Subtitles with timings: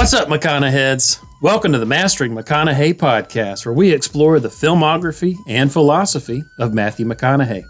[0.00, 1.22] What's up, McConaugheyheads?
[1.42, 7.04] Welcome to the Mastering McConaughey podcast, where we explore the filmography and philosophy of Matthew
[7.04, 7.64] McConaughey.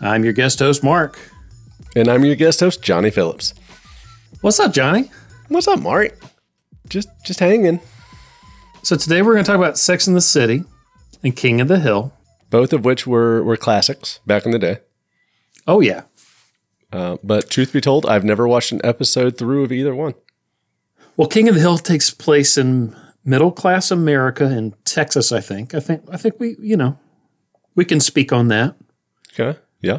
[0.00, 1.18] I'm your guest host, Mark.
[1.96, 3.54] And I'm your guest host, Johnny Phillips.
[4.40, 5.10] What's up, Johnny?
[5.48, 6.16] What's up, Mark?
[6.88, 7.80] Just just hanging.
[8.84, 10.62] So today we're going to talk about Sex in the City
[11.24, 12.12] and King of the Hill.
[12.50, 14.78] Both of which were were classics back in the day.
[15.66, 16.02] Oh yeah,
[16.92, 20.14] Uh, but truth be told, I've never watched an episode through of either one.
[21.16, 25.74] Well, King of the Hill takes place in middle class America in Texas, I think.
[25.74, 26.98] I think I think we, you know,
[27.74, 28.76] we can speak on that.
[29.32, 29.58] Okay.
[29.80, 29.98] Yeah.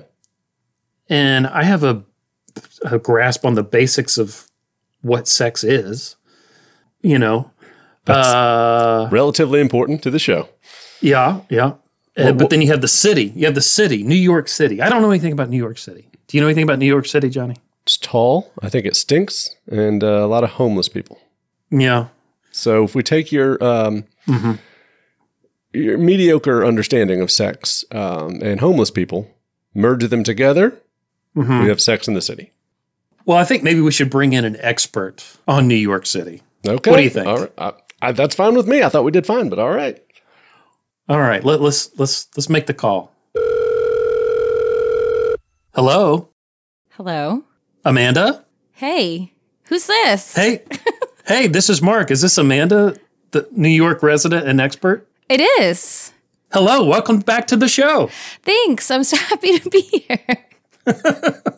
[1.09, 2.03] And I have a,
[2.83, 4.49] a grasp on the basics of
[5.01, 6.15] what sex is.
[7.01, 7.51] You know.
[8.05, 10.49] That's Uh relatively important to the show.
[11.01, 11.73] yeah, yeah.
[12.17, 13.33] Uh, but then you have the city.
[13.35, 14.81] You have the city, New York City.
[14.81, 16.07] I don't know anything about New York City.
[16.27, 17.57] Do you know anything about New York City, Johnny?
[17.85, 18.51] It's tall.
[18.61, 21.19] I think it stinks, and uh, a lot of homeless people.
[21.69, 22.07] Yeah.
[22.51, 24.05] So if we take your um,
[25.71, 29.29] your mediocre understanding of sex um, and homeless people,
[29.75, 30.81] merge them together,
[31.35, 32.51] we have Sex in the City.
[33.25, 36.41] Well, I think maybe we should bring in an expert on New York City.
[36.65, 36.89] Okay.
[36.89, 37.27] What do you think?
[37.27, 37.51] All right.
[37.57, 38.81] I, I, that's fine with me.
[38.81, 40.01] I thought we did fine, but all right.
[41.07, 43.11] All right, let, let's let's let's make the call.
[45.75, 46.29] Hello,
[46.91, 47.43] Hello.
[47.85, 48.43] Amanda.
[48.73, 49.31] Hey,
[49.65, 50.35] who's this?
[50.35, 50.63] Hey,
[51.27, 52.09] hey, this is Mark.
[52.09, 52.97] Is this Amanda,
[53.29, 55.07] the New York resident and expert?
[55.29, 56.11] It is.
[56.51, 58.09] Hello, welcome back to the show.
[58.41, 58.89] Thanks.
[58.89, 60.45] I'm so happy to be here.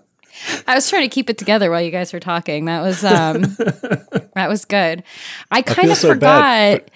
[0.68, 2.66] I was trying to keep it together while you guys were talking.
[2.66, 3.42] That was um
[4.36, 5.04] that was good.
[5.50, 6.42] I kind feel of so forgot.
[6.42, 6.92] bad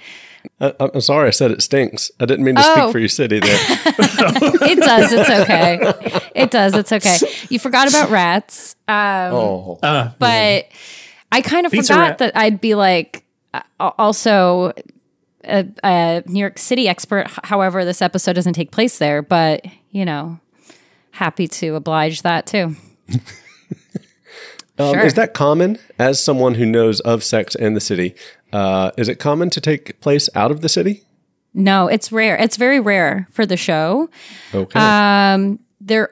[0.60, 2.12] I, I'm sorry I said it stinks.
[2.20, 2.76] I didn't mean to Oh.
[2.76, 3.60] speak for your city there.
[4.64, 5.12] It does.
[5.12, 6.30] It's okay.
[6.36, 6.76] It does.
[6.76, 7.18] It's okay.
[7.50, 8.76] You forgot about rats.
[8.88, 9.80] Um oh.
[9.84, 10.68] Uh, but
[11.32, 12.18] I kind of Pizza forgot rat.
[12.20, 14.74] that I'd be like uh, also
[15.44, 17.28] a, a New York City expert.
[17.44, 20.40] However, this episode doesn't take place there, but you know,
[21.12, 22.76] happy to oblige that too.
[24.78, 25.04] Um, Sure.
[25.06, 28.16] Is that common as someone who knows of sex and the city?
[28.54, 31.04] Uh, is it common to take place out of the city?
[31.54, 32.38] No, it's rare.
[32.38, 34.10] It's very rare for the show.
[34.54, 34.80] Okay.
[34.80, 36.10] Um, there,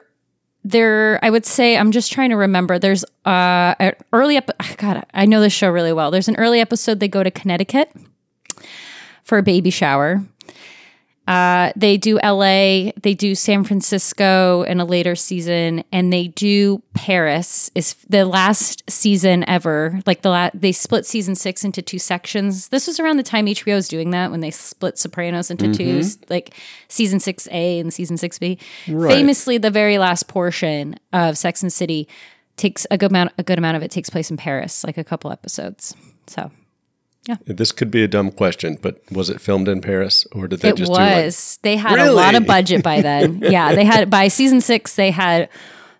[0.64, 1.18] there.
[1.24, 2.78] I would say I'm just trying to remember.
[2.78, 4.36] There's uh, an early.
[4.36, 6.10] Ep- God, I know this show really well.
[6.10, 7.00] There's an early episode.
[7.00, 7.90] They go to Connecticut
[9.24, 10.22] for a baby shower.
[11.30, 16.82] Uh, they do LA, they do San Francisco in a later season, and they do
[16.92, 17.70] Paris.
[17.76, 20.00] Is the last season ever?
[20.06, 22.66] Like the la- they split season six into two sections.
[22.70, 26.02] This was around the time HBO was doing that when they split Sopranos into two,
[26.28, 26.52] like
[26.88, 28.58] season six A and season six B.
[29.12, 32.08] Famously, the very last portion of Sex and City
[32.56, 33.30] takes a good amount.
[33.38, 35.94] A good amount of it takes place in Paris, like a couple episodes.
[36.26, 36.50] So
[37.44, 40.70] this could be a dumb question, but was it filmed in Paris or did they
[40.70, 41.58] it just do like was.
[41.62, 43.40] they had a lot of budget by then.
[43.42, 44.94] yeah, they had by season six.
[44.96, 45.48] They had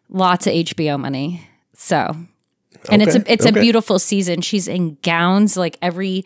[0.09, 1.47] lots of HBO money.
[1.75, 2.17] So,
[2.91, 3.59] and it's a it's okay.
[3.59, 4.41] a beautiful season.
[4.41, 6.25] She's in gowns like every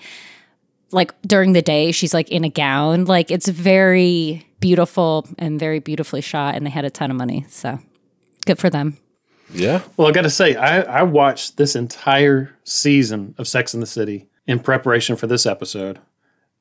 [0.90, 1.92] like during the day.
[1.92, 3.04] She's like in a gown.
[3.04, 6.54] Like it's very beautiful and very beautifully shot.
[6.54, 7.44] And they had a ton of money.
[7.48, 7.78] So
[8.46, 8.96] good for them.
[9.52, 9.82] Yeah.
[9.96, 13.86] well, I got to say, I I watched this entire season of Sex in the
[13.86, 15.98] City in preparation for this episode,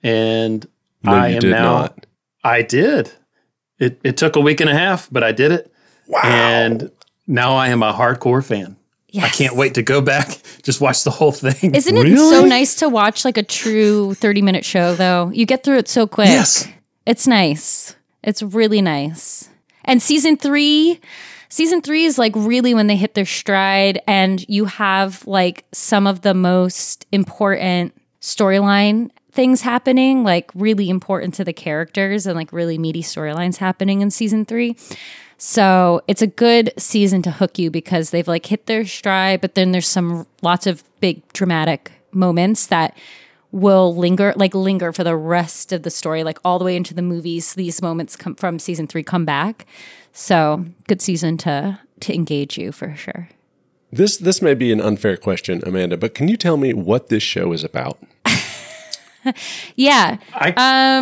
[0.01, 0.65] and
[1.03, 1.63] No, I you am did now.
[1.63, 2.05] not.
[2.43, 3.11] I did.
[3.79, 5.71] It it took a week and a half, but I did it.
[6.07, 6.21] Wow.
[6.23, 6.91] And
[7.27, 8.75] now I am a hardcore fan.
[9.09, 9.25] Yes.
[9.25, 11.75] I can't wait to go back, just watch the whole thing.
[11.75, 15.29] Isn't it so nice to watch like a true 30 minute show though?
[15.33, 16.27] You get through it so quick.
[16.29, 16.67] Yes.
[17.05, 17.95] It's nice.
[18.23, 19.49] It's really nice.
[19.85, 20.99] And season three,
[21.53, 26.07] season three is like really when they hit their stride and you have like some
[26.07, 32.51] of the most important storyline things happening, like really important to the characters and like
[32.51, 34.75] really meaty storylines happening in season three.
[35.37, 39.53] So it's a good season to hook you because they've like hit their stride, but
[39.53, 42.97] then there's some lots of big dramatic moments that
[43.51, 46.91] will linger like linger for the rest of the story like all the way into
[46.95, 49.67] the movies these moments come from season 3 come back
[50.13, 53.27] so good season to to engage you for sure
[53.91, 57.21] This this may be an unfair question, Amanda, but can you tell me what this
[57.23, 57.97] show is about?
[59.75, 60.53] yeah I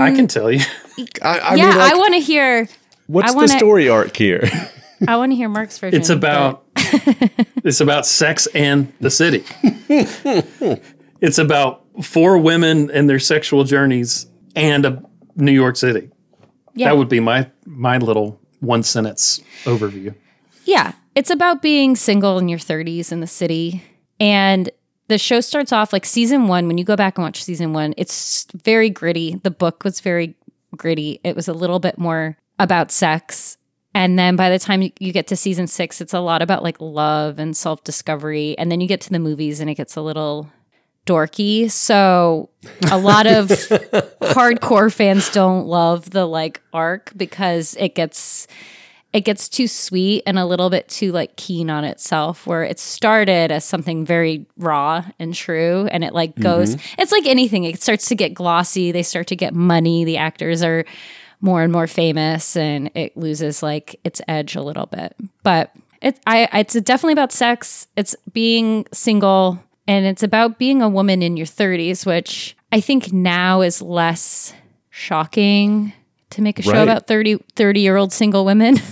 [0.02, 0.60] I can tell you.
[1.24, 2.68] I, I yeah mean, like, i want to hear
[3.08, 4.44] what's wanna- the story arc here?
[5.08, 6.64] i want to hear mark's version It's about
[7.64, 9.44] it's about sex and the city.
[11.22, 15.02] it's about four women and their sexual journeys and a
[15.36, 16.10] New York City.
[16.76, 20.16] yeah That would be my my little one sentence overview.
[20.64, 23.84] Yeah, it's about being single in your 30s in the city.
[24.20, 24.70] And
[25.08, 26.68] the show starts off like season one.
[26.68, 29.36] When you go back and watch season one, it's very gritty.
[29.36, 30.36] The book was very
[30.78, 31.20] gritty.
[31.24, 33.58] It was a little bit more about sex.
[33.94, 36.80] And then by the time you get to season six, it's a lot about like
[36.80, 38.58] love and self discovery.
[38.58, 40.50] And then you get to the movies and it gets a little
[41.06, 41.70] dorky.
[41.70, 42.50] So
[42.90, 43.48] a lot of
[44.22, 48.48] hardcore fans don't love the like arc because it gets
[49.14, 52.80] it gets too sweet and a little bit too like keen on itself where it
[52.80, 57.02] started as something very raw and true and it like goes mm-hmm.
[57.02, 57.64] it's like anything.
[57.64, 58.92] It starts to get glossy.
[58.92, 60.06] They start to get money.
[60.06, 60.86] The actors are
[61.42, 65.16] more and more famous and it loses like its edge a little bit.
[65.44, 65.72] But
[66.02, 67.88] it i it's definitely about sex.
[67.98, 73.12] It's being single and it's about being a woman in your 30s which i think
[73.12, 74.54] now is less
[74.90, 75.94] shocking
[76.30, 76.84] to make a show Right.
[76.84, 78.76] about 30 30 year old single women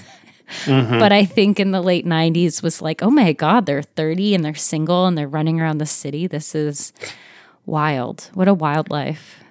[0.66, 1.00] mm-hmm.
[1.00, 4.44] but I think in the late 90s was like, oh my God, they're 30 and
[4.44, 6.28] they're single and they're running around the city.
[6.28, 6.94] This is
[7.66, 8.30] wild.
[8.34, 9.44] What a wild life.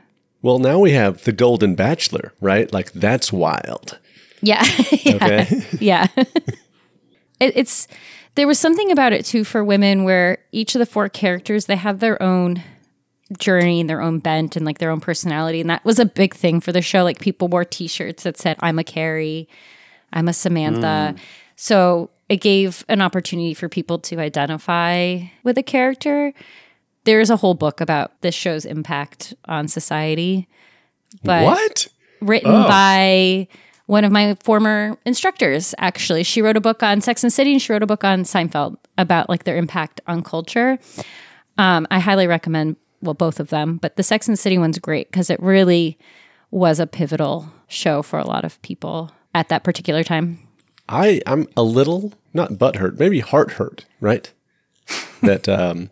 [0.43, 2.73] Well, now we have the Golden Bachelor, right?
[2.73, 3.99] Like that's wild.
[4.41, 4.65] Yeah.
[4.93, 5.15] yeah.
[5.15, 5.67] Okay.
[5.81, 6.07] Yeah.
[6.17, 7.89] it, it's,
[8.39, 11.75] there was something about it too for women where each of the four characters, they
[11.75, 12.63] have their own
[13.37, 15.61] journey and their own bent and like their own personality.
[15.61, 17.03] And that was a big thing for the show.
[17.03, 19.49] Like people wore t shirts that said, I'm a Carrie,
[20.13, 21.15] I'm a Samantha.
[21.17, 21.23] Hmm.
[21.57, 26.33] So it gave an opportunity for people to identify with a character.
[27.03, 30.47] There's a whole book about this show's impact on society.
[31.25, 31.89] But what?
[32.21, 32.69] written oh.
[32.69, 33.49] by
[33.89, 36.23] one of my former instructors actually.
[36.23, 38.77] She wrote a book on sex and city and she wrote a book on seinfeld
[38.99, 40.79] about like their impact on culture.
[41.57, 45.11] Um, i highly recommend well both of them but the sex and city one's great
[45.11, 45.99] because it really
[46.53, 50.39] was a pivotal show for a lot of people at that particular time.
[50.89, 54.31] I I'm a little not butthurt, maybe heart hurt, right?
[55.23, 55.91] that um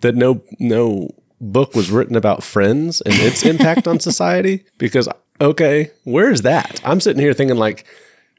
[0.00, 1.10] that no no
[1.40, 5.08] book was written about friends and its impact on society because
[5.40, 6.80] okay, where's that?
[6.84, 7.86] I'm sitting here thinking like,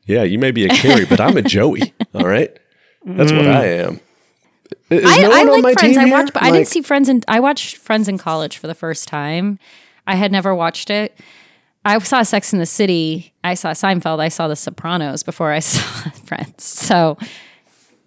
[0.06, 1.94] yeah, you may be a Carrie, but I'm a Joey.
[2.14, 2.56] All right,
[3.06, 4.00] that's what I am.
[4.90, 5.98] Is I, no I one on my like Friends.
[5.98, 7.10] I watched, but I didn't see Friends.
[7.10, 9.60] In, I watched Friends in college for the first time.
[10.08, 11.18] I had never watched it.
[11.84, 13.34] I saw Sex in the City.
[13.44, 14.20] I saw Seinfeld.
[14.20, 16.64] I saw The Sopranos before I saw Friends.
[16.64, 17.18] So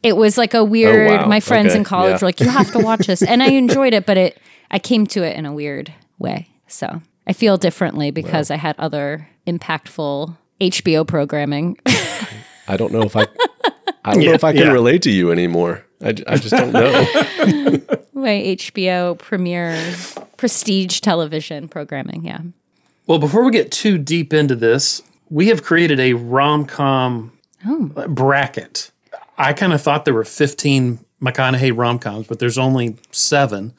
[0.03, 1.11] it was like a oh, weird.
[1.11, 1.27] Oh, wow.
[1.27, 1.79] My friends Okay.
[1.79, 2.19] in college Yeah.
[2.21, 4.07] were like, "You have to watch this," and I enjoyed it.
[4.07, 4.39] But it,
[4.71, 6.49] I came to it in a weird way.
[6.67, 11.79] So I feel differently because I had other impactful HBO programming.
[12.69, 13.27] I don't know if I
[14.05, 14.73] I don't know if I can yeah.
[14.73, 15.85] relate to you anymore.
[16.05, 16.91] I just don't know.
[18.13, 19.95] My HBO premiere
[20.37, 22.25] prestige television programming.
[22.25, 22.41] Yeah.
[23.07, 27.33] Well, before we get too deep into this, we have created a rom com
[27.67, 27.87] oh.
[28.09, 28.91] bracket.
[29.39, 33.73] I kind of thought there were 15 McConaughey rom coms, but there's only seven.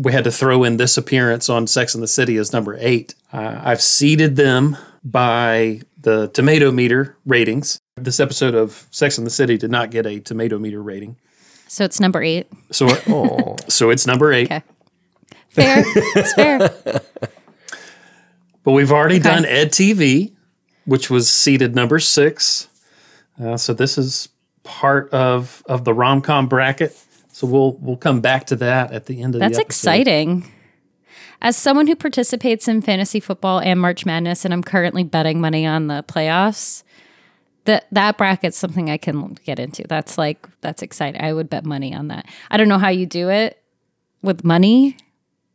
[0.00, 3.14] We had to throw in this appearance on Sex and the City as number eight.
[3.32, 7.80] Uh, I've seeded them by the tomato meter ratings.
[7.96, 11.16] This episode of Sex and the City did not get a tomato meter rating.
[11.66, 12.46] So it's number eight.
[12.70, 14.46] So, Oh, so it's number eight.
[14.46, 14.62] Okay.
[15.48, 15.82] Fair.
[15.86, 16.70] it's fair.
[18.64, 20.34] But we've already done EDtv,
[20.84, 22.68] which was seated number six.
[23.42, 24.28] Uh, so this is
[24.62, 26.94] part of of the rom com bracket.
[27.38, 29.90] So we'll we'll come back to that at the end of That's the episode.
[29.90, 30.52] That's exciting.
[31.40, 35.64] As someone who participates in fantasy football and March Madness, and I'm currently betting money
[35.64, 36.82] on the playoffs,
[37.66, 39.84] that that bracket's something I can get into.
[39.86, 41.20] That's like that's exciting.
[41.20, 42.26] I would bet money on that.
[42.50, 43.62] I don't know how you do it
[44.20, 44.96] with money,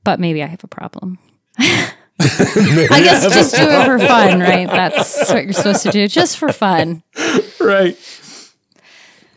[0.06, 1.20] but maybe I have a problem.
[1.60, 4.70] I guess just do it for fun, right?
[4.70, 7.04] That's what you're supposed to do, just for fun,
[7.60, 7.98] Right.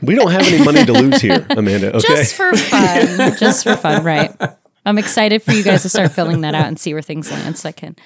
[0.02, 1.96] We don't have any money to lose here, Amanda.
[1.96, 2.06] Okay.
[2.08, 4.34] just for fun, just for fun, right?
[4.84, 7.58] I'm excited for you guys to start filling that out and see where things land,
[7.58, 7.96] so I can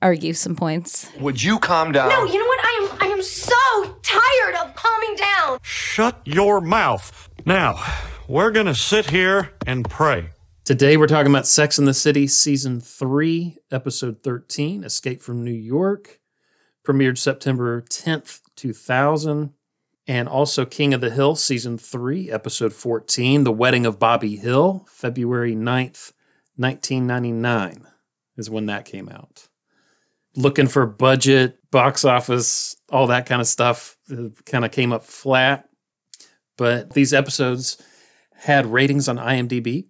[0.00, 1.10] argue some points.
[1.20, 2.08] Would you calm down?
[2.08, 2.60] No, you know what?
[2.64, 5.58] I am I am so tired of calming down.
[5.62, 7.28] Shut your mouth.
[7.44, 7.82] Now,
[8.28, 10.30] we're going to sit here and pray.
[10.64, 15.50] Today we're talking about Sex and the City season 3, episode 13, Escape from New
[15.50, 16.20] York,
[16.86, 19.54] premiered September 10th, 2000,
[20.08, 24.84] and also King of the Hill season 3, episode 14, The Wedding of Bobby Hill,
[24.88, 26.12] February 9th,
[26.56, 27.86] 1999
[28.36, 29.46] is when that came out.
[30.34, 33.96] Looking for budget, box office, all that kind of stuff
[34.46, 35.68] kind of came up flat,
[36.56, 37.80] but these episodes
[38.34, 39.86] had ratings on IMDb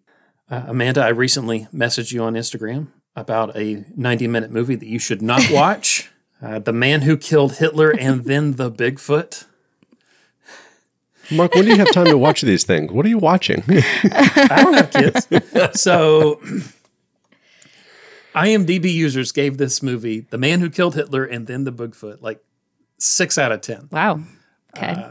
[0.50, 4.98] uh, Amanda, I recently messaged you on Instagram about a 90 minute movie that you
[4.98, 6.10] should not watch
[6.40, 9.44] uh, The Man Who Killed Hitler and Then the Bigfoot.
[11.30, 12.90] Mark, when do you have time to watch these things?
[12.92, 13.62] What are you watching?
[13.68, 15.80] I don't have kids.
[15.80, 16.40] so
[18.35, 22.42] IMDb users gave this movie The Man Who Killed Hitler and then the Bigfoot like
[22.99, 23.88] 6 out of 10.
[23.92, 24.20] Wow.
[24.76, 24.90] Okay.
[24.92, 25.11] Uh,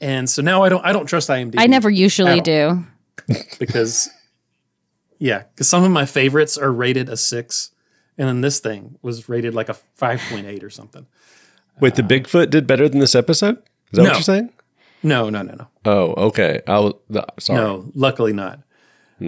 [0.00, 1.54] And so now I don't I don't trust IMDb.
[1.58, 2.84] I never usually do.
[3.58, 4.08] because
[5.18, 7.70] yeah, because some of my favorites are rated a 6
[8.18, 11.06] and then this thing was rated like a 5.8 or something.
[11.80, 13.56] Wait, the Bigfoot did better than this episode?
[13.58, 14.08] Is that No.
[14.10, 14.50] what you're saying?
[15.02, 15.68] No, no, no, no.
[15.84, 16.60] Oh, okay.
[16.66, 17.60] I'll the, sorry.
[17.60, 18.60] No, luckily not.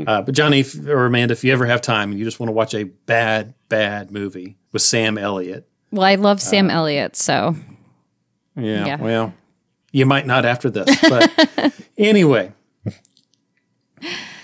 [0.06, 2.48] Uh, but Johnny if, or Amanda, if you ever have time and you just want
[2.48, 7.56] to watch a bad, bad movie with Sam Elliott, Well, I love Sam Elliott, so
[8.54, 8.96] yeah, Yeah.
[9.00, 9.34] well,
[9.90, 10.94] you might not after this.
[11.08, 12.52] But anyway,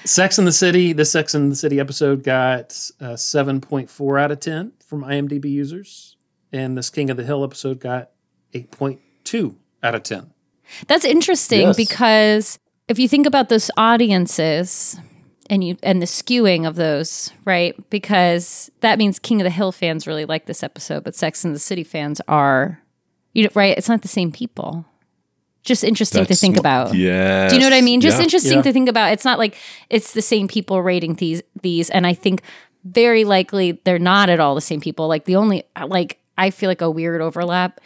[0.04, 4.40] Sex in the City, the Sex in the City episode got uh, 7.4 out of
[4.40, 6.16] 10 from IMDb users.
[6.52, 8.11] And this King of the Hill episode got
[8.52, 10.31] 8.2 out of 10.
[10.87, 11.76] That's interesting Yes.
[11.76, 14.99] because if you think about those audiences
[15.50, 17.75] and you and the skewing of those, right?
[17.90, 21.54] Because that means King of the Hill fans really like this episode, but Sex and
[21.54, 22.81] the City fans are
[23.33, 23.76] you know, right?
[23.76, 24.85] It's not the same people.
[25.64, 26.95] Just interesting to think sm- about.
[26.95, 27.49] Yeah.
[27.49, 28.00] Do you know what I mean?
[28.00, 28.62] Just interesting Yeah.
[28.62, 29.12] to think about.
[29.12, 29.57] It's not like
[29.90, 32.43] it's the same people rating these these, and I think
[32.85, 35.09] very likely they're not at all the same people.
[35.09, 37.81] Like the only like I feel like a weird overlap,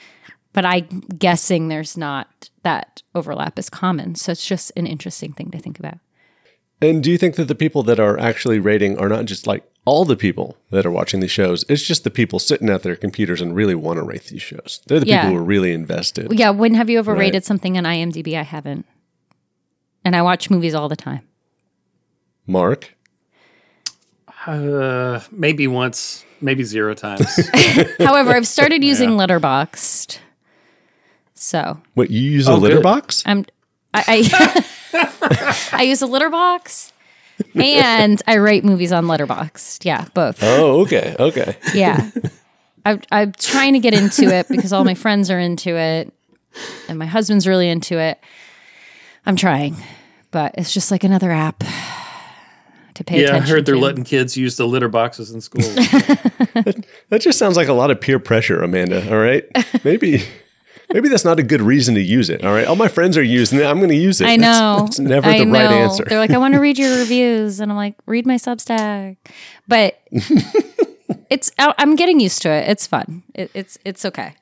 [0.52, 0.86] but I'm
[1.18, 4.14] guessing there's not that overlap is common.
[4.14, 5.98] So it's just an interesting thing to think about.
[6.80, 9.64] And do you think that the people that are actually rating are not just like
[9.84, 11.64] all the people that are watching these shows?
[11.68, 14.80] It's just the people sitting at their computers and really want to rate these shows.
[14.86, 15.22] They're the Yeah.
[15.22, 16.32] people who are really invested.
[16.32, 17.20] Yeah, when have you ever Right.
[17.20, 18.36] rated something on IMDb?
[18.36, 18.86] I haven't,
[20.04, 21.22] and I watch movies all the time.
[22.46, 22.94] Mark,
[24.46, 27.26] Uh, maybe once, maybe zero times.
[27.98, 30.18] However, I've started using Letterboxd,
[31.38, 32.82] so what you use a Oh, litter good.
[32.82, 33.22] box?
[33.26, 33.44] I'm
[33.94, 34.04] I
[34.92, 36.92] I, I use a litter box
[37.54, 39.84] and I rate movies on Letterboxd.
[39.84, 40.38] Yeah, both.
[40.42, 41.56] Oh, okay, okay.
[41.74, 42.10] Yeah.
[42.84, 46.12] I, I'm trying to get into it because all my friends are into it
[46.88, 48.18] and my husband's really into it.
[49.24, 49.76] I'm trying,
[50.30, 51.62] but it's just like another app
[52.94, 53.34] to pay attention.
[53.36, 53.80] yeah, I heard they're to.
[53.80, 55.62] letting kids use the litter boxes in school.
[57.10, 59.08] That just sounds like a lot of peer pressure, Amanda.
[59.10, 59.44] All right,
[59.84, 60.24] maybe.
[60.92, 62.44] Maybe that's not a good reason to use it.
[62.44, 63.64] All right, all my friends are using it.
[63.66, 64.26] I'm going to use it.
[64.26, 64.84] I know.
[64.84, 66.04] That's, never I the right answer.
[66.04, 69.16] They're like, I want to read your reviews, and I'm like, read my Substack.
[69.66, 70.00] But
[71.30, 72.68] it's I- I'm getting used to it.
[72.68, 73.22] It's fun.
[73.34, 74.34] It, it's it's okay.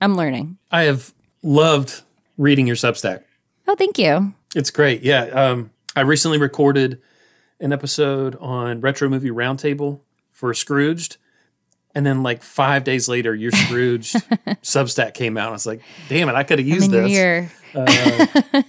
[0.00, 0.58] I'm learning.
[0.70, 2.02] I have loved
[2.36, 3.22] reading your Substack.
[3.68, 4.34] Oh, thank you.
[4.56, 5.02] It's great.
[5.02, 5.24] Yeah.
[5.26, 7.00] Um, I recently recorded
[7.60, 10.00] an episode on Retro Movie Roundtable
[10.32, 11.16] for Scrooged.
[11.94, 14.12] And then, like five days later, your Scrooge
[14.62, 15.50] Substack came out.
[15.50, 17.10] I was like, damn it, I could have used this.
[17.10, 17.52] ear.
[17.74, 17.84] Uh,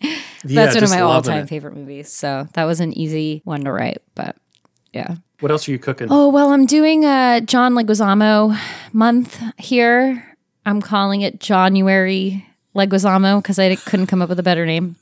[0.00, 0.12] yeah,
[0.44, 2.12] That's one of my all-time favorite movies.
[2.12, 4.02] So that was an easy one to write.
[4.14, 4.36] But
[4.92, 5.16] yeah.
[5.40, 6.08] What else are you cooking?
[6.10, 8.56] Oh well, I'm doing a John Leguizamo
[8.92, 10.36] month here.
[10.64, 14.96] I'm calling it January Leguizamo because I couldn't come up with a better name.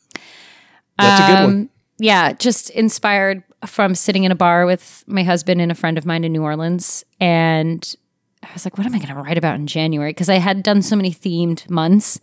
[0.99, 1.45] That's a good one.
[1.45, 5.99] Um, Yeah, just inspired from sitting in a bar with my husband and a friend
[5.99, 7.05] of mine in New Orleans.
[7.21, 7.95] And
[8.43, 10.11] I was like, what am I going to write about in January?
[10.11, 12.19] Because I had done so many themed months.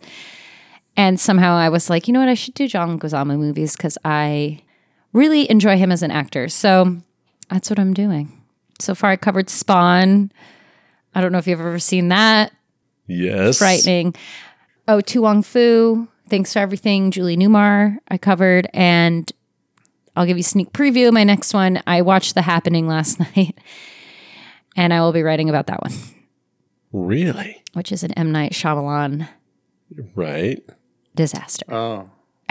[0.96, 2.28] And somehow I was like, you know what?
[2.28, 4.62] I should do John Leguizamo movies because I
[5.12, 6.48] really enjoy him as an actor.
[6.48, 6.96] So
[7.48, 8.42] that's what I'm doing.
[8.80, 10.32] So far, I covered Spawn.
[11.14, 12.52] I don't know if you've ever seen that.
[13.06, 13.58] Yes.
[13.58, 14.16] Frightening.
[14.88, 16.08] Oh, To Wong Foo.
[16.28, 17.10] Thanks for everything.
[17.10, 18.68] Julie Newmar, I covered.
[18.74, 19.30] And
[20.18, 21.12] I'll give you a sneak preview.
[21.12, 23.56] My next one, I watched The Happening last night.
[24.76, 25.92] And I will be writing about that one,
[26.92, 27.62] Really?
[27.74, 28.32] which is an M.
[28.32, 29.28] Night Shyamalan
[30.16, 30.60] Right.
[31.14, 31.64] disaster.
[31.72, 32.10] Oh.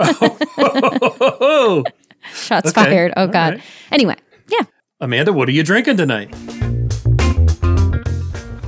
[0.00, 1.84] oh.
[2.34, 2.84] Shots okay.
[2.84, 3.12] fired.
[3.16, 3.54] Oh, All God.
[3.54, 3.62] right.
[3.90, 4.16] Anyway,
[4.48, 4.64] yeah.
[5.00, 6.32] Amanda, what are you drinking tonight?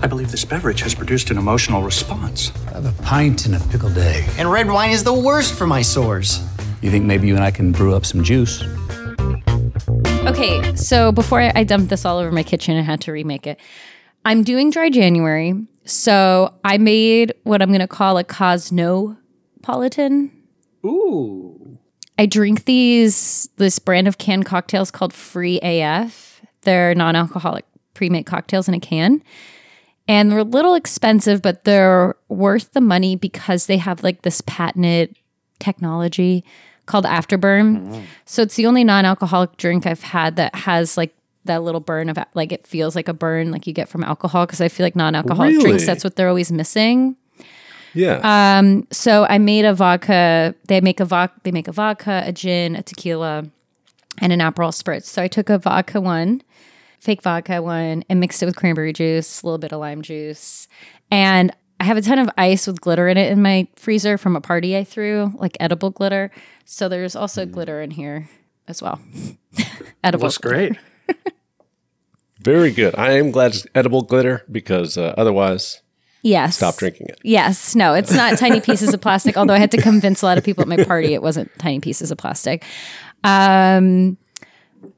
[0.03, 2.51] I believe this beverage has produced an emotional response.
[2.69, 4.29] I have a pint and a pickled egg.
[4.39, 6.41] And red wine is the worst for my sores.
[6.85, 8.63] You think maybe you and I can brew up some juice?
[10.27, 13.47] Okay, so before I, I dumped this all over my kitchen and had to remake
[13.47, 13.59] it,
[14.27, 15.55] I'm doing dry January.
[15.87, 20.31] So I made what I'm going to call a Cosmopolitan.
[20.85, 21.79] Ooh.
[22.19, 26.43] I drink these this brand of canned cocktails called Free AF.
[26.65, 27.65] They're non-alcoholic
[27.95, 29.23] pre-made cocktails in a can.
[30.07, 34.43] And they're a little expensive, but they're worth the money because they have like this
[34.43, 35.17] patented
[35.59, 36.45] technology
[36.87, 38.05] called Afterburn.
[38.27, 41.15] So it's the only non-alcoholic drink I've had that has like
[41.45, 44.47] that little burn of like it feels like a burn like you get from alcohol
[44.47, 47.17] because I feel like non-alcoholic drinks that's what they're always missing.
[47.95, 48.59] Yeah.
[48.59, 50.55] Um, so I made a vodka.
[50.67, 51.41] They make a vodka.
[51.45, 53.45] They make a vodka, a gin, a tequila,
[54.19, 55.05] and an Aperol spritz.
[55.05, 56.43] So I took a vodka one,
[56.99, 60.67] fake vodka one, and mixed it with cranberry juice, a little bit of lime juice,
[61.11, 64.37] and I have a ton of ice with glitter in it in my freezer from
[64.37, 66.31] a party I threw, like edible glitter.
[66.65, 68.29] So there's also glitter in here
[68.69, 69.01] as well.
[70.05, 70.25] edible.
[70.25, 70.77] Looks great.
[72.41, 72.95] Very good.
[72.97, 75.81] I am glad it's edible glitter because uh, otherwise,
[76.23, 76.57] Yes.
[76.57, 77.19] stop drinking it.
[77.23, 77.75] Yes.
[77.75, 80.45] No, it's not tiny pieces of plastic, although I had to convince a lot of
[80.45, 82.65] people at my party it wasn't tiny pieces of plastic.
[83.25, 84.17] Um,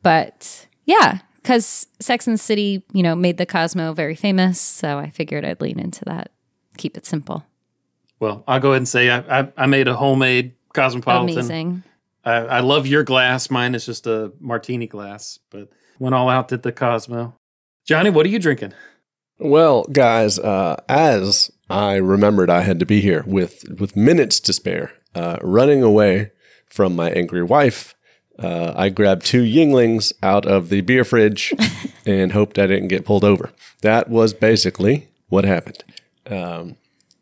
[0.02, 4.60] but yeah, because Sex and the City, you know, made the Cosmo very famous.
[4.60, 6.30] So I figured I'd lean into that.
[6.76, 7.44] Keep it simple.
[8.20, 11.38] Well, I'll go ahead and say I, I, I made a homemade cosmopolitan.
[11.38, 11.82] Amazing.
[12.24, 13.50] I, I love your glass.
[13.50, 15.68] Mine is just a martini glass, but
[15.98, 17.34] went all out at the Cosmo.
[17.84, 18.72] Johnny, what are you drinking?
[19.38, 24.52] Well, guys, uh, as I remembered I had to be here with, with minutes to
[24.52, 26.32] spare, uh, running away
[26.66, 27.94] from my angry wife,
[28.38, 31.54] uh, I grabbed two Yuenglings out of the beer fridge
[32.06, 33.52] and hoped I didn't get pulled over.
[33.82, 35.84] That was basically what happened.
[36.30, 36.76] Um,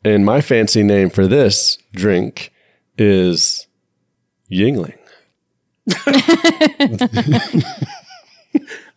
[0.05, 2.53] and my fancy name for this drink
[2.99, 3.67] is
[4.51, 4.95] Yuengling.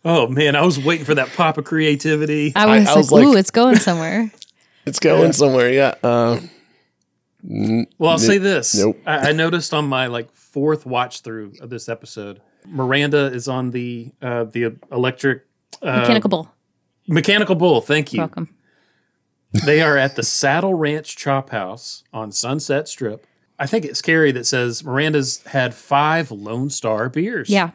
[0.04, 2.52] Oh man, I was waiting for that pop of creativity.
[2.54, 4.30] I was, I was like, like- ooh, it's going somewhere.
[4.86, 5.94] It's going somewhere, yeah.
[6.02, 6.40] Uh,
[7.42, 8.74] Well, I'll say this.
[8.74, 8.96] Nope.
[9.04, 13.70] I, I noticed on my like fourth watch through of this episode, Miranda is on
[13.70, 15.44] the uh, the electric
[15.82, 16.50] uh, Mechanical Bull.
[17.06, 17.82] mechanical bull.
[17.82, 18.20] Thank you.
[18.20, 18.48] Welcome.
[19.64, 23.26] They are at the Saddle Ranch Chop House on Sunset Strip.
[23.58, 27.48] I think it's Carrie that says Miranda's had five Lone Star beers.
[27.48, 27.70] Yeah.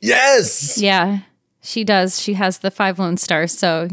[0.00, 0.78] yes.
[0.78, 1.20] Yeah.
[1.60, 2.20] She does.
[2.20, 3.56] She has the five Lone Stars.
[3.56, 3.88] So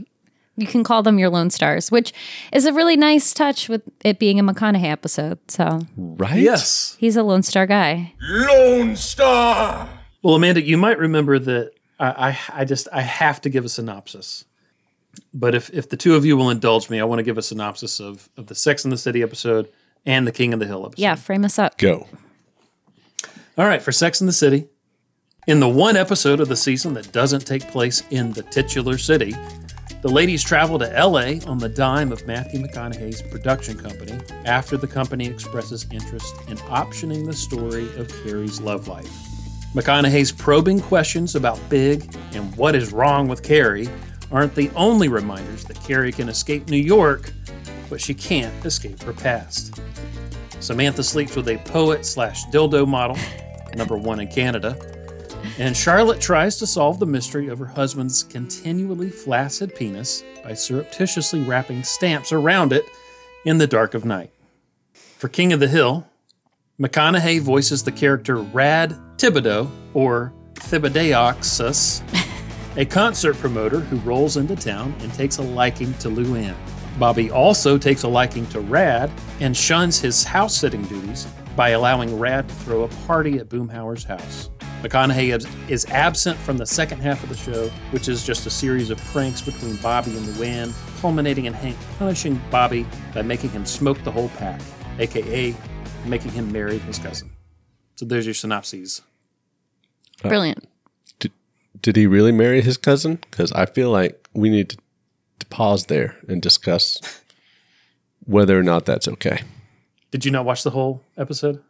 [0.55, 2.13] you can call them your Lone Stars, which
[2.53, 5.37] is a really nice touch with it being a McConaughey episode.
[5.51, 6.39] So Right?
[6.39, 6.95] Yes.
[6.99, 8.13] he's a Lone Star guy.
[8.21, 9.89] Lone Star!
[10.23, 13.69] Well, Amanda, you might remember that I, I, I just I have to give a
[13.69, 14.45] synopsis.
[15.33, 17.41] But if, if the two of you will indulge me, I want to give a
[17.41, 19.69] synopsis of, of the Sex and the City episode
[20.05, 21.01] and the King of the Hill episode.
[21.01, 21.15] Yeah.
[21.15, 21.77] Frame us up.
[21.77, 22.07] Go.
[23.57, 24.67] All right, for Sex and the City,
[25.47, 29.33] in the one episode of the season that doesn't take place in the titular city,
[30.01, 34.87] the ladies travel to LA on the dime of Matthew McConaughey's production company after the
[34.87, 39.09] company expresses interest in optioning the story of Carrie's love life.
[39.73, 43.89] McConaughey's probing questions about Big and what is wrong with Carrie
[44.31, 47.31] aren't the only reminders that Carrie can escape New York,
[47.89, 49.79] but she can't escape her past.
[50.59, 53.17] Samantha sleeps with a poet slash dildo model,
[53.75, 54.77] number one in Canada.
[55.59, 61.41] And Charlotte tries to solve the mystery of her husband's continually flaccid penis by surreptitiously
[61.41, 62.85] wrapping stamps around it
[63.45, 64.31] in the dark of night.
[64.93, 66.05] For King of the Hill,
[66.79, 72.01] McConaughey voices the character Rad Thibodeaux, or Thibodeoxus,
[72.77, 76.55] a concert promoter who rolls into town and takes a liking to Luanne.
[76.99, 82.17] Bobby also takes a liking to Rad and shuns his house sitting duties by allowing
[82.19, 84.49] Rad to throw a party at Boomhauer's house.
[84.81, 88.89] McConaughey is- absent from the second half of the show, which is just a series
[88.89, 94.01] of pranks between Bobby and Luanne, culminating in Hank punishing Bobby by making him smoke
[94.03, 94.61] the whole pack,
[94.99, 95.55] aka
[96.05, 97.31] making him marry his cousin.
[97.95, 99.01] So there's your synopses.
[100.21, 100.67] Brilliant.
[101.81, 103.19] Did he really marry his cousin?
[103.29, 104.77] Because I feel like we need to,
[105.39, 106.99] to pause there and discuss
[108.25, 109.41] whether or not that's okay.
[110.11, 111.61] Did you not watch the whole episode?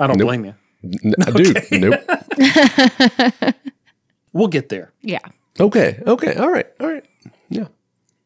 [0.00, 0.26] I don't Nope.
[0.28, 0.54] blame you.
[0.84, 2.00] N- Dude, nope.
[4.32, 4.92] We'll get there.
[5.00, 5.20] Yeah.
[5.58, 7.04] Okay, okay, all right, all right.
[7.48, 7.68] Yeah.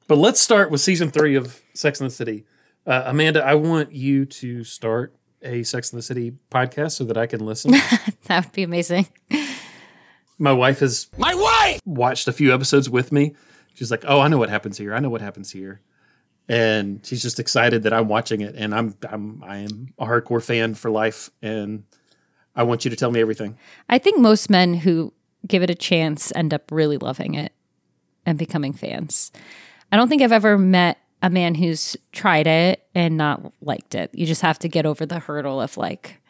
[0.09, 2.45] But let's start with season three of Sex and the City.
[2.87, 7.17] Uh, Amanda, I want you to start a Sex and the City podcast so that
[7.17, 7.73] I can listen.
[8.27, 9.07] That would be amazing.
[10.43, 11.81] My wife has My wife!
[11.87, 13.37] watched a few episodes with me.
[13.75, 14.93] She's like, "Oh, I know what happens here.
[14.93, 15.81] I know what happens here,"
[16.49, 18.57] and she's just excited that I'm watching it.
[18.57, 21.85] And I'm I'm I am a hardcore fan for life, and
[22.57, 23.57] I want you to tell me everything.
[23.89, 25.13] I think most men who
[25.47, 27.53] give it a chance end up really loving it
[28.27, 29.31] and becoming fans.
[29.93, 34.11] I don't think I've ever met a man who's tried it and not liked it.
[34.13, 36.21] You just have to get over the hurdle of like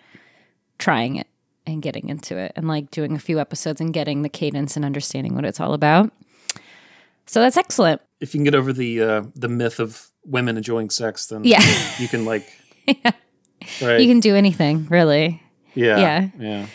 [0.78, 1.28] trying it
[1.66, 4.84] and getting into it and like doing a few episodes and getting the cadence and
[4.84, 6.10] understanding what it's all about.
[7.26, 8.00] So that's excellent.
[8.20, 11.60] If you can get over the uh, the myth of women enjoying sex, then Yeah.
[11.98, 12.46] you can like,
[13.80, 14.00] right?
[14.00, 15.42] You can do anything, really.
[15.74, 16.28] yeah, yeah.
[16.38, 16.66] yeah.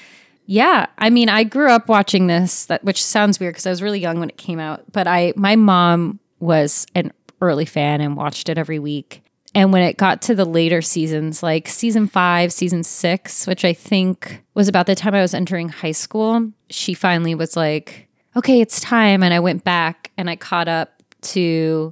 [0.50, 3.82] Yeah, I mean, I grew up watching this, that which sounds weird because I was
[3.84, 4.90] really young when it came out.
[4.94, 9.24] But I, my mom was an early fan and watched it every week.
[9.58, 13.74] And when it got to the later seasons, like season five, season six, which I
[13.74, 18.62] think was about the time I was entering high school, she finally was like, okay,
[18.62, 19.24] it's time.
[19.24, 21.92] And I went back and I caught up to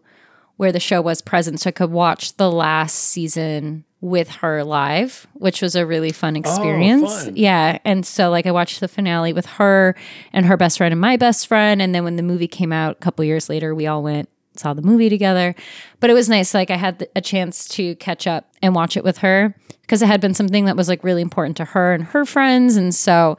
[0.57, 5.25] where the show was present so I could watch the last season with her live,
[5.33, 7.25] which was a really fun oh, experience.
[7.25, 7.35] fun.
[7.35, 7.79] Yeah.
[7.83, 9.95] And so like I watched the finale with her
[10.31, 11.81] and her best friend and my best friend.
[11.81, 14.73] And then when the movie came out a couple years later, we all went, saw
[14.73, 15.55] the movie together.
[15.99, 16.53] But it was nice.
[16.53, 20.07] Like I had a chance to catch up and watch it with her because it
[20.07, 22.75] had been something that was like really important to her and her friends.
[22.75, 23.37] And so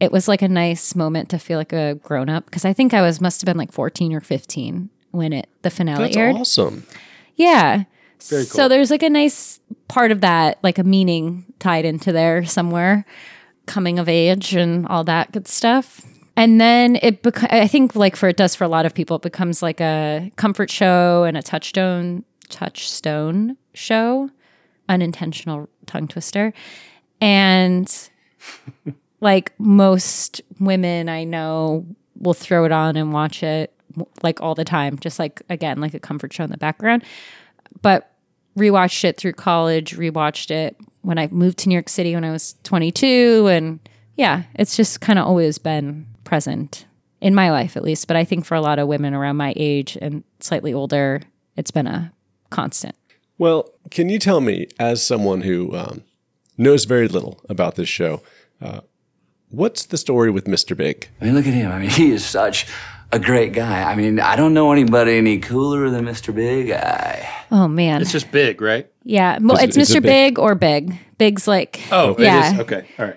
[0.00, 2.94] it was like a nice moment to feel like a grown up because I think
[2.94, 6.36] I was must have been like 14 or 15 when it the finale That's aired.
[6.36, 6.86] awesome.
[7.36, 7.84] Yeah.
[8.18, 13.04] So there's like a nice part of that, like a meaning tied into there somewhere,
[13.66, 16.00] coming of age and all that good stuff.
[16.38, 19.16] And then it, bec- I think, like for it does for a lot of people,
[19.16, 24.30] it becomes like a comfort show and a touchstone, touchstone show,
[24.88, 26.52] unintentional tongue twister,
[27.20, 27.92] and
[29.20, 33.74] like most women I know will throw it on and watch it
[34.22, 37.02] like all the time, just like again, like a comfort show in the background.
[37.82, 38.12] But
[38.56, 42.30] rewatched it through college, rewatched it when I moved to New York City when I
[42.30, 43.48] was 22.
[43.48, 43.80] And
[44.14, 46.86] yeah, it's just kind of always been present
[47.20, 48.06] in my life, at least.
[48.06, 51.22] But I think for a lot of women around my age and slightly older,
[51.56, 52.12] it's been a
[52.50, 52.94] constant.
[53.38, 56.04] Well, can you tell me, as someone who um,
[56.58, 58.20] knows very little about this show,
[58.60, 58.80] uh,
[59.48, 60.76] what's the story with Mr.
[60.76, 61.08] Big?
[61.20, 61.72] I mean, look at him.
[61.72, 62.66] I mean, he is such
[63.12, 63.82] a great guy.
[63.90, 66.34] I mean, I don't know anybody any cooler than Mr.
[66.34, 66.70] Big.
[66.70, 68.02] I, Oh, man.
[68.02, 68.90] It's just big, right?
[69.04, 69.38] yeah.
[69.40, 70.02] Well, Is it- it's is it Mr.
[70.02, 70.34] big?
[70.34, 70.98] Big or Big.
[71.16, 72.50] Big's like, Oh, yeah.
[72.50, 72.60] it is.
[72.60, 72.86] Okay.
[72.98, 73.16] All right.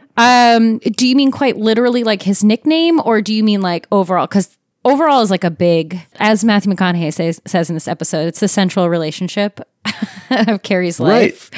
[0.56, 4.26] Um, do you mean quite literally like his nickname, or do you mean like overall?
[4.28, 8.40] Because overall is like a big, as Matthew McConaughey says says in this episode, it's
[8.40, 9.60] the central relationship
[10.32, 11.52] of Carrie's life.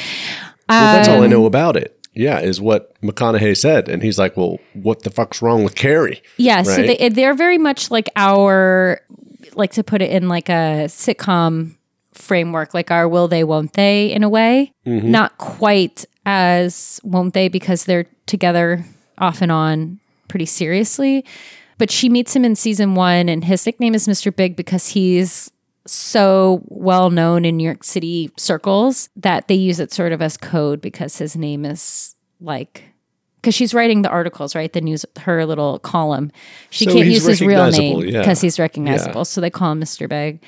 [0.68, 1.98] Well, that's Um, all I know about it.
[2.14, 6.22] Yeah, is what McConaughey said, and he's like, "Well, what the fuck's wrong with Carrie?"
[6.38, 9.02] Yeah, so they, they're very much like our,
[9.56, 11.76] like to put it in like a sitcom
[12.14, 14.74] framework, like our will they, won't they, in a way.
[14.86, 15.10] Mm-hmm.
[15.12, 18.86] Not quite as won't they because they're together
[19.18, 21.26] off and on pretty seriously.
[21.78, 24.34] But she meets him in season one, and his nickname is Mr.
[24.34, 25.52] Big because he's
[25.86, 30.38] so well known in New York City circles that they use it sort of as
[30.38, 32.84] code because his name is like
[33.42, 34.72] because she's writing the articles, right?
[34.72, 36.32] The news, her little column.
[36.70, 38.20] She So can't use his real recognizable, name yeah.
[38.22, 39.20] because he's recognizable.
[39.22, 39.24] Yeah.
[39.24, 40.08] So they call him Mr.
[40.08, 40.42] Big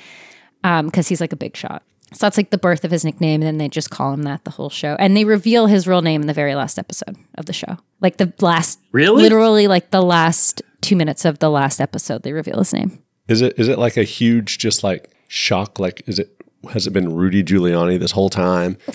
[0.64, 1.82] um, because he's like a big shot.
[2.12, 4.44] So that's like the birth of his nickname, and then they just call him that
[4.44, 4.96] the whole show.
[4.98, 8.16] And they reveal his real name in the very last episode of the show, like
[8.16, 9.22] the last, Really?
[9.22, 12.22] literally like the last two minutes of the last episode.
[12.22, 13.02] They reveal his name.
[13.28, 15.78] Is it is it like a huge just like shock?
[15.78, 16.30] Like, is it
[16.72, 18.76] has it been Rudy Giuliani this whole time?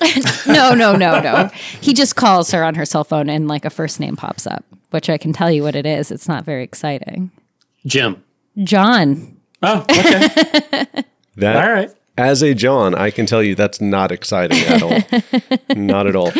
[0.47, 1.49] No, no, no, no.
[1.81, 4.65] he just calls her on her cell phone, and like a first name pops up,
[4.89, 6.11] which I can tell you what it is.
[6.11, 7.31] It's not very exciting.
[7.85, 8.23] Jim.
[8.63, 9.37] John.
[9.63, 11.03] Oh, okay.
[11.37, 11.89] That All right.
[12.17, 14.99] as a John, I can tell you that's not exciting at all.
[15.75, 16.31] not at all.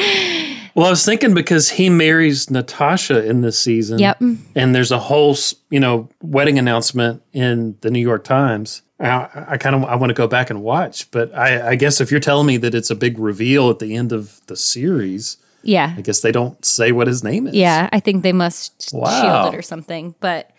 [0.76, 4.00] Well, I was thinking because he marries Natasha in this season.
[4.00, 4.22] Yep.
[4.56, 5.36] And there's a whole,
[5.70, 8.82] you know, wedding announcement in the New York Times.
[9.02, 12.00] I, I kind of I want to go back and watch, but I, I guess
[12.02, 15.38] if you're telling me that it's a big reveal at the end of the series,
[15.64, 15.94] Yeah.
[15.98, 17.54] I guess they don't say what his name is.
[17.56, 19.22] Yeah, I think they must Wow.
[19.44, 20.16] shield it or something.
[20.20, 20.52] But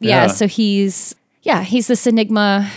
[0.00, 0.26] yeah, Yeah.
[0.28, 2.70] so he's yeah, he's this enigma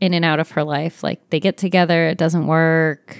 [0.00, 1.02] in and out of her life.
[1.02, 3.18] Like they get together, it doesn't work.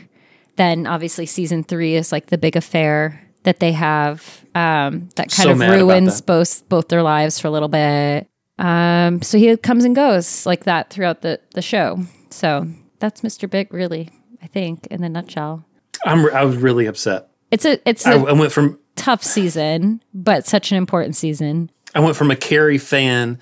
[0.57, 5.33] Then obviously season three is like the big affair that they have um, that kind
[5.33, 8.27] So of ruins both both their lives for a little bit.
[8.59, 12.01] Um, so he comes and goes like that throughout the the show.
[12.31, 12.67] So
[12.99, 13.49] that's Mr.
[13.49, 14.11] Big, really.
[14.43, 15.65] I think in a nutshell.
[16.05, 17.29] I'm I was really upset.
[17.51, 21.71] It's a it's I, a I went from tough season, but such an important season.
[21.95, 23.39] I went from a Carrie fan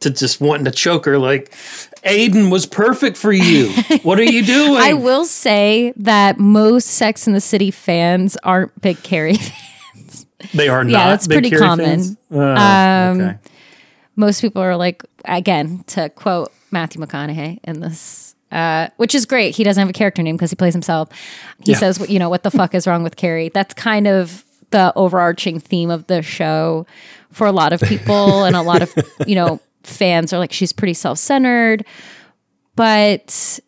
[0.00, 1.50] to just wanting to choke her like
[2.04, 3.72] Aiden was perfect for you.
[4.02, 4.80] What are you doing?
[4.80, 9.34] I will say that most Sex in the City fans aren't big Carrie.
[9.94, 10.26] Fans.
[10.54, 10.92] They are not.
[10.92, 12.16] Yeah, that's pretty Carrie common.
[12.30, 13.38] Oh, Um, okay.
[14.18, 19.54] Most people are like, again, to quote Matthew McConaughey in this, uh, which is great.
[19.54, 21.08] He doesn't have a character name because he plays himself.
[21.64, 21.78] He Yeah.
[21.78, 23.48] says, you know, what the fuck is wrong with Carrie?
[23.48, 26.86] That's kind of the overarching theme of the show
[27.32, 28.92] for a lot of people and a lot of,
[29.26, 31.84] you know, fans are like, she's pretty self centered.
[32.76, 33.60] But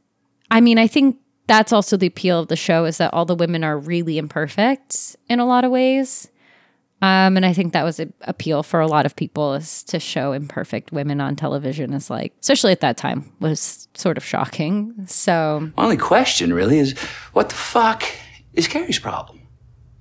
[0.50, 3.34] I mean, I think that's also the appeal of the show is that all the
[3.34, 6.28] women are really imperfect in a lot of ways.
[7.02, 9.98] Um, and I think that was an appeal for a lot of people is to
[9.98, 14.94] show imperfect women on television is like, especially at that time, was sort of shocking.
[15.06, 16.98] So My only question really is
[17.32, 18.04] what the fuck
[18.52, 19.40] is Carrie's problem?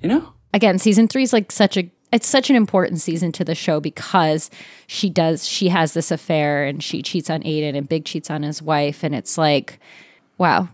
[0.02, 0.34] You know?
[0.54, 3.80] again, season three is like such a it's such an important season to the show
[3.80, 4.50] because
[4.88, 8.44] she does she has this affair and she cheats on Aiden and Big cheats on
[8.44, 9.80] his wife and it's like,
[10.38, 10.70] wow,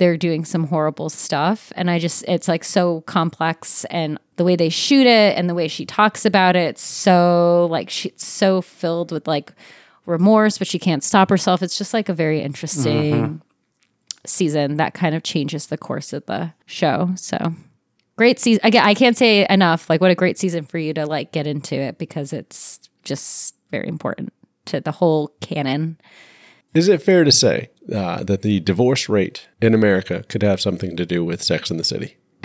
[0.00, 4.56] they're doing some horrible stuff and I just it's like so complex and the way
[4.56, 8.62] they shoot it and the way she talks about it, it's so like she's so
[8.62, 9.52] filled with like
[10.06, 11.62] remorse, but she can't stop herself.
[11.62, 13.36] It's just like a very interesting mm-hmm.
[14.24, 17.10] season that kind of changes the course of the show.
[17.16, 17.52] So
[18.16, 18.62] great season.
[18.64, 19.90] Again, I can't say enough.
[19.90, 23.54] Like, what a great season for you to like get into it because it's just
[23.70, 24.32] very important
[24.64, 25.98] to the whole canon.
[26.74, 30.96] Is it fair to say uh, that the divorce rate in America could have something
[30.96, 32.16] to do with Sex in the City?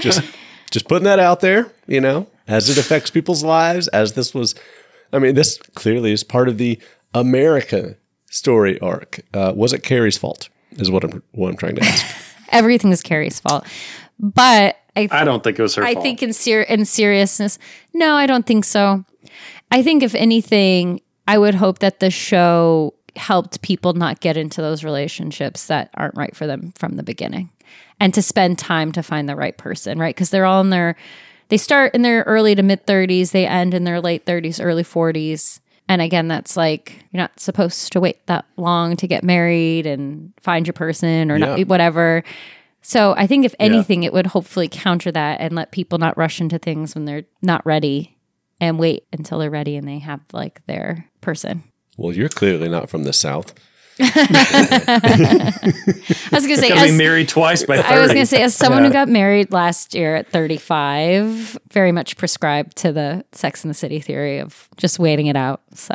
[0.00, 0.22] just,
[0.70, 1.72] just putting that out there.
[1.86, 3.88] You know, as it affects people's lives.
[3.88, 4.54] As this was,
[5.12, 6.78] I mean, this clearly is part of the
[7.14, 7.96] America
[8.30, 9.20] story arc.
[9.34, 10.48] Uh, was it Carrie's fault?
[10.72, 12.06] Is what I'm what I'm trying to ask.
[12.50, 13.66] Everything is Carrie's fault,
[14.18, 16.02] but I I don't think it was her I fault.
[16.02, 17.58] think in ser- in seriousness,
[17.94, 19.04] no, I don't think so.
[19.70, 24.62] I think if anything, I would hope that the show helped people not get into
[24.62, 27.50] those relationships that aren't right for them from the beginning,
[28.00, 30.14] and to spend time to find the right person, right?
[30.14, 30.96] Because they're all in their,
[31.48, 34.82] they start in their early to mid thirties, they end in their late thirties, early
[34.84, 35.60] forties.
[35.90, 40.32] And again, that's like you're not supposed to wait that long to get married and
[40.40, 41.56] find your person or Yeah.
[41.56, 42.24] not whatever.
[42.82, 46.40] So I think if anything, it would hopefully counter that and let people not rush
[46.40, 48.17] into things when they're not ready
[48.60, 51.62] and wait until they're ready and they have like their person.
[51.96, 53.54] well, you're clearly not from the South.
[54.00, 55.50] I
[56.32, 57.88] was gonna say, Gotta be as, married twice by 30.
[57.88, 62.16] I was gonna say, as someone who got married last year at 35, very much
[62.16, 65.62] prescribed to the Sex in the City theory of just waiting it out.
[65.74, 65.94] So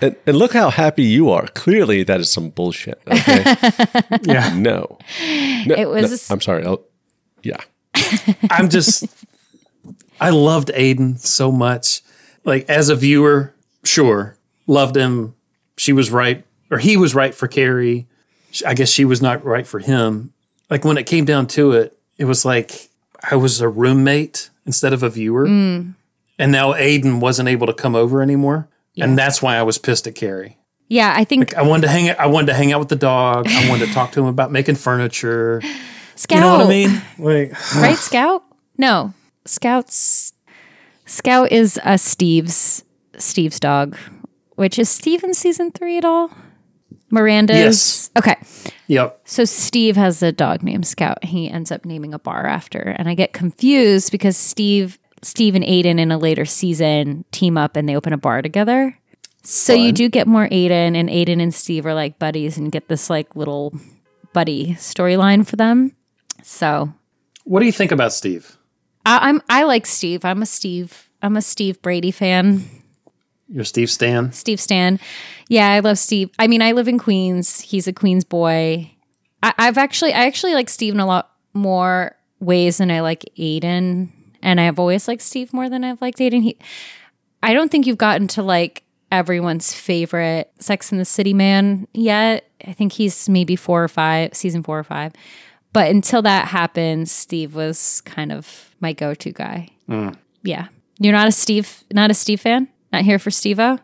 [0.00, 1.46] And, and look how happy you are.
[1.48, 3.00] Clearly, that is some bullshit.
[3.06, 3.44] Okay.
[4.22, 4.52] Yeah.
[4.56, 4.98] no.
[5.66, 6.64] No, It was- no, I'm sorry.
[6.64, 6.82] I'll,
[7.42, 7.58] yeah.
[8.50, 9.04] I'm just,
[10.20, 12.02] I loved Aiden so much.
[12.44, 15.34] Like as a viewer, sure, loved him.
[15.76, 18.06] She was right, or he was right for Carrie.
[18.66, 20.32] I guess she was not right for him.
[20.70, 22.88] Like when it came down to it, it was like
[23.30, 25.46] I was a roommate instead of a viewer.
[25.46, 25.94] Mm.
[26.38, 28.68] And now Aiden wasn't able to come over anymore.
[28.98, 30.56] And that's why I was pissed at Carrie.
[30.88, 33.46] yeah, I think I wanted to hang I wanted to hang out with the dog.
[33.48, 35.60] I wanted to talk to him about making furniture.
[36.14, 37.02] Scout, You know what I mean?
[37.18, 37.98] Like right?
[37.98, 38.42] Scout?
[38.78, 39.12] No,
[39.46, 40.32] Scout's
[41.04, 42.84] Scout is a Steve's
[43.16, 43.96] Steve's dog,
[44.56, 46.30] which is Steve in season three at all.
[47.10, 48.10] Miranda's Yes.
[48.18, 48.34] okay.
[48.88, 49.20] Yep.
[49.24, 51.24] So Steve has a dog named Scout.
[51.24, 55.64] He ends up naming a bar after, and I get confused because Steve, Steve and
[55.64, 58.98] Aiden in a later season team up and they open a bar together.
[59.44, 62.88] So you do get more Aiden, and Aiden and Steve are like buddies and get
[62.88, 63.72] this like little
[64.32, 65.92] buddy storyline for them.
[66.42, 66.92] So
[67.44, 68.58] What do you think about Steve?
[69.06, 70.24] I, I'm I like Steve.
[70.24, 71.08] I'm a Steve.
[71.22, 72.64] I'm a Steve Brady fan.
[73.48, 74.32] You're Steve Stan.
[74.32, 74.98] Steve Stan.
[75.48, 76.30] Yeah, I love Steve.
[76.38, 77.60] I mean, I live in Queens.
[77.60, 78.90] He's a Queens boy.
[79.42, 83.24] I, I've actually, I actually like Steve in a lot more ways than I like
[83.38, 84.08] Aiden,
[84.42, 86.42] and I've always liked Steve more than I've liked Aiden.
[86.42, 86.58] He,
[87.42, 92.50] I don't think you've gotten to like everyone's favorite Sex in the City man yet.
[92.66, 95.12] I think he's maybe four or five, season four or five.
[95.72, 99.70] But until that happens, Steve was kind of my go-to guy.
[99.88, 100.16] Mm.
[100.42, 102.68] Yeah, you're not a Steve, not a Steve fan.
[102.92, 103.78] Not here for Steve-O?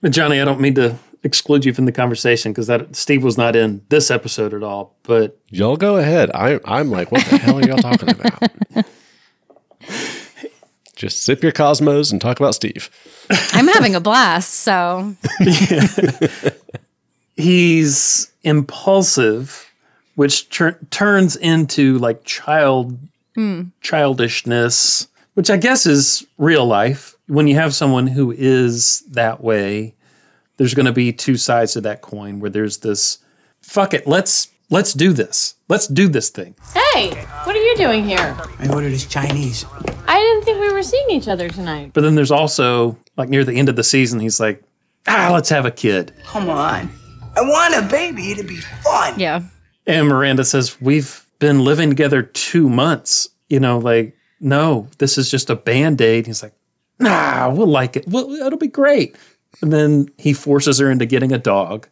[0.00, 3.36] But Johnny, I don't mean to exclude you from the conversation because that Steve was
[3.36, 4.96] not in this episode at all.
[5.02, 6.30] But Y'all go ahead.
[6.34, 8.86] I, I'm like, what the hell are y'all talking about?
[10.96, 12.90] Just sip your Cosmos and talk about Steve.
[13.52, 14.52] I'm having a blast.
[14.52, 15.14] So
[17.36, 19.72] he's impulsive,
[20.16, 22.98] which tur- turns into like child
[23.80, 27.14] childishness, which I guess is real life.
[27.26, 29.94] When you have someone who is that way,
[30.56, 32.40] there's going to be two sides to that coin.
[32.40, 33.18] Where there's this,
[33.60, 36.54] fuck it, let's let's do this, let's do this thing.
[36.94, 37.10] Hey,
[37.44, 38.36] what are you doing here?
[38.58, 39.64] I ordered his Chinese.
[40.06, 41.90] I didn't think we were seeing each other tonight.
[41.92, 44.62] But then there's also like near the end of the season, he's like,
[45.06, 46.12] ah, let's have a kid.
[46.24, 46.90] Come on.
[47.36, 49.18] I want a baby to be fun.
[49.20, 49.42] yeah,
[49.86, 53.28] And Miranda says, We've been living together two months.
[53.48, 56.26] You know, like, no, this is just a band aid.
[56.26, 56.54] He's like,
[57.00, 58.06] Nah, we'll like it.
[58.08, 59.16] Well, it'll be great.
[59.62, 61.88] And then he forces her into getting a dog.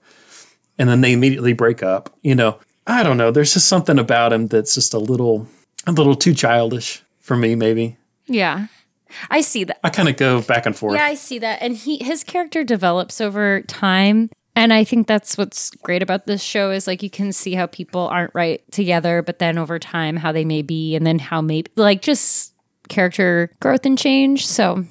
[0.79, 2.17] And then they immediately break up.
[2.23, 3.31] You know, I don't know.
[3.31, 5.47] There's just something about him that's just a little,
[5.87, 7.97] a little too childish for me, maybe.
[8.27, 8.67] Yeah.
[9.31, 9.79] I see that.
[9.85, 10.97] I kind of go back and forth.
[10.97, 11.63] Yeah, I see that.
[11.63, 14.29] And he his character develops over time.
[14.57, 17.66] And I think that's what's great about this show is like you can see how
[17.66, 21.40] people aren't right together, but then over time how they may be, and then how
[21.42, 22.55] maybe like just
[22.88, 24.47] character growth and change.
[24.47, 24.85] So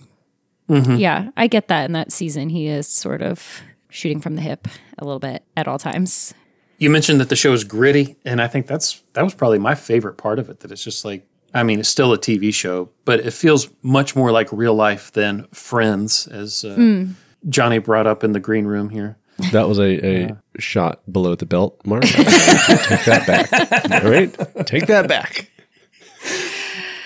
[0.69, 0.99] Mhm.
[0.99, 2.49] yeah, I get that in that season.
[2.49, 4.67] He is sort of shooting from the hip
[4.99, 6.34] a little bit at all times.
[6.78, 9.73] You mentioned that the show is gritty, and I think that's that was probably my
[9.75, 10.60] favorite part of it.
[10.60, 14.15] That it's just like, I mean, it's still a TV show, but it feels much
[14.15, 17.13] more like real life than Friends, as uh, Mm.
[17.49, 19.17] Johnny brought up in the green room here.
[19.52, 22.04] That was a, a shot below the belt, Mark.
[22.06, 24.04] Take that back.
[24.04, 24.65] All right?
[24.65, 25.50] Take that back.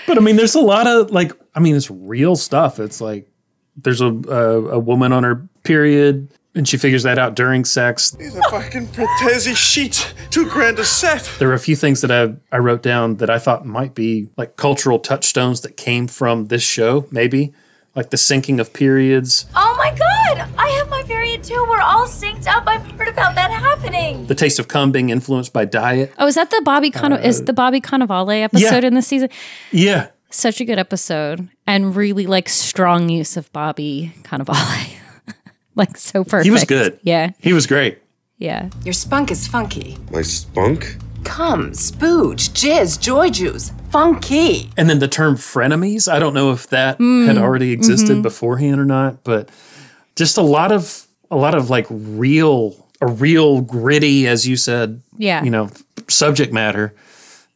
[0.08, 2.80] But I mean, there's a lot of like, I mean, it's real stuff.
[2.80, 3.28] It's like
[3.78, 8.12] there's a a, a woman on her period, and she figures that out during sex.
[8.12, 10.14] These are fucking Pratesi sheets.
[10.30, 11.30] Two grand a set.
[11.40, 14.30] There were a few things that I I wrote down that I thought might be
[14.38, 17.54] like cultural touchstones that came from this show, maybe
[17.96, 20.09] like the sinking of periods, Oh my god!
[20.62, 21.66] I have my period too.
[21.70, 22.64] We're all synced up.
[22.68, 24.26] I've heard about that happening.
[24.28, 26.14] the taste of cum being influenced by diet.
[26.18, 29.30] Oh, is that the Bobby Con- is the Bobby Cannavale episode in the season?
[29.72, 34.94] Yeah, Such a good episode and really like strong use of Bobby Cannavale.
[35.76, 36.44] like so perfect.
[36.46, 37.00] he was good.
[37.04, 37.32] Yeah.
[37.40, 38.00] he was great.
[38.38, 38.70] Yeah.
[38.84, 39.98] Your spunk is funky.
[40.12, 40.98] My spunk?
[41.26, 43.72] Cum, spooge, jizz, joy juice.
[43.92, 44.70] Funky.
[44.78, 48.22] And then the term frenemies, I don't know if that Mm, had already existed mhm.
[48.22, 49.50] beforehand or not, but
[50.20, 55.02] just a lot of a lot of like real a real gritty as you said,
[55.18, 55.44] Yeah.
[55.44, 55.70] you know,
[56.08, 56.94] subject matter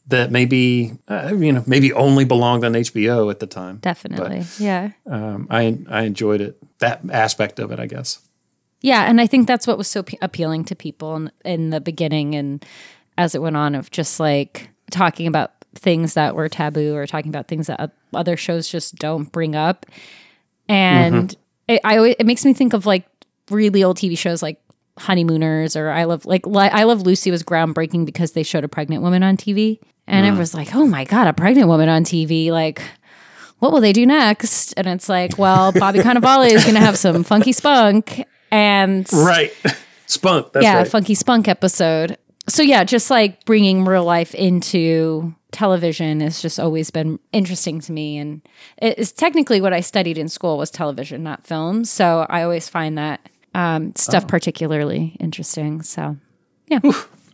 [0.07, 3.77] that maybe uh, you know, maybe only belonged on HBO at the time.
[3.81, 4.43] Definitely.
[4.59, 4.91] yeah.
[5.05, 6.57] Um, I I enjoyed it.
[6.79, 8.19] That aspect of it, I guess.
[8.81, 11.79] Yeah, and I think that's what was so p- appealing to people in, in the
[11.79, 12.65] beginning and
[13.17, 17.29] as it went on of just like talking about things that were taboo or talking
[17.29, 19.85] about things that other shows just don't bring up.
[20.69, 21.35] And Mhm.
[21.73, 23.05] It, I always, it makes me think of like
[23.49, 24.59] really old TV shows like
[24.99, 28.67] Honeymooners or I Love like Li- I Love Lucy was groundbreaking because they showed a
[28.67, 30.35] pregnant woman on TV and Mm.
[30.35, 32.81] it was like, "Oh my god, a pregnant woman on TV like
[33.59, 36.97] what will they do next?" And it's like, well, Bobby Cannavale is going to have
[36.97, 39.51] some funky spunk and Right.
[40.05, 40.51] Spunk.
[40.53, 40.87] That's yeah, right.
[40.87, 42.17] funky spunk episode.
[42.49, 47.91] So yeah, just like bringing real life into television has just always been interesting to
[47.93, 48.41] me, and
[48.77, 51.85] it is technically what I studied in school was television, not film.
[51.85, 53.21] So I always find that
[53.55, 54.27] um, stuff Oh.
[54.27, 55.81] particularly interesting.
[55.83, 56.17] So
[56.67, 56.79] yeah,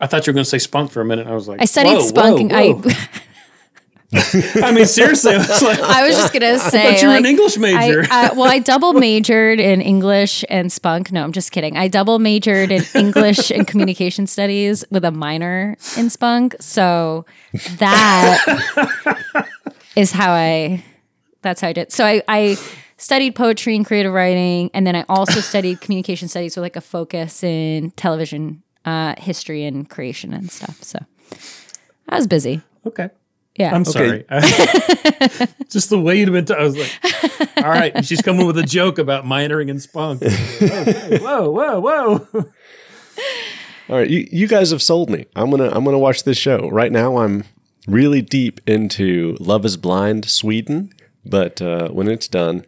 [0.00, 1.26] I thought you were going to say spunk for a minute.
[1.26, 2.52] I was like, I studied whoa, spunk.
[2.52, 2.90] whoa, and whoa.
[2.92, 3.08] I
[4.72, 7.26] mean, seriously, I was like, I, I was just gonna say, I you were an
[7.26, 8.04] English major.
[8.10, 11.12] I, I, well, I double majored in English and spunk.
[11.12, 11.76] No, I'm just kidding.
[11.76, 16.56] I double majored in English and communication studies with a minor in spunk.
[16.58, 17.24] So
[17.78, 19.46] that
[19.94, 20.84] is how I.
[21.42, 21.92] That's how I did.
[21.92, 22.58] So I, I
[22.96, 26.80] studied poetry and creative writing, and then I also studied communication studies with like a
[26.80, 30.82] focus in television uh, history and creation and stuff.
[30.82, 30.98] So
[32.08, 32.60] I was busy.
[32.84, 33.10] Okay.
[33.60, 33.74] Yeah.
[33.74, 34.24] I'm sorry.
[35.68, 36.46] Just the way you'd been.
[36.46, 38.04] T- I was like, all right.
[38.04, 40.22] she's coming with a joke about minoring in spunk.
[40.62, 42.26] Okay, whoa, whoa, whoa.
[43.88, 45.26] All right, you, you guys have sold me.
[45.36, 47.18] I'm gonna I'm gonna watch this show right now.
[47.18, 47.44] I'm
[47.86, 50.92] really deep into Love Is Blind Sweden,
[51.24, 52.64] but uh, when it's done,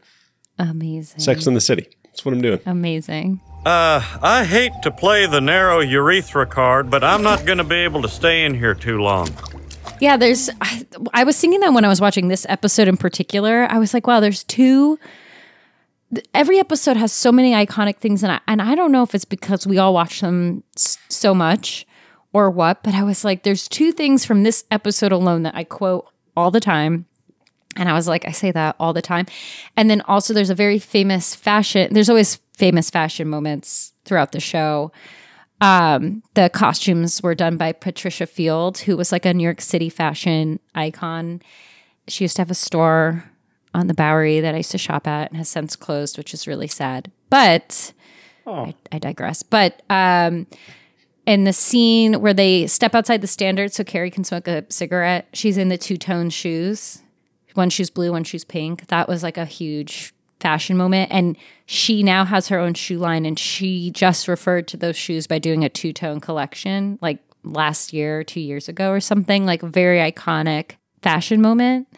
[0.59, 1.21] Amazing.
[1.21, 1.87] Sex in the City.
[2.05, 2.61] That's what I'm doing.
[2.67, 3.41] Amazing.
[3.65, 7.77] Uh, I hate to play the narrow urethra card, but I'm not going to be
[7.77, 9.29] able to stay in here too long.
[10.03, 10.51] Yeah, there's.
[10.61, 10.85] I,
[11.15, 14.09] I was thinking that when I was watching this episode in particular, I was like,
[14.09, 14.99] wow, there's two.
[16.35, 19.25] Every episode has so many iconic things, and I and I don't know if it's
[19.25, 21.87] because we all watch them so much
[22.33, 25.63] or what, but I was like, there's two things from this episode alone that I
[25.63, 27.07] quote all the time.
[27.77, 29.27] And I was like, I say that all the time.
[29.77, 34.41] And then also, there's a very famous fashion, there's always famous fashion moments throughout the
[34.41, 34.91] show.
[35.63, 39.89] Um, the costumes were done by Patricia Field, who was like a New York City
[39.89, 41.41] fashion icon.
[42.09, 43.31] She used to have a store
[43.73, 46.49] on the Bowery that I used to shop at and has since closed, which is
[46.49, 47.13] really sad.
[47.31, 47.93] But
[48.45, 49.45] I, I digress.
[49.45, 50.49] But um,
[51.27, 55.29] in the scene where they step outside the standard so Carrie can smoke a cigarette,
[55.33, 57.03] she's in the two tone shoes.
[57.55, 58.89] One shoe's blue, one shoe's pink.
[58.89, 60.13] That was like a huge
[60.43, 61.11] fashion moment.
[61.11, 61.37] And
[61.67, 65.39] she now has her own shoe line and she just referred to those shoes by
[65.39, 69.99] doing a two tone collection like last year, two years ago or something, like very
[69.99, 71.89] iconic fashion moment.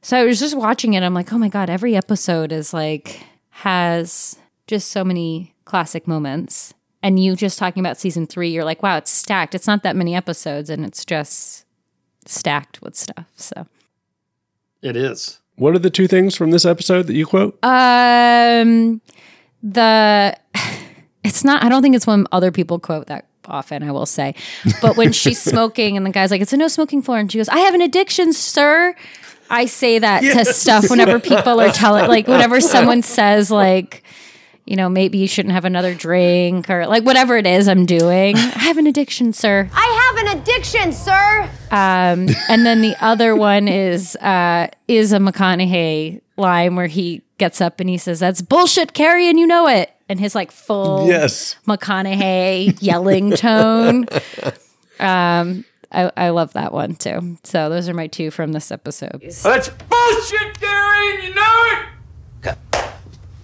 [0.00, 1.02] So I was just watching it.
[1.02, 6.74] I'm like, oh my God, every episode is like, has just so many classic moments.
[7.02, 9.54] And you just talking about season three, you're like, wow, it's stacked.
[9.54, 11.64] It's not that many episodes and it's just
[12.26, 13.26] stacked with stuff.
[13.36, 13.66] So,
[14.80, 15.41] It is.
[15.56, 17.58] What are the two things from this episode that you quote?
[17.62, 19.00] um,
[19.62, 20.36] the
[21.24, 21.64] it's not.
[21.64, 23.82] I don't think it's when other people quote that often.
[23.82, 24.34] I will say,
[24.80, 27.38] but when she's smoking and the guy's like, "It's a no smoking floor," and she
[27.38, 28.94] goes, "I have an addiction, sir."
[29.50, 34.02] I say that to stuff whenever people are telling, like, whenever someone says, like,
[34.64, 38.36] you know, maybe you shouldn't have another drink or like whatever it is I'm doing.
[38.36, 39.68] I have an addiction, sir.
[39.72, 41.42] I have an addiction, sir.
[41.70, 47.60] Um, and then the other one is uh, is a McConaughey line where he gets
[47.60, 51.06] up and he says, "That's bullshit, Carrie, and you know it." And his like full
[51.08, 51.56] Yes.
[51.66, 54.06] McConaughey yelling tone.
[55.00, 57.38] Um, I, I love that one too.
[57.44, 59.20] So those are my two from this episode.
[59.42, 61.66] That's bullshit, Gary, and you know
[62.44, 62.58] it.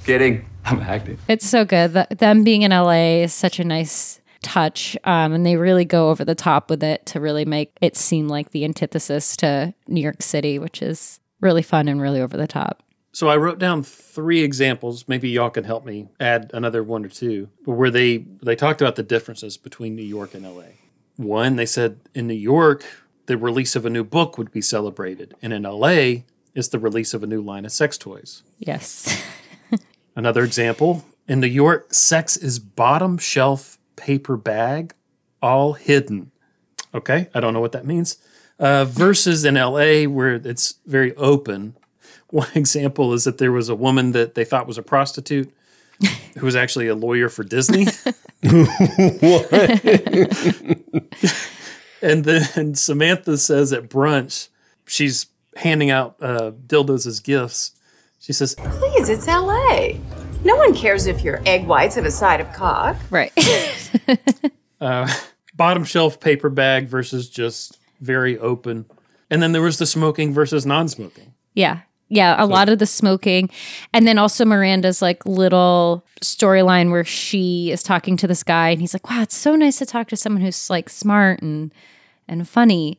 [0.05, 0.48] Kidding.
[0.71, 1.19] I'm acting.
[1.29, 1.95] It's so good.
[1.95, 4.97] The, them being in LA is such a nice touch.
[5.05, 8.29] Um, and they really go over the top with it to really make it seem
[8.29, 12.47] like the antithesis to New York City, which is really fun and really over the
[12.47, 12.83] top.
[13.13, 15.09] So I wrote down three examples.
[15.09, 18.97] Maybe y'all can help me add another one or two where they they talked about
[18.97, 20.75] the differences between New York and LA.
[21.17, 22.85] One, they said in New York
[23.27, 26.23] the release of a new book would be celebrated, and in LA
[26.55, 28.43] it's the release of a new line of sex toys.
[28.59, 29.21] Yes.
[30.19, 34.93] Another example in New York, sex is bottom shelf paper bag,
[35.41, 36.33] all hidden.
[36.93, 38.17] Okay, I don't know what that means.
[38.59, 41.77] Uh, versus in LA, where it's very open.
[42.31, 45.55] One example is that there was a woman that they thought was a prostitute
[46.37, 47.87] who was actually a lawyer for Disney.
[52.03, 54.49] and then Samantha says at brunch,
[54.85, 57.71] she's handing out uh, dildos as gifts.
[58.21, 59.91] She says, Please, it's LA.
[60.45, 62.97] No one cares if your egg whites have a side of cock.
[63.11, 63.33] Right.
[64.81, 65.13] uh,
[65.57, 68.87] bottom shelf paper bag versus just very open.
[69.31, 71.35] And then there was the smoking versus non smoking.
[71.55, 71.81] Yeah.
[72.11, 73.51] Yeah, a lot of the smoking.
[73.93, 78.81] And then also Miranda's like little storyline where she is talking to this guy and
[78.81, 81.73] he's like, Wow, it's so nice to talk to someone who's like smart and
[82.27, 82.99] and funny.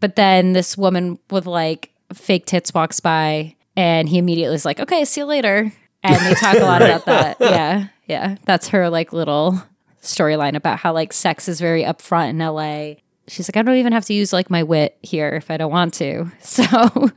[0.00, 4.80] But then this woman with like fake tits walks by and he immediately is like,
[4.80, 5.72] Okay, see you later.
[6.02, 7.36] And they talk a lot about that.
[7.40, 7.86] Yeah.
[8.06, 8.36] Yeah.
[8.44, 9.62] That's her like little
[10.02, 13.00] storyline about how like sex is very upfront in LA.
[13.26, 15.72] She's like, I don't even have to use like my wit here if I don't
[15.72, 16.26] want to.
[16.42, 17.08] So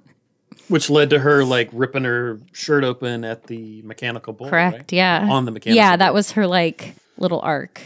[0.69, 4.49] Which led to her like ripping her shirt open at the mechanical bull.
[4.49, 4.73] Correct.
[4.75, 4.93] right?
[4.93, 5.27] Yeah.
[5.29, 7.81] On the mechanical Yeah, that was her like little arc.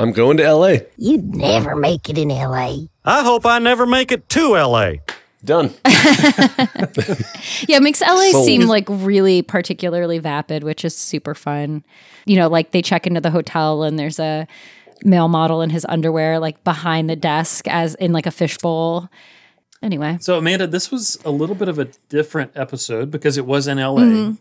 [0.00, 0.76] I'm going to LA.
[0.96, 2.76] You'd never make it in LA.
[3.04, 4.92] I hope I never make it to LA.
[5.44, 5.72] Done.
[7.68, 8.46] Yeah, it makes LA Sold.
[8.46, 11.84] seem like really particularly vapid, which is super fun.
[12.26, 14.46] You know, like they check into the hotel and there's a
[15.04, 19.08] male model in his underwear like behind the desk as in like a fishbowl.
[19.82, 20.18] Anyway.
[20.20, 23.78] So, Amanda, this was a little bit of a different episode because it was in
[23.78, 24.02] LA.
[24.02, 24.38] Mhm.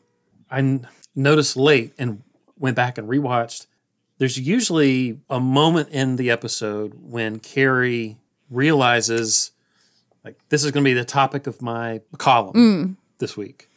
[0.50, 2.24] I n- noticed late and
[2.58, 3.68] went back and rewatched.
[4.18, 8.18] There's usually a moment in the episode when Carrie
[8.50, 9.52] realizes,
[10.28, 12.96] like, this is going to be the topic of my column Mm.
[13.20, 13.70] this week.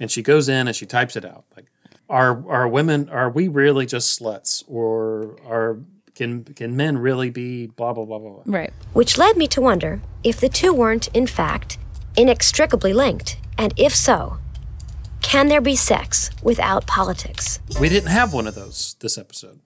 [0.00, 1.44] And she goes in and she types it out.
[1.56, 1.66] Like,
[2.08, 5.78] are are women are we really just sluts or are
[6.14, 8.42] can can men really be blah blah blah blah blah?
[8.46, 8.72] Right.
[8.92, 11.78] Which led me to wonder if the two weren't, in fact,
[12.16, 13.36] inextricably linked.
[13.56, 14.38] And if so,
[15.20, 17.60] can there be sex without politics?
[17.80, 19.58] We didn't have one of those this episode.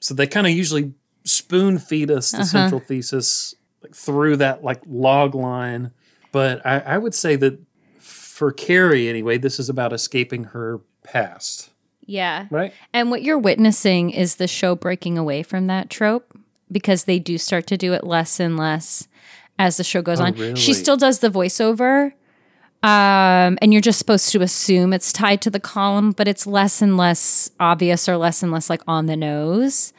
[0.00, 2.46] So they kind of usually spoon feed us the Uh-huh.
[2.46, 5.90] central thesis like through that like log line.
[6.32, 7.58] But I, I would say that
[8.00, 11.70] for Carrie anyway, this is about escaping her past.
[12.04, 12.46] Yeah.
[12.50, 12.72] Right.
[12.92, 16.36] And what you're witnessing is the show breaking away from that trope
[16.70, 19.08] because they do start to do it less and less
[19.58, 20.34] as the show goes Oh, on.
[20.34, 20.54] really?
[20.56, 22.12] She still does the voiceover.
[22.82, 26.82] Um, and you're just supposed to assume it's tied to the column, but it's less
[26.82, 29.92] and less obvious or less and less like on the nose.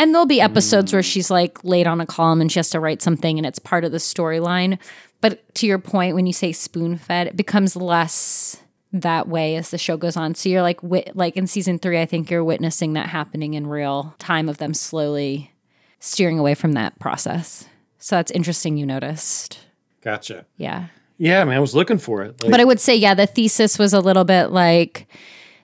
[0.00, 2.80] And there'll be episodes where she's like late on a column and she has to
[2.80, 4.78] write something and it's part of the storyline.
[5.20, 8.62] But to your point, when you say spoon fed, it becomes less
[8.94, 10.34] that way as the show goes on.
[10.34, 13.66] So you're like, wit- like in season three, I think you're witnessing that happening in
[13.66, 15.52] real time of them slowly
[15.98, 17.68] steering away from that process.
[17.98, 18.78] So that's interesting.
[18.78, 19.58] You noticed,
[20.00, 20.46] Gotcha.
[20.56, 20.86] yeah.
[21.18, 22.40] Yeah, I mean, I was looking for it.
[22.42, 25.08] Like, but I would say, yeah, the thesis was a little bit like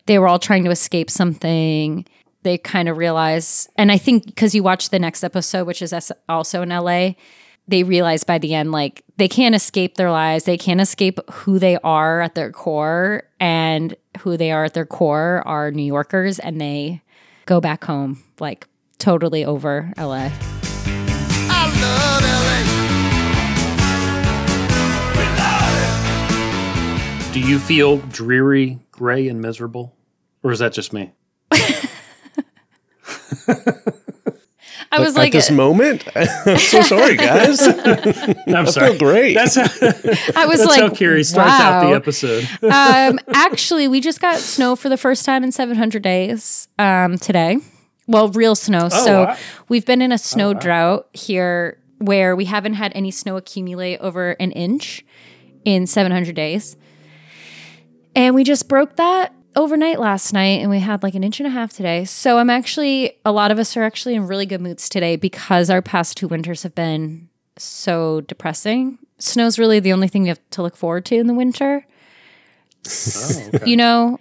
[0.04, 2.04] they were all trying to escape something.
[2.46, 5.92] They kind of realize, and I think because you watch the next episode, which is
[6.28, 7.14] also in LA,
[7.66, 10.44] they realize by the end, like they can't escape their lives.
[10.44, 14.86] They can't escape who they are at their core, and who they are at their
[14.86, 17.02] core are New Yorkers, and they
[17.46, 18.68] go back home like
[18.98, 20.30] totally over LA.
[21.50, 22.22] I love
[27.26, 27.32] LA.
[27.32, 29.96] Do you feel dreary, gray, and miserable?
[30.44, 31.10] Or is that just me?
[34.92, 37.60] I was At like, this moment, I'm so sorry, guys.
[37.66, 38.90] I'm I sorry.
[38.90, 39.34] feel great.
[39.34, 42.46] That's how, I was that's like, how Carrie starts out the episode.
[42.62, 47.58] um, actually, we just got snow for the first time in 700 days um, today.
[48.06, 48.88] Well, real snow.
[48.92, 49.36] Oh, so wow.
[49.68, 54.32] we've been in a snow drought here where we haven't had any snow accumulate over
[54.32, 55.04] an inch
[55.64, 56.76] in 700 days.
[58.14, 61.46] And we just broke that overnight last night and we had like an inch and
[61.46, 62.04] a half today.
[62.04, 65.70] So I'm actually, a lot of us are actually in really good moods today because
[65.70, 68.98] our past two winters have been so depressing.
[69.18, 71.86] Snow's really the only thing you have to look forward to in the winter.
[72.86, 74.20] Oh, You know,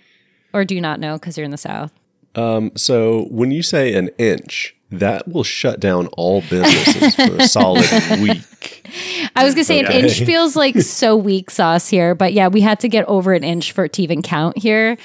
[0.53, 1.91] or do you not know because you're in the South?
[2.35, 7.47] Um, so when you say an inch, that will shut down all businesses for a
[7.47, 7.89] solid
[8.21, 8.87] week.
[9.35, 12.61] I was gonna say an inch feels like so weak sauce here, but yeah, we
[12.61, 14.97] had to get over an inch for it to even count here.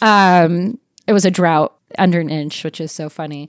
[0.00, 3.48] Um, it was a drought under an inch, which is so funny.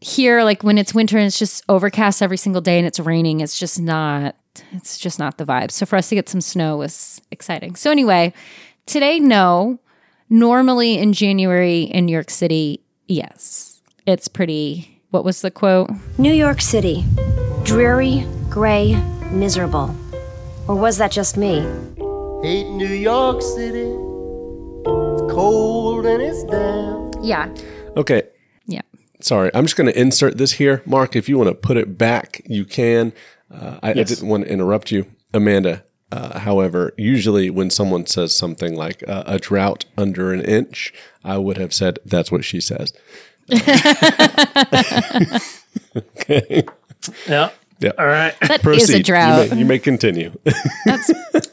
[0.00, 3.40] Here, like when it's winter and it's just overcast every single day and it's raining,
[3.40, 4.36] it's just not
[4.72, 5.70] it's just not the vibe.
[5.70, 7.76] So for us to get some snow was exciting.
[7.76, 8.32] So anyway,
[8.86, 9.78] today no.
[10.32, 13.69] Normally in January in New York City, yes.
[14.10, 15.88] It's pretty what was the quote?
[16.18, 17.04] New York City.
[17.62, 19.00] Dreary, gray,
[19.30, 19.94] miserable.
[20.66, 21.60] Or was that just me?
[22.42, 23.86] Hate New York City.
[23.86, 27.14] It's cold and it's damp.
[27.22, 27.54] Yeah.
[27.96, 28.24] Okay.
[28.66, 28.80] Yeah.
[29.20, 30.82] Sorry, I'm just going to insert this here.
[30.86, 33.12] Mark, if you want to put it back, you can.
[33.48, 35.06] Uh, I, I didn't want to interrupt you.
[35.32, 40.92] Amanda, uh, however, usually when someone says something like uh, a drought under an inch,
[41.22, 42.92] I would have said, that's what she says.
[45.96, 46.64] Okay.
[47.28, 47.50] Yeah.
[47.80, 47.92] Yeah.
[47.98, 48.34] All right.
[48.40, 49.44] That is a drought.
[49.44, 50.32] You may, you may continue.
[50.84, 51.10] That's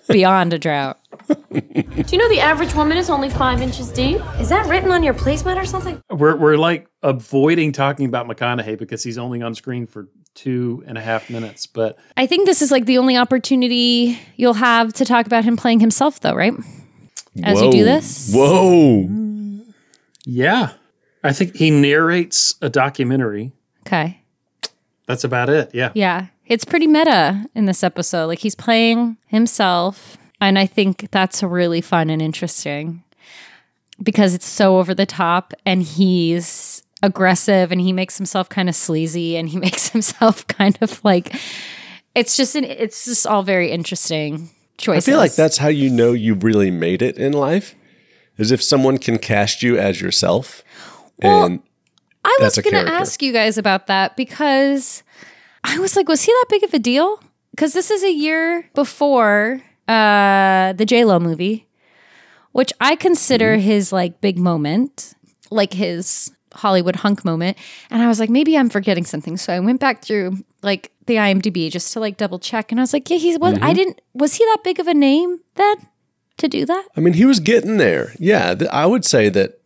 [0.09, 0.99] beyond a drought.
[1.29, 4.21] Do you know the average woman is only five inches deep?
[4.39, 6.01] Is that written on your placemat or something?
[6.09, 10.97] We're, we're like avoiding talking about McConaughey because he's only on screen for two and
[10.97, 11.65] a half minutes.
[11.65, 15.55] But I think this is like the only opportunity you'll have to talk about him
[15.55, 16.53] playing himself, though, right?
[17.41, 18.31] As you do this.
[18.33, 19.07] Whoa.
[20.25, 20.73] yeah,
[21.23, 23.51] I think he narrates a documentary.
[23.85, 24.21] Okay.
[25.07, 25.71] That's about it.
[25.73, 25.91] Yeah.
[25.93, 26.27] Yeah.
[26.45, 28.27] It's pretty meta in this episode.
[28.27, 30.17] Like he's playing himself.
[30.39, 33.03] And I think that's really fun and interesting
[34.01, 38.75] because it's so over the top and he's aggressive and he makes himself kind of
[38.75, 41.35] sleazy and he makes himself kind of like
[42.15, 45.07] it's just an it's just all very interesting choices.
[45.07, 47.75] I feel like that's how you know you really made it in life,
[48.37, 50.63] is if someone can cast you as yourself.
[51.21, 51.59] And
[52.23, 55.03] I was going to ask you guys about that because
[55.63, 57.19] I was like, was he that big of a deal?
[57.51, 61.67] Because this is a year before uh, the J Lo movie,
[62.51, 63.61] which I consider Mm-hmm.
[63.65, 65.13] his like big moment,
[65.49, 67.57] like his Hollywood hunk moment.
[67.89, 69.37] And I was like, maybe I'm forgetting something.
[69.37, 72.83] So I went back through like the IMDb just to like double check, and I
[72.83, 73.75] was like, yeah, he's what I Mhm.
[73.75, 75.75] didn't was he that big of a name then
[76.37, 76.87] to do that?
[76.95, 78.13] I mean, he was getting there.
[78.19, 79.56] Yeah, th- I would say that.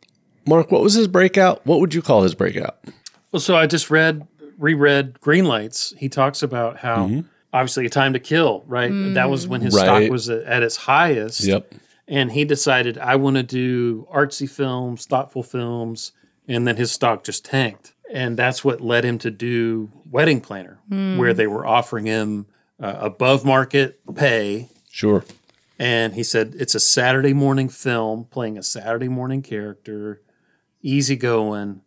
[0.45, 1.65] Mark, what was his breakout?
[1.65, 2.77] What would you call his breakout?
[3.31, 4.27] Well, so I just read,
[4.57, 5.95] reread Greenlights.
[5.97, 7.21] He talks about how Mm-hmm.
[7.53, 8.91] obviously a time to kill, right?
[9.13, 11.41] That was when his stock was at at its highest.
[11.43, 11.73] Yep.
[12.07, 16.11] And he decided, I want to do artsy films, thoughtful films.
[16.47, 17.93] And then his stock just tanked.
[18.11, 21.17] And that's what led him to do Wedding Planner, Hmm.
[21.17, 22.47] where they were offering him
[22.81, 24.67] uh, above market pay.
[24.91, 25.23] Sure.
[25.79, 30.21] And he said, it's a Saturday morning film playing a Saturday morning character,
[30.81, 31.81] easy going.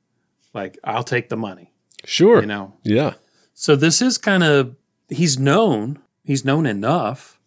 [0.52, 1.72] Like, I'll take the money.
[2.04, 2.40] Sure.
[2.40, 2.74] You know?
[2.82, 3.14] Yeah.
[3.54, 4.76] So this is kind of,
[5.08, 7.38] he's known, he's known enough.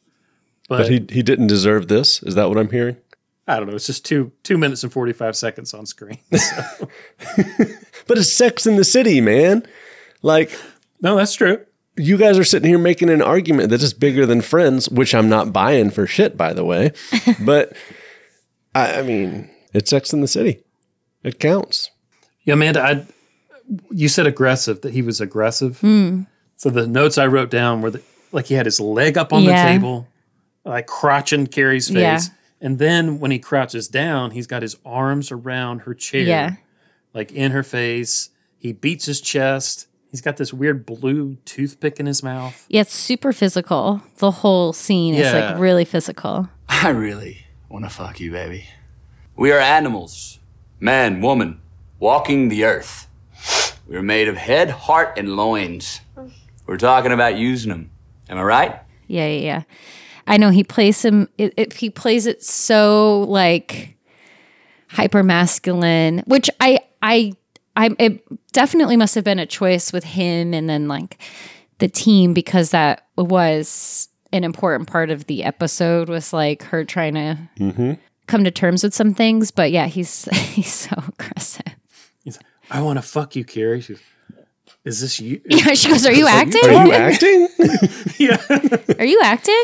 [0.70, 2.22] But, But, he he didn't deserve this.
[2.24, 2.98] Is that what I'm hearing?
[3.48, 6.20] I don't know, it's just two two minutes and 45 seconds on screen.
[6.38, 6.90] So.
[8.08, 9.68] But it's Sex in the City, man.
[10.22, 10.58] Like,
[11.02, 11.60] no, that's true.
[11.98, 15.30] You guys are sitting here making an argument that is bigger than Friends, which I'm
[15.30, 16.92] not buying for shit, by the way.
[17.46, 17.76] but
[18.74, 20.64] I, I mean, it's Sex in the City.
[21.28, 21.92] It counts.
[22.44, 23.06] Yeah, Amanda, I
[23.92, 25.80] you said aggressive that he was aggressive.
[25.82, 26.22] Hmm.
[26.56, 29.44] So the notes I wrote down were that like he had his leg up on
[29.44, 29.66] Yeah.
[29.66, 30.08] the table,
[30.64, 32.20] like crotching Carrie's face, Yeah.
[32.62, 36.52] and then when he crouches down, he's got his arms around her chair, Yeah.
[37.14, 38.30] like in her face.
[38.58, 39.88] He beats his chest.
[40.12, 42.66] He's got this weird blue toothpick in his mouth.
[42.70, 44.02] Yeah, it's super physical.
[44.20, 46.48] The whole scene is like really physical.
[46.70, 48.66] I really want to fuck you, baby.
[49.36, 50.37] We are animals,
[50.80, 51.60] man, woman,
[52.00, 53.08] walking the earth.
[53.88, 56.02] We're made of head, heart, and loins.
[56.66, 57.92] We're talking about using them.
[58.30, 58.80] Am I right?
[59.08, 59.62] Yeah, yeah, yeah.
[60.28, 61.30] I know he plays him.
[61.38, 63.96] It, it, he plays it so like
[64.90, 67.34] hyper masculine, which I I
[67.78, 68.22] I it
[68.52, 71.18] definitely must have been a choice with him and then like
[71.78, 77.14] the team because that was an important part of the episode was like her trying
[77.14, 77.94] to Mm-hmm.
[78.28, 79.52] Come to terms with some things.
[79.52, 81.76] But yeah, he's he's so aggressive.
[82.24, 83.82] He's like, I want to fuck you, Carrie.
[83.82, 84.00] She's,
[84.86, 85.42] is this you?
[85.50, 86.64] Yeah, she goes, "Are you acting?
[86.66, 87.48] Are you acting?
[88.18, 88.38] Yeah.
[89.00, 89.64] Are you acting?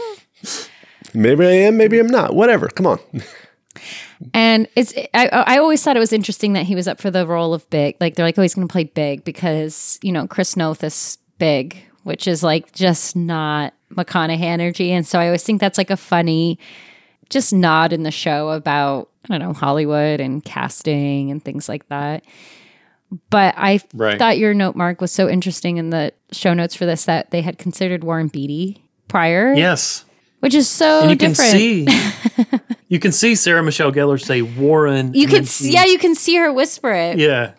[1.13, 2.35] maybe I am, maybe I'm not.
[2.35, 2.67] Whatever.
[2.67, 2.99] Come on.
[4.33, 7.27] And it's I I always thought it was interesting that he was up for the
[7.27, 7.97] role of Big.
[7.99, 11.17] Like they're like, oh, he's going to play Big because you know Chris Noth is
[11.39, 14.91] Big, which is like just not McConaughey energy.
[14.91, 16.59] And so I always think that's like a funny,
[17.33, 21.87] just nod in the show about I don't know Hollywood and casting and things like
[21.89, 22.23] that.
[23.29, 24.17] But I Right.
[24.17, 27.41] thought your note, Mark, was so interesting in the show notes for this that they
[27.41, 29.53] had considered Warren Beatty prior.
[29.53, 30.03] Yes.
[30.39, 31.51] Which is so and you different.
[31.51, 31.87] can see
[32.89, 35.13] you can see Sarah Michelle Gellar say Warren.
[35.13, 37.17] You can, then s- she- yeah, you can see her whisper it.
[37.17, 37.51] yeah.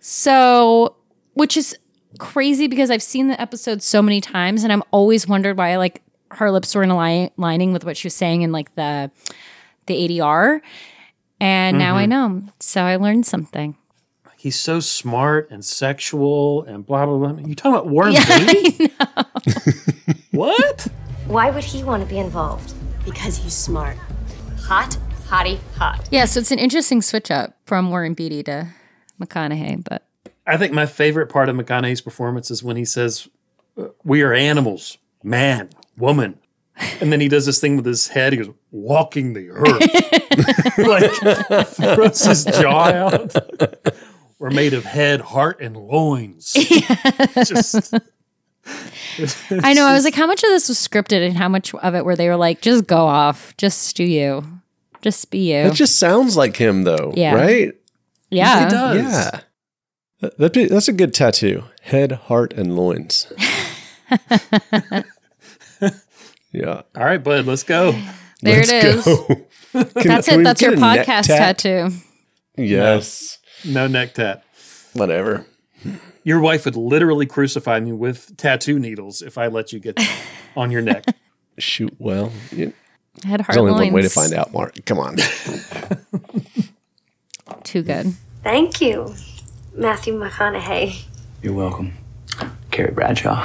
[0.00, 0.96] So,
[1.34, 1.76] which is
[2.18, 6.02] crazy because I've seen the episode so many times, and I'm always wondered why like
[6.36, 9.10] her lips were in ali- lining with what she was saying in like the
[9.86, 10.60] the ADR.
[11.40, 12.08] And now I Mhm.
[12.08, 12.42] know.
[12.60, 13.76] So I learned something.
[14.36, 17.42] He's so smart and sexual and blah blah blah.
[17.44, 18.92] You talking about Warren Yeah, Beatty?
[20.30, 20.86] what?
[21.26, 22.74] Why would he want to be involved?
[23.04, 23.96] Because he's smart.
[24.62, 24.96] Hot,
[25.28, 26.08] hottie, hot.
[26.10, 28.68] Yeah, so it's an interesting switch up from Warren Beatty to
[29.20, 30.06] McConaughey, but
[30.46, 33.28] I think my favorite part of McConaughey's performance is when he says,
[34.04, 36.38] "We are animals, man, woman,"
[37.00, 38.32] and then he does this thing with his head.
[38.32, 43.34] He goes, "Walking the earth," like throws his jaw out.
[44.38, 46.52] We're made of head, heart, and loins.
[47.34, 47.94] Just,
[49.50, 49.86] I know.
[49.86, 52.16] I was like, how much of this was scripted and how much of it where
[52.16, 54.44] they were like, just go off, just do you,
[55.00, 55.62] just be you.
[55.68, 57.14] That just sounds like him, though.
[57.16, 57.34] Yeah.
[57.34, 57.74] Right?
[58.30, 58.92] yeah.
[58.94, 59.40] Yeah.
[60.20, 61.64] That- that'd be- that's a good tattoo.
[61.82, 63.32] Head, heart, and loins.
[66.52, 66.82] yeah.
[66.96, 67.98] All right, bud, let's go.
[68.42, 69.24] There it Let's go.
[69.72, 70.44] Can- That's can it.
[70.44, 71.58] That's your podcast tat?
[71.58, 71.88] tattoo.
[72.58, 73.38] Yes.
[73.64, 74.44] No neck tat.
[74.92, 75.46] Whatever.
[76.22, 80.20] Your wife would literally crucify me with tattoo needles if I let you get that
[80.54, 81.04] on your neck.
[81.58, 82.74] Shoot, well, you-
[83.24, 84.84] Head, heart, there's only one way to find out, Mark.
[84.84, 85.16] Come on.
[87.64, 88.14] Too good.
[88.42, 89.14] Thank you,
[89.74, 91.04] Matthew McConaughey.
[91.42, 91.94] You're welcome.
[92.70, 93.42] Carrie Bradshaw.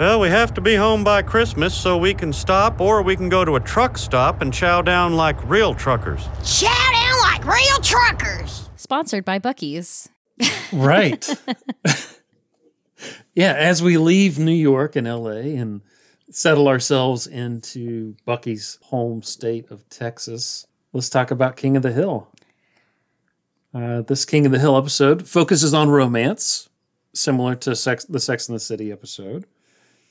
[0.00, 3.28] Well, we have to be home by Christmas so we can stop, or we can
[3.28, 6.24] go to a truck stop and chow down like real truckers.
[6.44, 8.68] Chow down like real truckers.
[8.74, 10.08] Sponsored by Buc-ee's.
[10.72, 11.24] Right.
[13.36, 15.82] yeah, as we leave New York and LA and
[16.28, 22.28] settle ourselves into Buc-ee's home state of Texas, let's talk about King of the Hill.
[23.72, 26.68] Uh, this King of the Hill episode focuses on romance,
[27.14, 29.46] similar to Sex, the Sex and the City episode.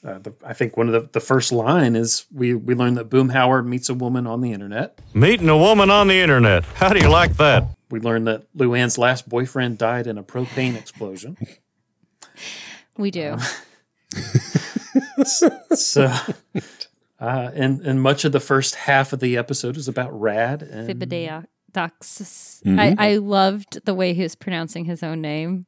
[0.06, 3.10] Uh, the, I think one of the, the first line is we, we learn that
[3.10, 5.00] Boomhauer meets a woman on the internet.
[5.14, 6.66] Meeting a woman on the internet.
[6.76, 7.68] How do you like that?
[7.90, 11.38] We learn that Luanne's last boyfriend died in a propane explosion.
[12.96, 13.38] We do.
[15.26, 16.12] so
[17.20, 20.88] uh, and and much of the first half of the episode is about Rad and
[20.90, 21.46] Thibodeaux.
[21.76, 22.80] Mhm.
[22.80, 25.66] I, I loved the way he was pronouncing his own name.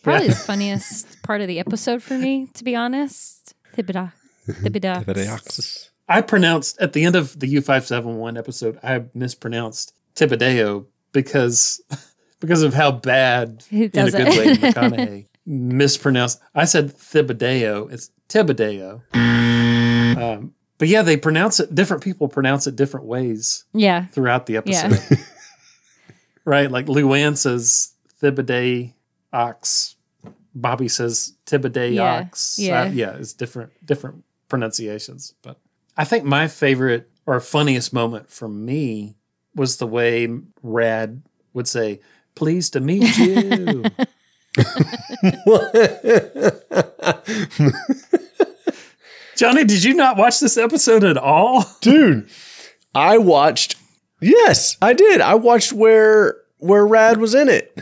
[0.02, 3.54] Probably the funniest part of the episode for me, to be honest.
[3.76, 4.12] Thibodeaux.
[4.48, 5.90] Thibodeaux.
[6.08, 10.86] I pronounced at the end of the U five seven one episode, I mispronounced Thibodeau
[11.12, 11.80] because
[12.40, 16.40] because of how bad in a good way McConaughey mispronounced.
[16.54, 17.92] I said Thibodeau.
[17.92, 19.02] It's Thibodeau.
[19.14, 21.74] Um, but yeah, they pronounce it.
[21.74, 23.64] Different people pronounce it different ways.
[23.72, 24.06] Yeah.
[24.06, 24.58] throughout the Yeah.
[24.86, 25.18] episode.
[26.44, 27.92] right, like Luanne says
[28.22, 28.92] Thibodeau
[29.32, 29.96] ox.
[30.54, 32.58] Bobby says Thibodeau Yeah, ox.
[32.58, 32.82] yeah.
[32.82, 35.34] Uh, yeah, it's different different pronunciations.
[35.42, 35.58] But
[35.96, 39.16] I think my favorite or funniest moment for me
[39.54, 40.28] was the way
[40.62, 41.22] Rad
[41.54, 42.00] would say,
[42.34, 43.84] "Pleased to meet you."
[49.36, 51.64] Johnny, did you not watch this episode at all?
[51.80, 52.28] Dude,
[52.94, 53.76] I watched
[54.22, 55.22] Yes, I did.
[55.22, 57.74] I watched where where Rad was in it.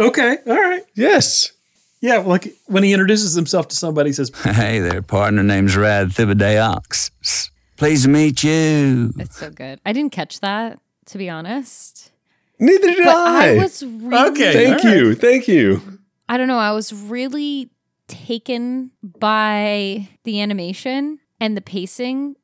[0.00, 0.82] Okay, all right.
[0.94, 1.52] Yes.
[2.00, 5.42] Yeah, like when he introduces himself to somebody, he says, Hey there, partner.
[5.42, 7.50] Name's Rad Thibodeaux.
[7.76, 9.12] Pleased to meet you.
[9.18, 9.80] It's so good.
[9.84, 12.12] I didn't catch that, to be honest.
[12.58, 13.54] Neither did But I.
[13.54, 14.52] I was really okay.
[14.52, 15.14] Thank you.
[15.14, 15.80] Thank you.
[16.28, 16.58] I don't know.
[16.58, 17.70] I was really
[18.06, 22.36] taken by the animation and the pacing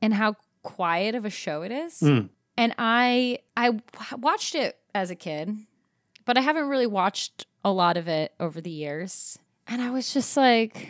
[0.00, 2.00] and how quiet of a show it is.
[2.00, 2.28] Mm.
[2.56, 3.38] And I
[4.18, 5.56] watched it as a kid,
[6.24, 9.38] but I haven't really watched a lot of it over the years.
[9.66, 10.88] And I was just like,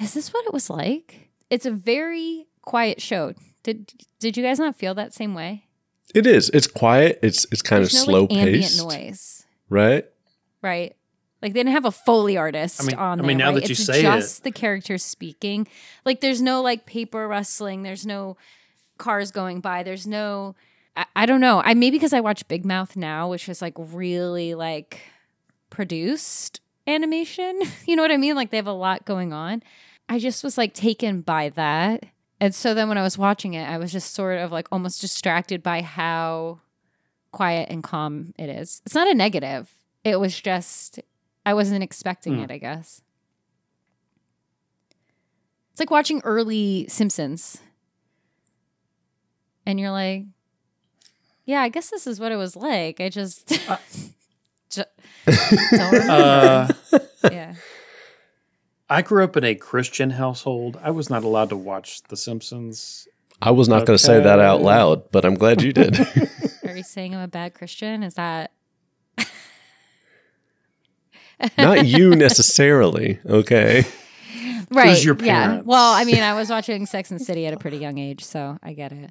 [0.00, 1.28] is this what it was like?
[1.50, 3.34] It's a very quiet show.
[3.62, 5.66] Did did you guys not feel that same way?
[6.14, 6.48] It is.
[6.50, 7.18] It's quiet.
[7.22, 10.04] It's it's kind There's of no slow like ambient paced, noise, right?
[10.62, 10.94] right?
[11.42, 13.26] Like they didn't have a foley artist I mean- on I there.
[13.28, 13.54] mean, now right?
[13.56, 15.66] that you it's say just the characters speaking.
[16.04, 17.82] Like there's no like paper rustling.
[17.82, 18.36] There's no
[18.98, 19.82] cars going by.
[19.82, 20.54] There's no.
[20.96, 21.60] I, I don't know.
[21.64, 25.00] I maybe because I watch Big Mouth now, which is like really like
[25.70, 27.60] produced animation.
[27.86, 28.34] You know what I mean?
[28.36, 29.62] Like they have a lot going on.
[30.08, 32.04] I just was like taken by that.
[32.40, 35.00] And so then when I was watching it, I was just sort of like almost
[35.00, 36.60] distracted by how
[37.32, 38.82] quiet and calm it is.
[38.84, 39.74] It's not a negative.
[40.04, 41.00] It was just
[41.46, 42.42] I wasn't expecting Hmm.
[42.44, 43.02] it, I guess.
[45.72, 47.58] It's like watching early Simpsons.
[49.66, 50.24] And you're like,
[51.44, 53.00] yeah, I guess this is what it was like.
[53.00, 53.48] I just,
[54.70, 54.82] ju-
[55.26, 56.12] don't remember.
[56.12, 56.98] Uh,
[57.30, 57.54] yeah.
[58.88, 60.78] I grew up in a Christian household.
[60.82, 63.08] I was not allowed to watch The Simpsons.
[63.40, 65.98] I was not going to say that out loud, but I'm glad you did.
[66.66, 68.02] Are you saying I'm a bad Christian?
[68.02, 68.52] Is that
[71.58, 73.18] not you necessarily.
[73.26, 73.84] Okay.
[74.70, 75.02] right?
[75.04, 75.60] your Yeah.
[75.62, 78.24] Well, I mean, I was watching Sex and the City at a pretty young age,
[78.24, 79.10] so I get it.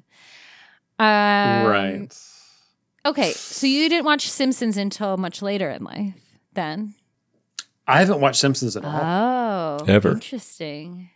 [0.98, 2.18] Um, right.
[3.06, 6.14] Okay, so you didn't watch Simpsons until much later in life,
[6.54, 6.94] then?
[7.86, 9.00] I haven't watched Simpsons at all.
[9.80, 10.12] Oh, Ever.
[10.12, 11.10] interesting.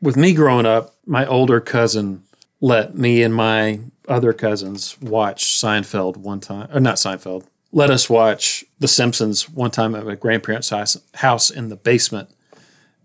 [0.00, 2.24] With me growing up, my older cousin
[2.62, 7.44] let me and my other cousins watch Seinfeld one time, or not Seinfeld.
[7.72, 12.30] Let us watch The Simpsons one time at my grandparents' house, house in the basement,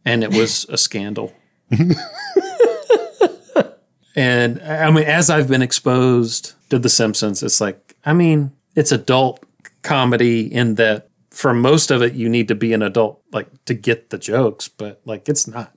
[0.06, 1.34] and it was a scandal.
[4.18, 8.92] and I mean, as I've been exposed to The Simpsons, it's like, I mean, it's
[8.92, 9.42] adult
[9.84, 13.74] comedy in that for most of it, you need to be an adult, like to
[13.76, 15.72] get the jokes, but like it's not,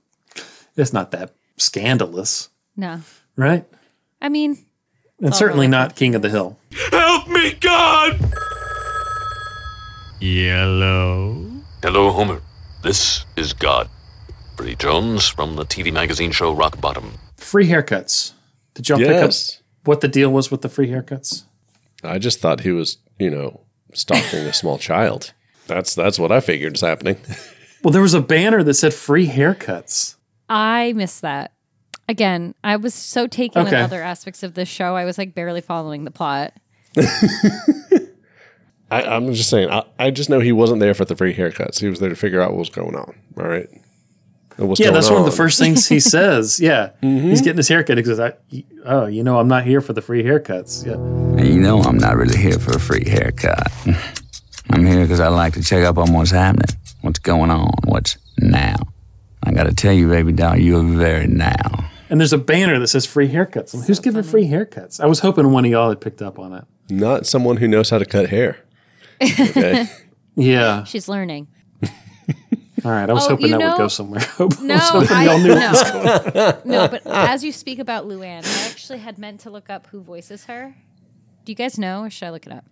[0.75, 3.01] it's not that scandalous, No,
[3.37, 3.63] right?
[4.21, 4.57] I mean,
[5.21, 5.89] And certainly relative.
[5.91, 6.57] not King of the Hill.
[6.91, 8.19] Help me, God!
[10.19, 11.45] Yellow.
[11.83, 12.41] Hello, Homer.
[12.83, 13.87] This is God.
[14.55, 17.13] Brady Jones from the TV magazine show Rock Bottom.
[17.41, 18.33] Free haircuts.
[18.75, 19.31] Did y'all pick up
[19.83, 21.43] what the deal was with the free haircuts?
[22.03, 23.61] I just thought he was, you know,
[23.93, 25.33] stalking a small child.
[25.67, 27.17] That's that's what I figured is happening.
[27.83, 30.13] Well, there was a banner that said free haircuts.
[30.47, 31.51] I missed that.
[32.07, 33.81] Again, I was so taken with Okay.
[33.81, 36.53] other aspects of this show, I was like barely following the plot.
[36.97, 38.09] I,
[39.03, 39.69] I'm just saying.
[39.71, 41.79] I, I just know he wasn't there for the free haircuts.
[41.79, 43.15] He was there to figure out what was going on.
[43.39, 43.67] All right.
[44.57, 46.59] And what's yeah, going that's one of the first things he says.
[46.59, 47.29] Yeah, Mm-hmm.
[47.29, 47.97] he's getting his haircut.
[47.97, 48.33] He goes, I,
[48.85, 51.97] "Oh, you know, I'm not here for the free haircuts." Yeah, And you know I'm
[51.97, 53.71] not really here for a free haircut.
[54.69, 56.67] I'm here because I like to check up on what's happening,
[57.01, 58.75] what's going on, what's now.
[59.43, 61.89] I gotta tell you, baby doll, you're very now.
[62.09, 63.73] and there's a banner that says free haircuts.
[63.73, 64.99] Like, Who's giving free haircuts?
[65.01, 66.63] I was hoping one of y'all had picked up on it.
[66.89, 68.57] Not someone who knows how to cut hair.
[69.21, 69.85] Okay.
[70.35, 70.83] Yeah.
[70.85, 71.47] She's learning.
[72.83, 73.09] All right.
[73.09, 74.21] I was Oh, hoping that know- would go somewhere.
[74.39, 75.55] I was No, hoping I, y'all knew no.
[75.55, 76.07] what was going
[76.55, 76.61] on.
[76.65, 80.01] no, but as you speak about Luanne, I actually had meant to look up who
[80.01, 80.75] voices her.
[81.45, 82.65] Do you guys know, or should I look it up?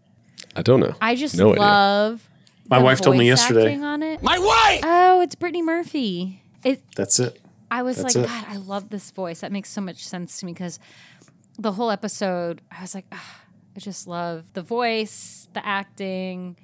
[0.56, 0.96] I don't know.
[1.02, 1.62] I just no idea.
[1.62, 2.30] love.
[2.70, 3.76] My the wife told me yesterday.
[3.80, 4.22] On it.
[4.22, 4.82] My wife!
[4.84, 6.44] Oh, it's Brittany Murphy.
[6.64, 6.82] It.
[6.96, 7.40] That's it.
[7.72, 8.28] I was That's like, it.
[8.28, 9.42] God, I love this voice.
[9.42, 10.80] That makes so much sense to me because
[11.58, 13.42] the whole episode, I was like, ah,
[13.76, 16.58] I just love the voice, the acting,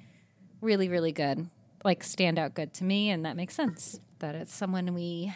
[0.60, 1.48] really, really good.
[1.86, 5.32] Like stand out good to me, and that makes sense that it's someone we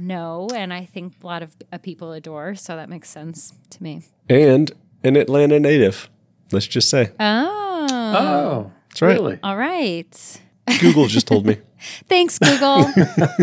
[0.00, 2.56] know, and I think a lot of uh, people adore.
[2.56, 4.02] So that makes sense to me.
[4.28, 4.72] And
[5.04, 6.10] an Atlanta native.
[6.50, 7.12] Let's just say.
[7.20, 9.12] Oh, Oh, That's right.
[9.12, 9.38] really?
[9.44, 10.40] all right.
[10.80, 11.58] Google just told me.
[12.08, 12.88] Thanks, Google.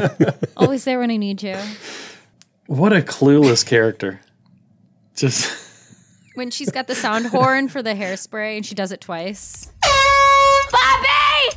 [0.57, 1.55] Always there when I need you.
[2.67, 4.19] What a clueless character.
[5.15, 5.53] Just
[6.35, 9.71] When she's got the sound horn for the hairspray and she does it twice.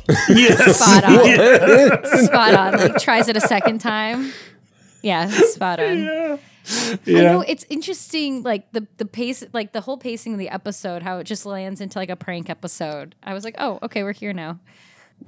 [0.07, 0.19] Bobby!
[0.41, 0.77] yes.
[0.79, 1.25] Spot on.
[1.25, 2.25] Yes.
[2.25, 2.73] Spot on.
[2.77, 4.31] Like tries it a second time.
[5.01, 5.97] Yeah, spot on.
[6.03, 6.37] Yeah.
[7.07, 11.03] I know it's interesting, like the the pace, like the whole pacing of the episode,
[11.03, 13.13] how it just lands into like a prank episode.
[13.21, 14.59] I was like, oh, okay, we're here now.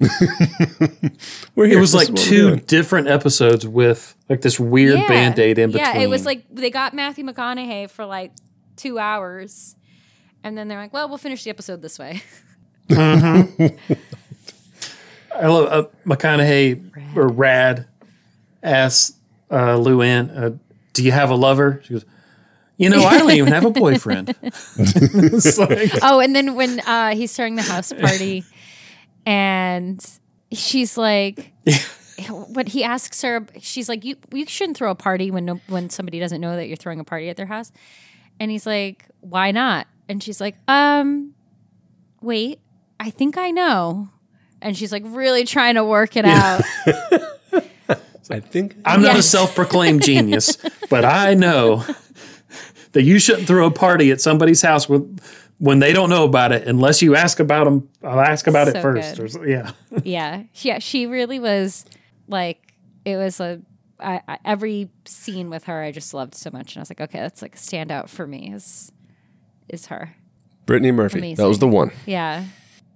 [1.54, 1.78] We're here.
[1.78, 5.08] It was This like is what we're two different episodes with like this weird Yeah.
[5.08, 5.94] band aid in between.
[5.94, 8.32] Yeah, it was like they got Matthew McConaughey for like
[8.76, 9.76] two hours,
[10.44, 12.22] and then they're like, well, we'll finish the episode this way.
[12.90, 13.94] Mm-hmm.
[15.40, 17.86] I love uh, McConaughey or Rad
[18.62, 19.16] asks
[19.50, 20.50] uh, Luanne, uh,
[20.92, 22.04] "Do you have a lover?" She goes,
[22.76, 24.28] You know, I don't even have a boyfriend.
[25.58, 28.44] Like- oh, and then when uh, he's throwing the house party,
[29.26, 30.04] and
[30.52, 31.52] she's like,
[32.48, 35.90] when he asks her, she's like, "You you shouldn't throw a party when no, when
[35.90, 37.72] somebody doesn't know that you're throwing a party at their house,"
[38.40, 41.34] and he's like, "Why not?" And she's like, "Um,
[42.20, 42.60] wait,
[42.98, 44.08] I think I know,"
[44.60, 46.62] and she's like, really trying to work it out.
[48.30, 50.56] I think I'm not a self-proclaimed genius,
[50.90, 51.84] but I know
[52.92, 55.20] that you shouldn't throw a party at somebody's house with,
[55.58, 57.88] when they don't know about it, unless you ask about them.
[58.02, 59.18] I'll ask about it first.
[59.18, 59.72] Or so- yeah,
[60.04, 61.84] yeah, yeah, she really was
[62.26, 63.60] like, it was a.
[64.00, 67.00] I, I, every scene with her, I just loved so much, and I was like,
[67.00, 68.52] okay, that's like a standout for me.
[68.52, 68.92] Is
[69.68, 70.14] is her?
[70.66, 71.18] Brittany Murphy.
[71.18, 71.42] Amazing.
[71.42, 71.90] That was the one.
[72.04, 72.44] Yeah.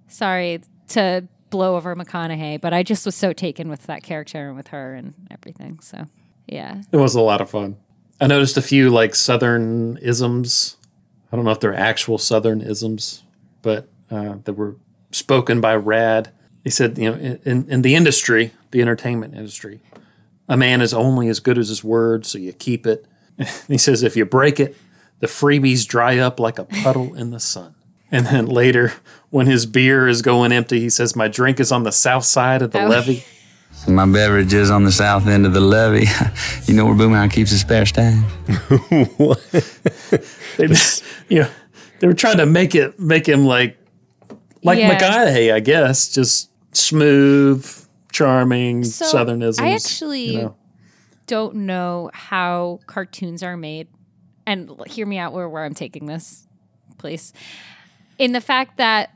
[0.07, 4.57] Sorry to blow over McConaughey, but I just was so taken with that character and
[4.57, 5.79] with her and everything.
[5.81, 6.07] So,
[6.47, 6.81] yeah.
[6.91, 7.77] it was a lot of fun.
[8.19, 10.77] I noticed a few like Southern isms.
[11.31, 13.21] I don't know if they're actual Southern isms,
[13.61, 14.77] but uh, that were
[15.11, 16.31] spoken by Rad.
[16.63, 19.79] He said, you know, in, in the industry, the entertainment industry,
[20.49, 23.05] a man is only as good as his word, so you keep it.
[23.67, 24.75] he says, if you break it,
[25.19, 27.75] the freebies dry up like a puddle in the sun.
[28.13, 28.93] And then later,
[29.31, 32.61] when his beer is going empty, he says, My drink is on the south side
[32.61, 32.87] of the Oh.
[32.87, 33.23] levee.
[33.87, 36.07] My beverage is on the south end of the levee.
[36.65, 38.15] you know where Boomhauer keeps his spare stash?
[40.57, 41.49] They just, you know,
[41.99, 43.77] they were trying to make it make him like
[44.63, 44.97] like Yeah.
[44.97, 47.65] McConaughey, I guess, just smooth,
[48.11, 49.59] charming, So southernisms.
[49.61, 50.55] I actually you know.
[51.27, 53.87] don't know how cartoons are made.
[54.45, 56.45] And hear me out where, where I'm taking this,
[56.97, 57.33] please.
[58.17, 59.11] In the fact that,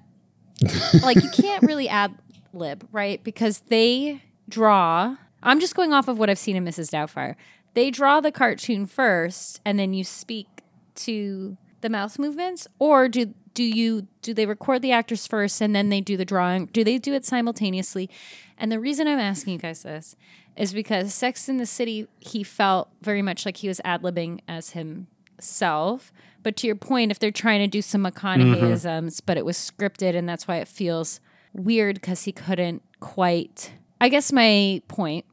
[1.04, 2.18] like, you can't really ad
[2.54, 3.24] lib, right?
[3.24, 5.16] Because they draw.
[5.44, 6.90] I'm just going off of what I've seen in Mrs.
[6.92, 7.36] Doubtfire.
[7.74, 10.48] They draw the cartoon first, and then you speak
[10.96, 15.76] to the mouse movements, or do do you do they record the actors first and
[15.76, 16.68] then they do the drawing?
[16.68, 18.08] Do they do it simultaneously?
[18.56, 20.16] And the reason I'm asking you guys this
[20.56, 24.42] is because Sex in the City, he felt very much like he was ad libbing
[24.48, 26.12] as himself.
[26.48, 29.26] But to your point, if they're trying to do some McConaugheyisms, mm-hmm.
[29.26, 31.20] but it was scripted, and that's why it feels
[31.52, 33.74] weird because he couldn't quite.
[34.00, 35.26] I guess my point,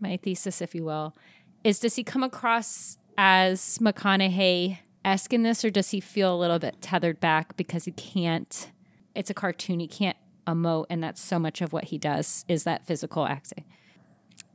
[0.00, 1.16] my thesis, if you will,
[1.64, 6.36] is does he come across as McConaughey esque in this, or does he feel a
[6.36, 8.70] little bit tethered back because he can't?
[9.14, 12.64] It's a cartoon; he can't emote, and that's so much of what he does is
[12.64, 13.64] that physical acting.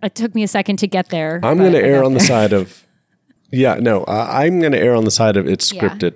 [0.03, 1.39] It took me a second to get there.
[1.41, 2.84] I'm going to err on the side of,
[3.51, 5.81] yeah, no, I, I'm going to err on the side of it's Yeah.
[5.89, 6.15] scripted,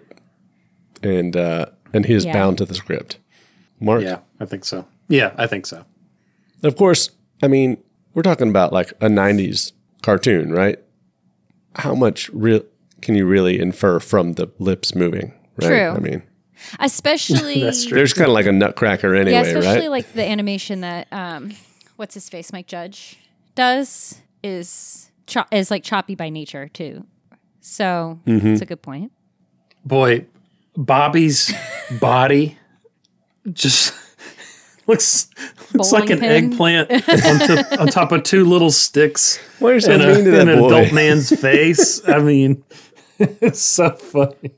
[1.04, 2.34] and uh, and he is Yeah.
[2.34, 3.18] bound to the script.
[3.80, 4.86] Mark, Yeah, I think so.
[5.08, 5.86] Yeah, I think so.
[6.64, 7.12] of course.
[7.42, 7.78] I mean,
[8.14, 9.72] we're talking about like a '90s
[10.02, 10.78] cartoon, right?
[11.76, 12.62] How much real
[13.02, 15.34] can you really infer from the lips moving?
[15.62, 15.68] Right?
[15.68, 15.90] True.
[15.90, 16.24] I mean,
[16.80, 19.90] especially there's kind of like a nutcracker anyway, yeah, especially right?
[19.92, 21.52] like the animation that um,
[21.96, 23.18] what's his face, Mike Judge
[23.56, 27.06] does is cho- is like choppy by nature too.
[27.70, 28.47] So mm-hmm.
[28.47, 29.11] it's a good point.
[29.86, 30.26] Boy,
[30.76, 31.53] Bobby's
[32.01, 32.57] body
[33.53, 33.93] just
[34.88, 35.30] looks
[35.74, 36.51] looks like an pin.
[36.51, 36.91] eggplant
[37.26, 39.38] on, top- on top of two little sticks.
[39.59, 40.67] Why are you so a- mean to that an boy?
[40.67, 42.01] adult man's face.
[42.07, 42.63] I mean,
[43.20, 44.57] it's so funny.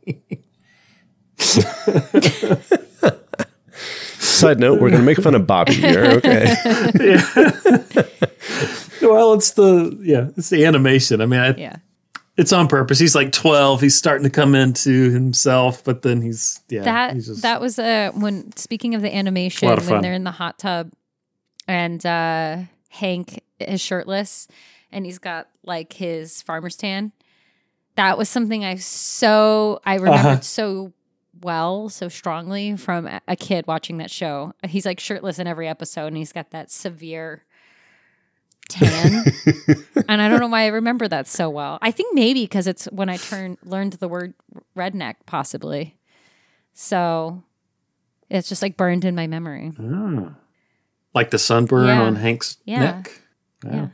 [4.19, 6.03] Side note: We're going to make fun of Bobby here.
[6.05, 6.55] Okay.
[9.01, 11.19] Well, it's the yeah, it's the animation.
[11.21, 11.75] I mean, I, Yeah.
[12.41, 12.99] It's on purpose.
[12.99, 13.79] He's like twelve.
[13.81, 17.79] He's starting to come into himself, but then he's yeah, that he's just, that was
[17.79, 20.01] a when speaking of the animation of when fun.
[20.01, 20.91] they're in the hot tub
[21.67, 22.57] and uh
[22.89, 24.47] Hank is shirtless
[24.91, 27.11] and he's got like his farmer's tan.
[27.95, 30.41] That was something I so I remembered Uh-huh.
[30.41, 30.93] so
[31.41, 34.53] well, so strongly from a- a kid watching that show.
[34.67, 37.43] He's like shirtless in every episode and he's got that severe
[38.71, 39.23] tan.
[40.09, 41.77] and I don't know why I remember that so well.
[41.81, 44.33] I think maybe because it's when I turned learned the word
[44.75, 45.97] redneck, possibly.
[46.73, 47.43] So
[48.29, 49.71] it's just like burned in my memory.
[49.79, 50.35] Ah.
[51.13, 52.01] like the sunburn Yeah.
[52.01, 52.79] on Hank's Yeah.
[52.79, 53.21] neck.
[53.65, 53.87] Yeah.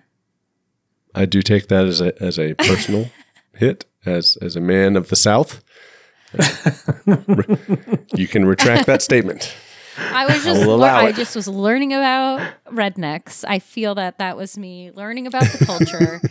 [1.16, 3.10] I do take that as a as a personal
[3.56, 5.64] hit as as a man of the South.
[8.16, 9.54] you can retract that statement.
[9.98, 13.43] I was just will lear- allow I just was learning about rednecks.
[13.48, 16.22] I feel that that was me learning about the culture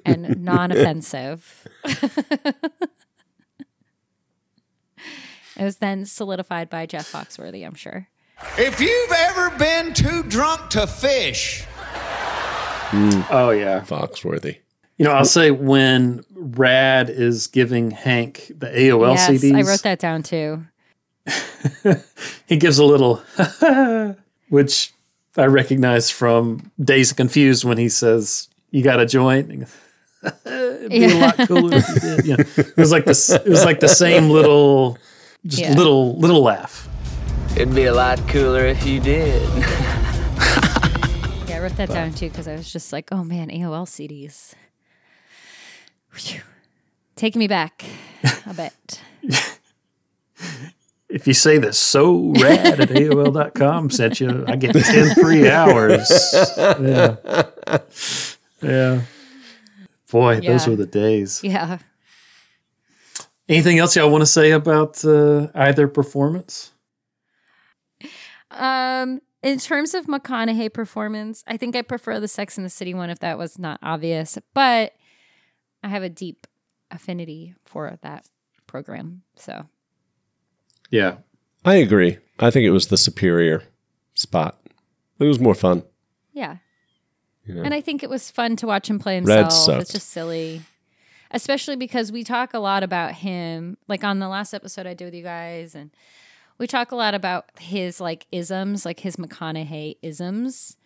[0.04, 1.66] and non-offensive.
[1.84, 2.54] it
[5.58, 8.08] was then solidified by Jeff Foxworthy, I'm sure.
[8.56, 13.20] If you've ever been too drunk to fish, hmm.
[13.30, 14.58] Oh yeah, Foxworthy.
[14.96, 19.82] You know, I'll say when Rad is giving Hank the AOL yes, CDs, I wrote
[19.82, 20.64] that down too.
[22.46, 23.22] he gives a little,
[24.48, 24.92] which
[25.36, 29.50] I recognize from Dazed Confused when he says, "You got a joint."
[30.44, 32.26] It'd be a lot cooler if you did.
[32.26, 33.30] You know, it was like this.
[33.30, 34.98] It was like the same little,
[35.46, 35.74] just Yeah.
[35.74, 36.88] little little laugh.
[37.56, 39.42] It'd be a lot cooler if you did.
[41.48, 44.54] Yeah, I wrote that down too because I was just like, oh man, AOL CDs.
[46.10, 46.40] Phew.
[47.16, 47.84] Taking me back
[48.46, 49.00] a bit.
[51.10, 56.08] If you say that so rad at AOL.com sent you, I get 10 free hours.
[56.80, 57.16] Yeah.
[58.62, 59.00] Yeah.
[60.10, 61.40] Boy, those were the days.
[61.42, 61.78] Yeah.
[63.48, 66.72] Anything else y'all want to say about uh, either performance?
[68.50, 72.94] Um, in terms of McConaughey performance, I think I prefer the Sex and the City
[72.94, 74.92] one if that was not obvious, but
[75.82, 76.46] I have a deep
[76.90, 78.26] affinity for that
[78.66, 79.22] program.
[79.36, 79.66] So
[80.90, 81.16] Yeah.
[81.64, 82.18] I agree.
[82.38, 83.62] I think it was the superior
[84.14, 84.58] spot.
[85.18, 85.82] It was more fun.
[86.32, 86.56] yeah.
[87.46, 87.62] You know?
[87.62, 89.52] And I think it was fun to watch him play Red himself.
[89.52, 89.82] sucked.
[89.82, 90.62] It's just silly.
[91.32, 95.06] Especially because we talk a lot about him, like on the last episode I did
[95.06, 95.90] with you guys, and
[96.58, 100.76] we talk a lot about his like isms, like his McConaughey isms,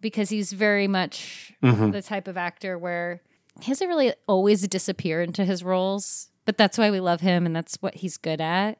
[0.00, 1.92] because he's very much Mhm.
[1.92, 3.20] the type of actor where
[3.60, 7.54] he doesn't really always disappear into his roles, but that's why we love him and
[7.54, 8.78] that's what he's good at.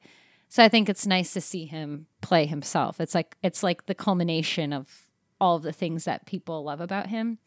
[0.53, 3.01] So I think it's nice to see him play himself.
[3.01, 5.07] It's like it's like the culmination of
[5.41, 7.39] all of the things that people love about him.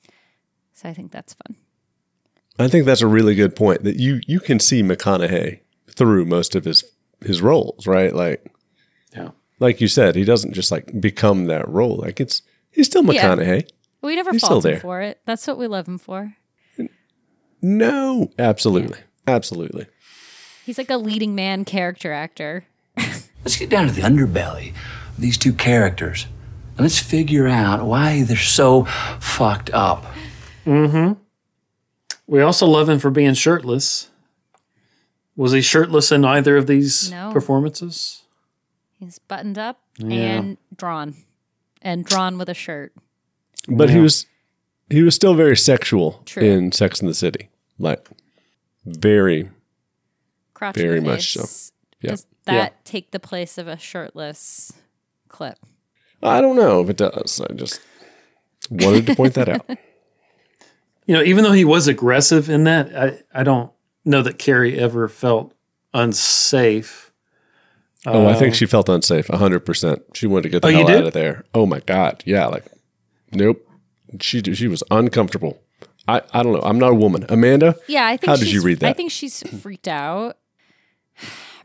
[0.74, 1.56] So I think that's fun.
[2.58, 5.60] I think that's a really good point that you you can see McConaughey
[5.96, 6.84] through most of his
[7.24, 8.12] his roles, right?
[8.12, 8.52] Like
[9.16, 9.30] Yeah.
[9.60, 11.98] Like you said, he doesn't just like become that role.
[11.98, 12.42] Like it's
[12.72, 13.36] he's still Yeah.
[13.36, 13.70] McConaughey.
[14.02, 14.80] We never He's fault him there.
[14.80, 15.20] for it.
[15.26, 16.34] That's what we love him for.
[17.62, 18.98] No, absolutely.
[19.28, 19.86] Absolutely.
[20.66, 22.66] He's like a leading man character actor.
[23.44, 26.28] Let's get down to the underbelly of these two characters
[26.78, 28.84] and let's figure out why they're so
[29.22, 30.06] fucked up.
[30.66, 31.14] Mm-hmm.
[32.28, 34.10] We also love him for being shirtless.
[35.38, 37.32] Was he shirtless in either of these No.
[37.32, 38.24] performances?
[39.00, 40.16] He's buttoned up Yeah.
[40.38, 41.16] and drawn.
[41.82, 42.94] And drawn with a shirt.
[43.70, 44.26] But he was
[44.90, 46.44] he was still very sexual True.
[46.44, 47.50] in Sex in the City.
[47.80, 48.08] Like
[48.86, 49.50] very
[50.54, 51.42] Crotch very the much so.
[51.42, 51.72] face.
[52.02, 52.12] Yeah.
[52.12, 54.72] Does that take the place of a shirtless
[55.28, 55.58] clip?
[56.24, 57.42] I don't know if it does.
[57.42, 57.80] I just
[58.70, 59.70] wanted to point that out.
[61.08, 63.72] You know, even though he was aggressive in that, I, I don't
[64.06, 65.54] know that Carrie ever felt
[65.94, 67.12] unsafe.
[68.08, 69.28] Oh, I think Uh, she felt unsafe.
[69.28, 70.02] hundred percent.
[70.16, 71.44] She wanted to get the Oh, hell out of there.
[71.54, 72.48] Oh my god, yeah.
[72.48, 72.66] Like,
[73.32, 73.64] nope.
[74.20, 75.62] She she was uncomfortable.
[76.08, 76.62] I I don't know.
[76.64, 77.24] I'm not a woman.
[77.30, 77.76] Amanda.
[77.88, 78.90] Yeah, I think How did you read that?
[78.90, 80.38] I think she's freaked out.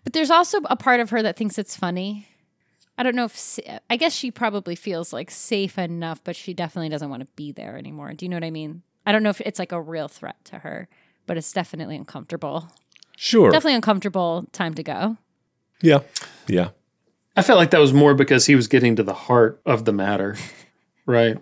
[0.04, 2.26] But there's also a part of her that thinks it's funny.
[2.96, 6.90] I don't know if I guess she probably feels like safe enough, but she definitely
[6.90, 8.12] doesn't want to be there anymore.
[8.12, 8.82] Do you know what I mean?
[9.06, 10.88] I don't know if it's like a real threat to her,
[11.26, 12.68] but it's definitely uncomfortable.
[13.16, 13.50] Sure.
[13.50, 14.46] Definitely uncomfortable.
[14.52, 15.16] Time to go.
[15.80, 16.00] Yeah.
[16.46, 16.70] Yeah.
[17.36, 19.92] I felt like that was more because he was getting to the heart of the
[19.92, 20.36] matter,
[21.06, 21.38] right?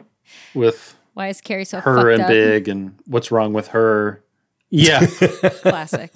[0.54, 2.28] With Why is Carrie so her fucked and up?
[2.28, 4.22] Big and what's wrong with her.
[4.70, 5.06] Yeah.
[5.62, 6.12] Classic.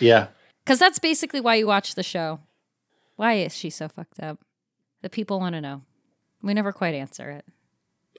[0.00, 0.28] yeah.
[0.70, 2.38] Because that's basically why you watch the show.
[3.16, 4.38] Why is she so fucked up?
[5.02, 5.82] The people want to know.
[6.44, 7.44] We never quite answer it.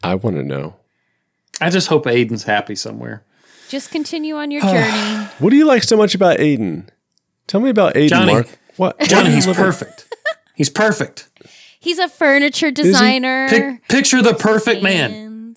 [0.04, 0.76] I want to know.
[1.62, 3.24] I just hope Aidan's happy somewhere.
[3.70, 5.30] Just continue on your journey.
[5.40, 6.90] What do you like so much about Aidan?
[7.48, 8.34] Tell me about Aidan, Johnny.
[8.34, 8.60] Mark.
[8.76, 9.00] What?
[9.00, 10.14] Johnny, he's do you love- perfect.
[10.54, 11.30] He's perfect.
[11.80, 13.48] He's a furniture designer.
[13.50, 15.56] Pic- picture the perfect man.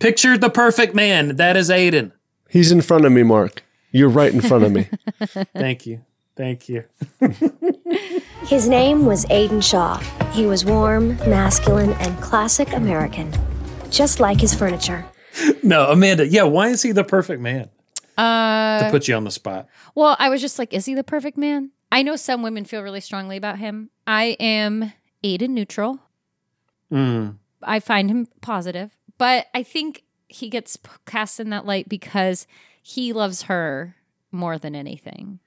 [0.00, 1.36] Picture the perfect man.
[1.36, 2.12] That is Aidan.
[2.50, 3.62] He's in front of me, Mark.
[3.92, 4.88] You're right in front of me.
[5.54, 6.04] Thank you.
[6.36, 6.84] Thank you.
[8.46, 9.98] His name was Aidan Shaw.
[10.32, 13.32] He was warm, masculine, and classic American,
[13.90, 15.04] just like his furniture.
[15.62, 16.26] No, Amanda.
[16.26, 17.70] Yeah, why is he the perfect man?
[18.18, 19.66] To Uh, put you on the spot.
[19.94, 21.70] well, I was just like, is he the perfect man?
[21.90, 23.88] I know some women feel really strongly about him.
[24.06, 26.00] I am Aidan neutral.
[26.92, 27.36] Mm.
[27.62, 30.76] I find him positive, but I think he gets
[31.06, 32.46] cast in that light because
[32.82, 33.96] he loves her
[34.30, 35.38] more than anything.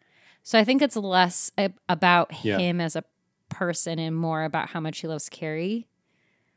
[0.45, 2.59] So I think it's less a- about Yeah.
[2.59, 3.03] him as a
[3.49, 5.87] person and more about how much he loves Carrie,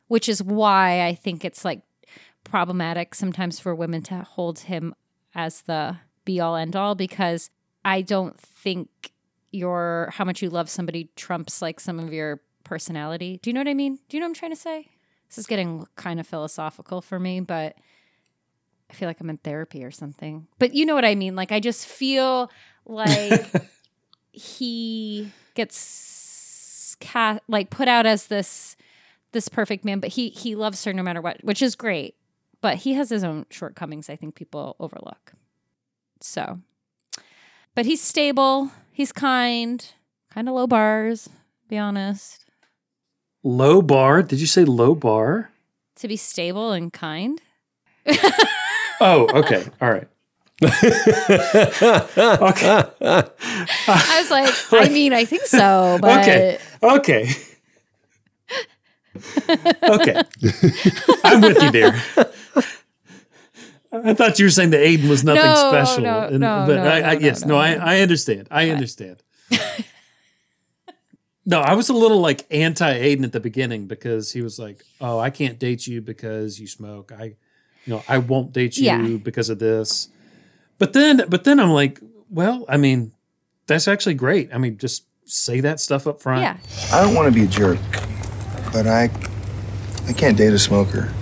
[0.08, 1.80] which is why I think it's like
[2.44, 4.94] problematic sometimes for women to hold him
[5.34, 7.48] as the be all end all because
[7.82, 9.12] I don't think
[9.52, 13.40] your how much you love somebody trumps like some of your personality.
[13.42, 13.98] Do you know what I mean?
[14.10, 14.86] Do you know what I'm trying to say?
[15.28, 17.76] This is getting kind of philosophical for me, but
[18.90, 20.46] I feel like I'm in therapy or something.
[20.58, 21.36] But you know what I mean?
[21.36, 22.50] Like I just feel
[22.86, 23.46] like
[24.38, 28.76] he gets ca- like put out as this
[29.32, 32.14] this perfect man, but he he loves her no matter what, which is great.
[32.60, 35.32] But he has his own shortcomings I think people overlook.
[36.20, 36.60] So,
[37.74, 39.84] but he's stable, he's kind,
[40.30, 41.28] kind of low bars,
[41.68, 42.44] be honest.
[43.44, 44.22] Low bar?
[44.22, 45.50] Did you say low bar?
[45.96, 47.40] To be stable and kind.
[49.00, 49.64] Oh, okay.
[49.80, 50.08] All right.
[50.62, 50.70] Okay.
[53.00, 56.58] I was like, I mean, I think so, but Okay.
[56.82, 57.30] Okay.
[59.82, 60.14] okay.
[61.24, 61.94] I'm with you there.
[63.90, 66.02] I thought you were saying that Aidan was nothing No, special.
[66.02, 68.46] no, no, but no, I, I, yes, no, no, I, I understand.
[68.50, 69.22] I understand.
[71.46, 74.84] no, I was a little like anti Aidan at the beginning because he was like,
[75.00, 77.12] "Oh, I can't date you because you smoke.
[77.18, 77.34] I, you
[77.94, 79.16] know, I won't date you Yeah.
[79.16, 80.08] because of this."
[80.78, 82.00] But then, but then I'm like,
[82.30, 83.12] well, I mean,
[83.66, 84.50] that's actually great.
[84.52, 86.42] I mean, just say that stuff up front.
[86.42, 86.56] Yeah.
[86.92, 87.78] I don't want to be a jerk,
[88.72, 89.10] but I
[90.08, 91.12] I can't date a smoker.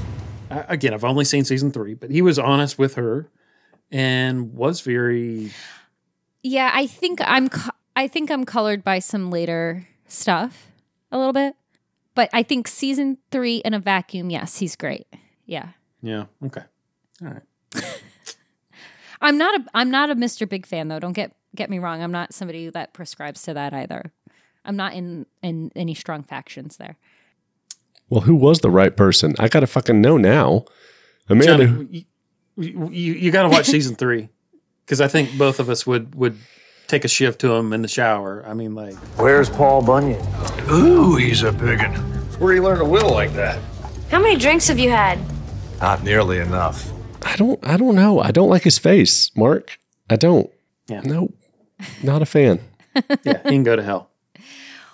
[0.51, 3.29] I, again, I've only seen season three, but he was honest with her
[3.91, 5.51] and was very.
[6.43, 10.71] yeah, I think I'm co- I think I'm colored by some later stuff
[11.11, 11.57] a little bit.
[12.15, 15.07] But I think season 3 in a vacuum, yes, he's great.
[15.45, 15.69] Yeah.
[16.01, 16.25] Yeah.
[16.47, 16.63] Okay.
[17.23, 17.43] All right.
[19.21, 20.49] I'm not a I'm not a Mr.
[20.49, 20.99] Big fan though.
[20.99, 22.03] Don't get get me wrong.
[22.03, 24.12] I'm not somebody that prescribes to that either.
[24.64, 26.97] I'm not in in any strong factions there.
[28.09, 29.35] Well, who was the right person?
[29.39, 30.64] I gotta fucking know now.
[31.29, 32.07] Amanda, Johnny,
[32.57, 34.29] you, you, you got to watch season three
[34.85, 36.39] because I think both of us would would
[36.87, 38.45] take a shift to him in the shower.
[38.47, 40.25] I mean, like, Where's Paul Bunyan?
[40.71, 41.93] Ooh, he's a biggin.
[42.39, 43.59] Where do you learn to will like that?
[44.11, 45.19] How many drinks have you had?
[45.81, 46.93] Not nearly enough.
[47.27, 47.59] I don't.
[47.66, 48.20] I don't know.
[48.20, 49.79] I don't like his face, Mark.
[50.09, 50.51] I don't.
[50.89, 51.01] Yeah.
[51.05, 51.35] Nope.
[52.03, 52.61] Not a fan.
[53.24, 54.09] yeah, he can go to hell.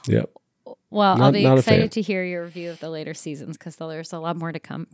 [0.07, 0.31] Yep.
[0.91, 1.75] Well, I'll be not a fan.
[1.75, 4.59] excited to hear your review of the later seasons because there's a lot more to
[4.59, 4.87] come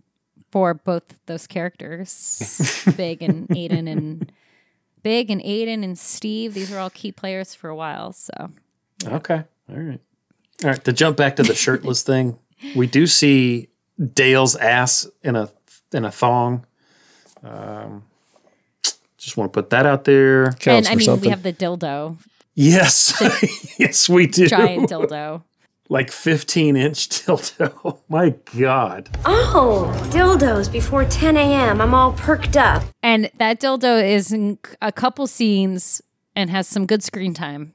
[0.51, 4.33] for both those characters, Big and Aidan and
[5.03, 6.55] Big and Aidan and Steve.
[6.55, 8.13] These are all key players for a while.
[8.13, 8.51] So
[9.07, 9.45] Okay.
[9.71, 10.01] All right.
[10.65, 10.85] All right.
[10.85, 12.39] To jump back to the shirtless thing,
[12.75, 13.69] we do see
[14.15, 15.51] Dale's ass in a
[15.93, 16.65] in a thong.
[17.43, 18.05] Um,
[19.17, 20.55] just want to put that out there.
[20.67, 22.17] and I mean, we have the dildo,
[22.55, 23.15] yes,
[23.79, 24.47] yes, we do.
[24.47, 25.43] giant dildo.
[25.89, 27.99] like fifteen inch dildo.
[28.09, 29.09] My God.
[29.25, 31.81] Oh, dildos before 10 a.m.
[31.81, 32.83] I'm all perked up.
[33.03, 36.01] And that dildo is in a couple scenes
[36.37, 37.75] and has some good screen time.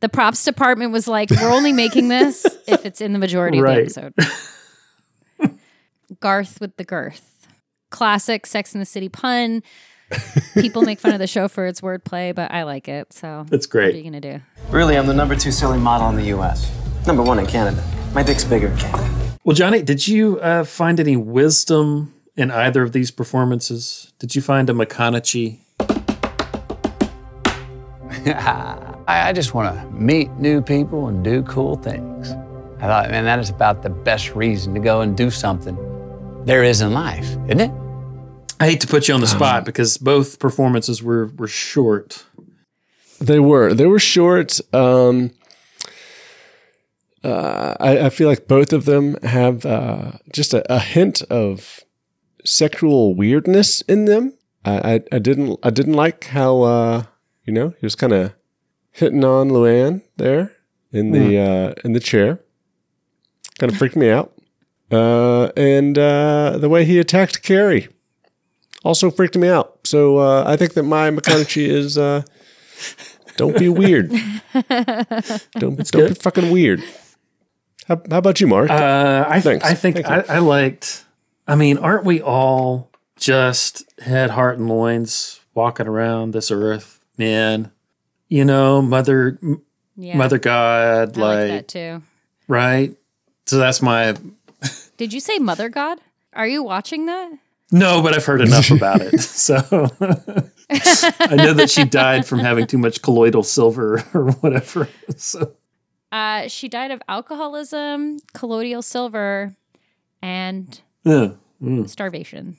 [0.00, 3.86] The props department was like, we're only making this if it's in the majority Right.
[3.86, 5.58] of the episode.
[6.20, 7.37] Garth with the girth.
[7.90, 9.62] Classic Sex in the City pun.
[10.54, 13.12] People make fun of the show for its wordplay, but I like it.
[13.12, 13.86] So It's great.
[13.86, 14.40] What are you going to do?
[14.70, 16.70] Really, I'm the number two selling model in the U.S.
[17.06, 17.82] Number one in Canada.
[18.14, 19.36] My dick's bigger in Canada.
[19.44, 24.12] Well, Johnny, did you uh, find any wisdom in either of these performances?
[24.18, 25.60] Did you find a McConaughey?
[28.26, 32.32] I, I just want to meet new people and do cool things.
[32.78, 35.76] I thought, man, that is about the best reason to go and do something
[36.48, 37.70] there is in life, isn't it?
[38.58, 42.24] I hate to put you on the spot because both performances were were short.
[43.20, 43.74] They were.
[43.74, 44.58] They were short.
[44.74, 45.32] Um,
[47.22, 51.80] uh, I, I feel like both of them have uh, just a, a hint of
[52.44, 54.32] sexual weirdness in them.
[54.64, 55.58] I, I, I didn't.
[55.62, 57.02] I didn't like how uh,
[57.44, 58.32] you know he was kind of
[58.90, 60.52] hitting on Luanne there
[60.92, 62.40] in the uh, in the chair.
[63.58, 64.32] Kind of freaked me out.
[64.90, 67.88] Uh, and uh, the way he attacked Carrie
[68.84, 69.80] also freaked me out.
[69.84, 72.22] So uh, I think that my McConaughey is uh,
[73.36, 74.10] don't be weird.
[74.52, 76.82] Don't, don't be fucking weird.
[77.86, 78.70] How, how about you, Mark?
[78.70, 79.64] Uh, I Thanks.
[79.64, 80.20] I think I.
[80.28, 81.04] I liked.
[81.46, 87.70] I mean, aren't we all just head, heart, and loins walking around this earth, man?
[88.28, 89.38] You know, mother,
[89.96, 90.16] Yeah.
[90.18, 92.02] mother God, I like like, that too.
[92.46, 92.94] right.
[93.46, 94.14] So that's my
[94.98, 96.00] Did you say Mother God?
[96.34, 97.32] Are you watching that?
[97.70, 99.20] no, but I've heard enough about it.
[99.20, 99.56] So
[100.70, 104.88] I know that she died from having too much colloidal silver or whatever.
[105.16, 105.54] So
[106.12, 109.54] Uh, she died of alcoholism, colloidal silver,
[110.22, 111.30] and yeah.
[111.62, 111.88] Mm.
[111.88, 112.56] starvation.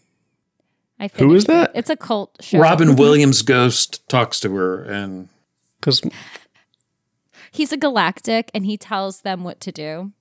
[1.00, 1.48] I Who is finished it.
[1.48, 1.72] that?
[1.74, 2.60] It's a cult show.
[2.60, 5.30] Robin Williams' ghost talks to her, and
[5.80, 6.02] because
[7.52, 10.12] He's a galactic, and he tells them what to do.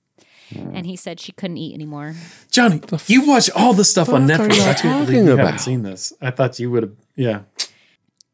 [0.55, 2.15] And he said she couldn't eat anymore.
[2.51, 4.61] Johnny, you watch all the stuff on Netflix.
[4.67, 5.45] I can't believe you about?
[5.45, 6.13] haven't seen this.
[6.21, 6.95] I thought you would have.
[7.15, 7.41] Yeah.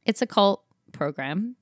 [0.05, 1.55] It's a cult program,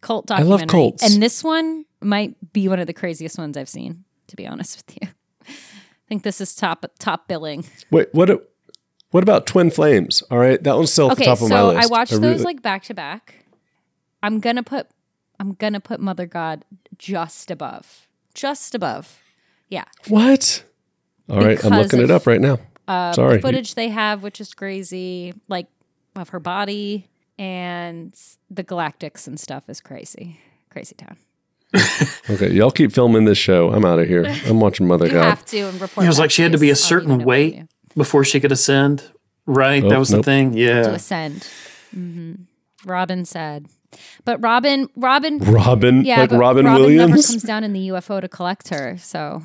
[0.00, 0.54] cult documentary.
[0.54, 1.02] I love cults.
[1.02, 4.04] and this one might be one of the craziest ones I've seen.
[4.28, 5.08] To be honest with you,
[5.46, 5.52] I
[6.08, 7.64] think this is top top billing.
[7.90, 8.48] Wait, what?
[9.10, 10.22] What about Twin Flames?
[10.30, 11.84] All right, that one's still at okay, the top of my so list.
[11.84, 13.44] I watched those really- like back to back.
[14.22, 14.88] I'm gonna put
[15.38, 16.64] I'm gonna put Mother God
[16.98, 19.20] just above, just above.
[19.68, 19.84] Yeah.
[20.08, 20.64] what?
[21.28, 22.58] All right, I'm looking of, it up right now.
[22.86, 23.36] Uh, Sorry.
[23.36, 25.66] The footage they have, which is crazy, like
[26.16, 27.08] of her body
[27.38, 28.14] and
[28.50, 30.38] the galactics and stuff, is crazy.
[30.70, 31.16] Crazy town.
[32.30, 33.70] Okay, y'all keep filming this show.
[33.70, 34.24] I'm out of here.
[34.46, 35.24] I'm watching Mother You God.
[35.24, 36.04] have to and report.
[36.04, 37.64] It was like she had to be a certain weight
[37.94, 39.02] before she could ascend.
[39.44, 39.84] Right?
[39.84, 40.20] Oh, that was nope.
[40.20, 40.54] the thing.
[40.54, 40.94] Yeah, to Yeah.
[40.94, 41.46] ascend.
[41.92, 42.32] hmm
[42.86, 43.66] Robin said,
[44.24, 46.04] but Robin, Robin, Robin?
[46.04, 47.26] yeah, Like but Robin never Williams?
[47.28, 48.96] comes down in the UFO to collect her.
[48.98, 49.42] So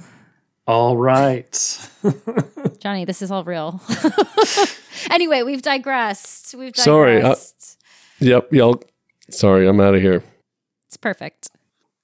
[0.68, 1.90] All right.
[2.80, 3.82] Johnny, this is all real.
[5.12, 6.56] anyway, we've digressed.
[6.56, 6.84] We've digressed.
[6.84, 7.22] Sorry.
[7.22, 7.36] uh,
[8.20, 8.82] yep, y'all.
[9.30, 10.24] Sorry, I'm out of here.
[10.88, 11.50] it's perfect.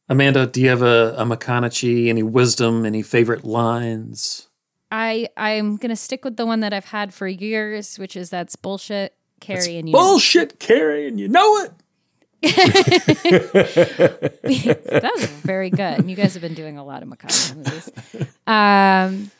[0.07, 4.47] Amanda, do you have a, a McConaughey, any wisdom, any favorite lines?
[4.91, 8.55] I I'm gonna stick with the one that I've had for years, which is that's
[8.55, 11.71] bullshit, Carrie, and you Bullshit, Carrie, and you know it.
[13.65, 15.99] that was very good.
[15.99, 17.89] And you guys have been doing a lot of Macabre movies.
[18.47, 19.31] Um,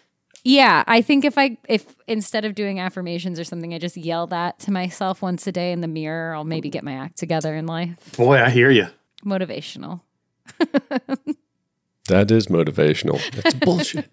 [0.44, 4.28] yeah, I think if I if instead of doing affirmations or something, I just yell
[4.28, 7.56] that to myself once a day in the mirror, I'll maybe get my act together
[7.56, 8.16] in life.
[8.18, 8.88] Boy, I hear you.
[9.26, 10.02] Motivational.
[12.08, 13.20] That is motivational.
[13.32, 14.06] That's bullshit.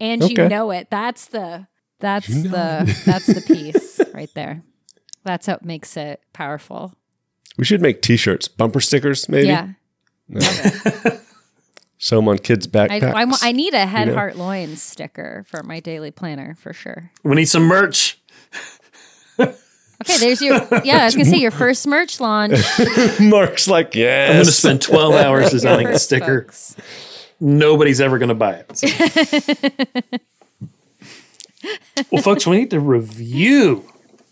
[0.00, 0.42] And Okay.
[0.42, 0.88] you know it.
[0.90, 1.68] That's the
[2.00, 4.64] that's You know the that's the piece right there.
[5.22, 6.94] That's what makes it powerful.
[7.58, 9.48] We should make T-shirts, bumper stickers, maybe.
[9.48, 9.68] Yeah.
[10.28, 10.40] No.
[11.98, 13.14] Sew 'em on kids' I, backpacks.
[13.14, 14.18] I, wa- I need a head, you know?
[14.18, 17.10] heart, loins sticker for my daily planner for sure.
[17.22, 18.20] We need some merch.
[19.38, 20.98] Okay, there's your yeah.
[21.00, 22.58] I was gonna say your first merch launch.
[23.20, 24.28] Mark's like, yes.
[24.28, 26.46] I'm going to spend 12 hours designing a First, sticker.
[27.40, 30.20] Nobody's ever going to buy it.
[32.12, 33.84] well, folks, we need to review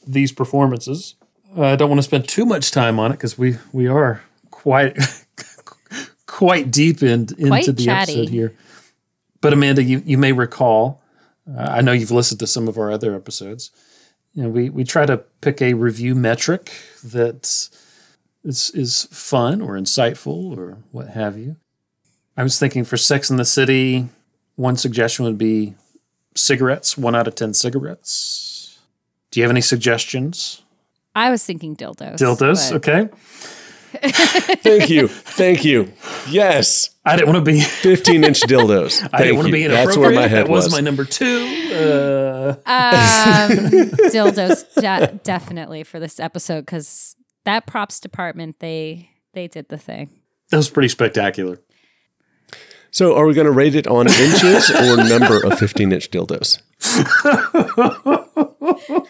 [0.06, 1.14] these performances.
[1.56, 4.22] Uh, I don't want to spend too much time on it because we we are
[4.51, 4.98] quite
[6.26, 8.12] quite deep in, into the chatty.
[8.12, 8.55] episode here.
[9.40, 11.02] But Amanda, you you may recall,
[11.48, 13.70] uh, I know you've listened to some of our other episodes.
[14.32, 16.72] You know, we we try to pick a review metric
[17.05, 17.68] that
[18.43, 21.56] is is fun or insightful or what have you.
[22.36, 24.09] I was thinking for Sex in the City,
[24.56, 25.74] one suggestion would be
[26.35, 26.98] cigarettes.
[26.98, 28.81] One out of ten cigarettes.
[29.31, 30.64] Do you have any suggestions?
[31.15, 32.16] I was thinking dildos.
[32.19, 33.09] Dildos, but- okay.
[34.03, 35.07] Thank you.
[35.07, 35.93] Thank you.
[36.28, 36.91] Yes.
[37.05, 39.09] I didn't want to be 15 inch dildos.
[39.12, 39.66] I didn't want to be you.
[39.66, 39.86] inappropriate.
[39.86, 40.73] That's where my head that was, was.
[40.73, 41.47] my number two.
[41.73, 43.51] Uh, Um,
[44.11, 47.15] dildos de- definitely for this episode because
[47.45, 50.11] that props department they they did the thing.
[50.51, 51.61] that was pretty spectacular.
[52.91, 56.61] So, are we going to rate it on inches or number of 15 inch dildos?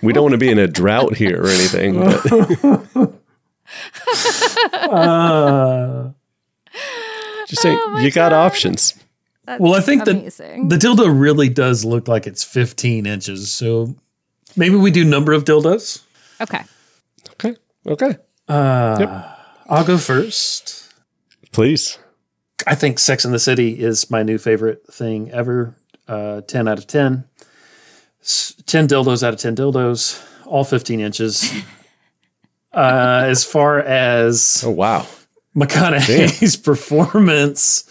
[0.03, 2.01] We don't want to be in a drought here or anything.
[2.01, 3.13] But
[4.75, 6.11] Uh,
[7.49, 8.95] just say Oh you got options.
[9.59, 10.69] well, I think that amazing.
[10.69, 13.51] the dildo really does look like it's 15 inches.
[13.53, 13.95] So
[14.57, 16.03] maybe we do number of dildos.
[16.41, 16.63] Okay.
[17.33, 17.57] Okay.
[17.87, 18.17] Okay.
[18.49, 19.35] Uh,
[19.69, 20.93] I'll go first.
[21.53, 21.99] Please.
[22.67, 25.75] I think Sex in the City is my new favorite thing ever.
[26.07, 27.25] Uh, 10 out of 10.
[28.25, 31.53] S- 10 dildos out of 10 dildos, all 15 inches.
[32.73, 35.07] uh, as far as oh wow,
[35.55, 37.85] McConaughey's performance,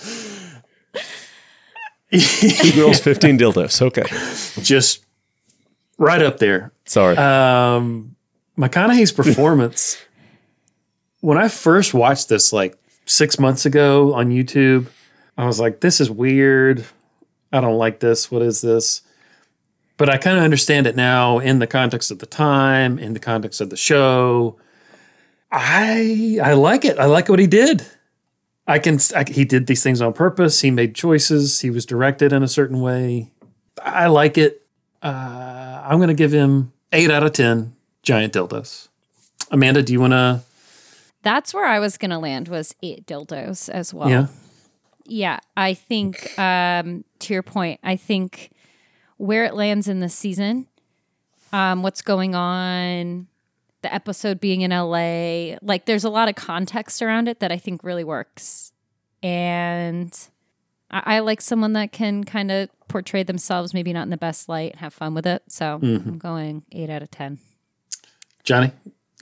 [2.76, 3.82] Girls 15 dildos.
[3.82, 4.04] Okay.
[4.64, 5.06] just
[5.98, 6.72] right up there.
[6.86, 7.16] Sorry.
[7.18, 8.16] Um,
[8.58, 9.98] McConaughey's performance.
[11.22, 14.88] when I first watched this, like six months ago on YouTube,
[15.38, 16.86] I was like, "This is weird.
[17.52, 18.30] I don't like this.
[18.30, 19.02] What is this?"
[20.04, 23.22] But I kind of understand it now in the context of the time, in the
[23.22, 24.58] context of the show.
[25.50, 27.00] I I like it.
[27.00, 27.88] I like what he did.
[28.68, 29.00] I can.
[29.16, 30.60] I, he did these things on purpose.
[30.60, 31.62] He made choices.
[31.62, 33.32] He was directed in a certain way.
[33.82, 34.68] I like it.
[35.02, 38.90] Uh, I'm going to give him eight out of ten giant dildos.
[39.52, 40.42] Amanda, do you want to?
[41.22, 44.10] That's where I was gonna land was eight dildos as well.
[44.10, 44.28] Yeah.
[45.06, 48.50] Yeah, I think um, to your point, I think
[49.18, 50.68] where it lands in the season,
[51.52, 53.28] um, what's going on,
[53.82, 57.58] the episode being in LA, like there's a lot of context around it that I
[57.58, 58.72] think really works.
[59.22, 60.18] And
[60.92, 64.48] I, I like someone that can kind of portray themselves, maybe not in the best
[64.50, 65.44] light, and have fun with it.
[65.48, 66.08] So Mhm.
[66.08, 67.40] I'm going eight out of ten.
[68.44, 68.72] Johnny,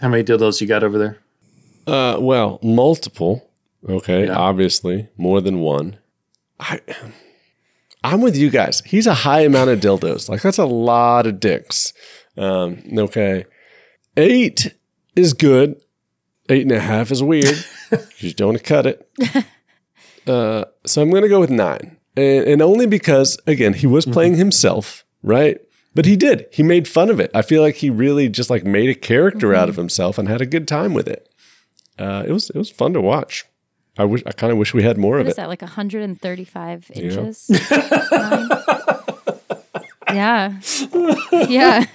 [0.01, 1.17] how many dildos you got over there?
[1.87, 3.47] Uh, well, multiple.
[3.87, 5.97] Okay, obviously more than one.
[6.59, 6.79] I,
[8.03, 8.81] I'm with you guys.
[8.85, 10.27] He's a high amount of dildos.
[10.29, 11.93] Like that's a lot of dicks.
[12.37, 13.45] Um, okay,
[14.17, 14.75] eight
[15.15, 15.81] is good.
[16.49, 17.45] Eight and a half is weird.
[17.91, 19.09] you just don't want to cut it.
[20.27, 24.05] Uh, so I'm going to go with nine, and, and only because again he was
[24.05, 25.59] playing himself, right?
[25.93, 26.47] But he did.
[26.51, 27.31] He made fun of it.
[27.33, 30.41] I feel like he really just like made a character out of himself and had
[30.41, 31.27] a good time with it.
[31.99, 33.45] Uh, it was it was fun to watch.
[34.01, 35.37] I wish I kind of wish we had more What of is it.
[35.37, 37.01] that, like 135 Yeah.
[37.03, 37.49] inches?
[40.11, 40.59] Yeah.
[41.47, 41.85] Yeah.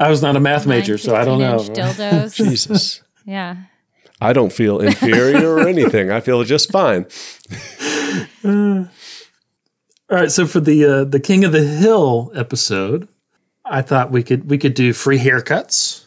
[0.00, 1.58] I was not a math major, so I don't know.
[1.58, 2.34] dildos.
[2.34, 3.00] Jesus.
[3.24, 3.56] Yeah.
[4.20, 6.10] I don't feel inferior or anything.
[6.10, 7.06] I feel just fine.
[8.44, 8.84] Uh,
[10.10, 13.06] all right, so for the uh, the King of the Hill episode,
[13.64, 16.01] I thought we could we could do free haircuts.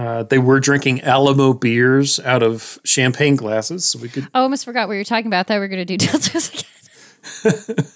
[0.00, 4.24] Uh, they were drinking Alamo beers out of champagne glasses, so we could.
[4.34, 5.40] Oh, I almost forgot what you were talking about.
[5.40, 6.64] I thought we were going to do dildos
[7.74, 7.86] again.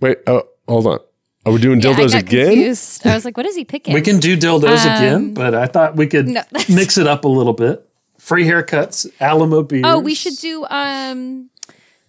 [0.00, 0.98] Wait, oh, hold on.
[1.46, 2.46] Are we doing Yeah, I dildos again?
[2.48, 3.06] confused.
[3.06, 3.94] I was like, what is he picking?
[3.94, 6.42] We can do dildos Um, again, but I thought we could no.
[6.68, 7.88] mix it up a little bit.
[8.18, 9.84] Free haircuts, Alamo beers.
[9.86, 10.66] Oh, we should do.
[10.68, 11.48] Um,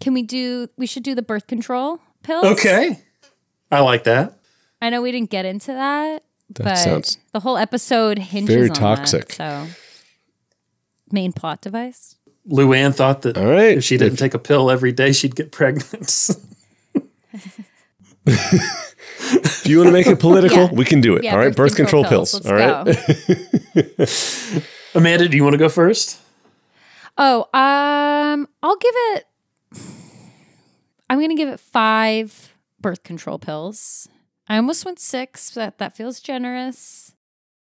[0.01, 0.67] can we do?
[0.77, 2.43] We should do the birth control pills.
[2.45, 2.99] Okay,
[3.71, 4.37] I like that.
[4.81, 8.69] I know we didn't get into that, That but sounds the whole episode hinges very
[8.69, 9.35] on toxic.
[9.35, 9.75] That, so,
[11.11, 12.15] main plot device.
[12.49, 13.77] Luanne thought that All right.
[13.77, 16.29] if she didn't take a pill every day, she'd get pregnant.
[19.27, 20.71] If you want to make it political, Yeah.
[20.71, 21.23] we can do it.
[21.23, 22.39] Yeah, all right, birth birth control control, pills.
[22.39, 22.45] pills.
[22.45, 22.85] All right.
[24.95, 26.19] Amanda, do you want to go first?
[27.17, 29.25] Oh, um, I'll give it.
[31.09, 34.07] I'm gonna give it five birth control pills.
[34.47, 35.51] I almost went six.
[35.51, 37.13] That that feels generous.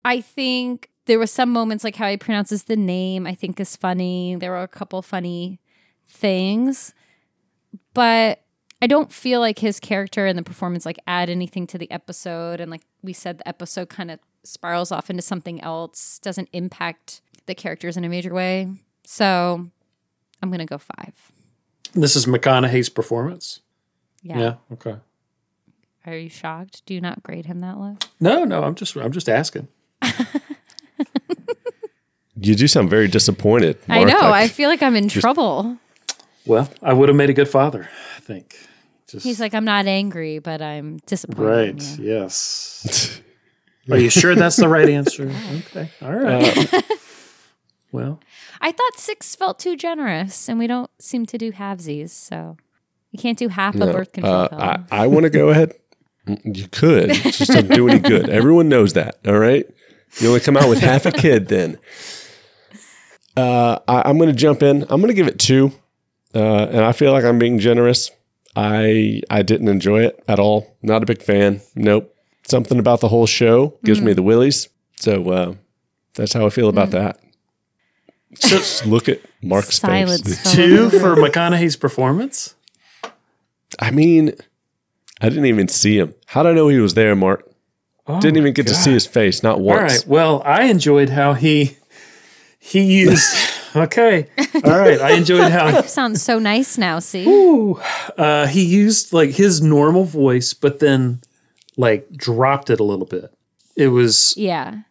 [0.03, 3.27] I think there were some moments like how he pronounces the name.
[3.27, 4.35] I think is funny.
[4.35, 5.59] There were a couple funny
[6.07, 6.93] things,
[7.93, 8.41] but
[8.81, 12.59] I don't feel like his character and the performance like add anything to the episode.
[12.59, 16.19] And like we said, the episode kind of spirals off into something else.
[16.19, 18.69] Doesn't impact the characters in a major way.
[19.05, 19.67] So
[20.41, 21.13] I'm gonna go five.
[21.93, 23.59] This is McConaughey's performance.
[24.23, 24.39] Yeah.
[24.39, 24.53] Yeah.
[24.73, 24.95] Okay.
[26.05, 26.83] Are you shocked?
[26.85, 27.97] Do you not grade him that low?
[28.19, 28.63] No, no.
[28.63, 29.67] I'm just I'm just asking.
[32.43, 33.77] You do sound very disappointed.
[33.87, 34.13] I know.
[34.13, 35.77] Like, I feel like I'm in just- trouble.
[36.47, 37.87] Well, I would have made a good father.
[38.17, 38.55] I think.
[39.07, 41.83] Just He's like, I'm not angry, but I'm disappointed.
[41.83, 41.99] right.
[41.99, 43.21] Yes.
[43.91, 45.31] Are you sure that's the right answer?
[45.67, 45.91] Okay.
[46.01, 46.73] All right.
[46.73, 46.81] Uh,
[47.91, 48.19] well,
[48.59, 52.57] I thought six felt too generous, and we don't seem to do halvesies, so
[53.11, 54.59] you can't do half a birth control uh, pill.
[54.59, 55.73] I, I want to go ahead.
[56.43, 57.11] You could.
[57.11, 58.29] It just doesn't do any good.
[58.39, 59.17] Everyone knows that.
[59.27, 59.65] All right.
[60.19, 61.77] You only come out with half a kid then.
[63.37, 64.83] Uh, I, I'm going to jump in.
[64.83, 65.71] I'm going to give it two.
[66.35, 68.11] Uh, and I feel like I'm being generous.
[68.55, 70.75] I I didn't enjoy it at all.
[70.81, 71.61] Not a big fan.
[71.75, 72.13] Nope.
[72.47, 74.15] Something about the whole show gives me Mm.
[74.17, 74.67] the willies.
[74.99, 75.53] So uh,
[76.15, 77.19] that's how I feel about that.
[78.33, 80.53] Just look at Mark's Silence face.
[80.53, 82.55] two for McConaughey's performance.
[83.79, 84.33] I mean,
[85.21, 86.15] I didn't even see him.
[86.25, 87.47] How did I know he was there, Mark?
[88.19, 89.81] didn't even get to see his face, not once.
[89.93, 90.07] right.
[90.07, 91.77] Well, I enjoyed how he
[92.59, 93.33] he used.
[93.75, 94.27] okay.
[94.65, 94.99] All right.
[94.99, 96.99] I enjoyed how You sound so nice now.
[96.99, 97.25] See,
[98.17, 101.21] uh, he used like his normal voice, but then
[101.77, 103.33] like dropped it a little bit.
[103.75, 104.81] It was yeah.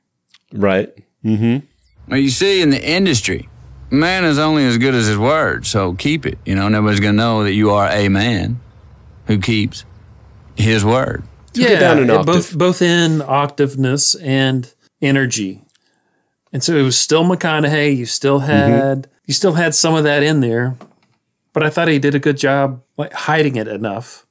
[0.53, 0.93] Right.
[1.25, 1.67] Mm-hmm.
[2.09, 3.49] Well, you see, in the industry,
[3.91, 6.39] man is only as good as his word, so keep it.
[6.45, 8.61] You know, nobody's going to know that you are a man
[9.27, 9.85] who keeps
[10.61, 11.25] his word.
[11.55, 12.27] yeah, down an it- octave.
[12.27, 14.73] both both in octaveness and
[15.03, 15.63] energy.
[16.53, 17.97] And so it was still McConaughey.
[17.97, 20.77] You still had you still had some of that in there,
[21.53, 24.27] but I thought he did a good job like hiding it enough.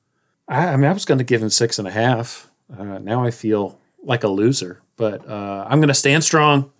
[0.47, 2.49] I, I mean, I was going to give him six and a half.
[2.77, 6.71] Uh, now I feel like a loser, but uh, I'm going to stand strong.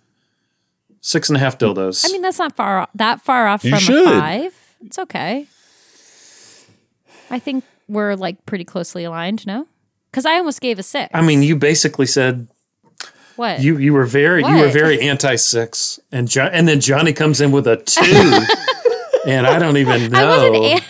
[1.02, 2.04] Six and a half dildos.
[2.06, 4.06] I mean, that's not far that far off You from should.
[4.06, 4.74] a five.
[4.84, 5.46] It's okay.
[7.30, 9.46] I think we're like pretty closely aligned.
[9.46, 9.66] No,
[10.10, 11.10] because I almost gave a six.
[11.12, 12.48] I mean, you basically said
[13.36, 13.60] what?
[13.60, 17.40] you you were very you were very anti six, and jo- and then Johnny comes
[17.40, 18.00] in with a two,
[19.30, 20.64] and I don't even I wasn't know.
[20.64, 20.80] an-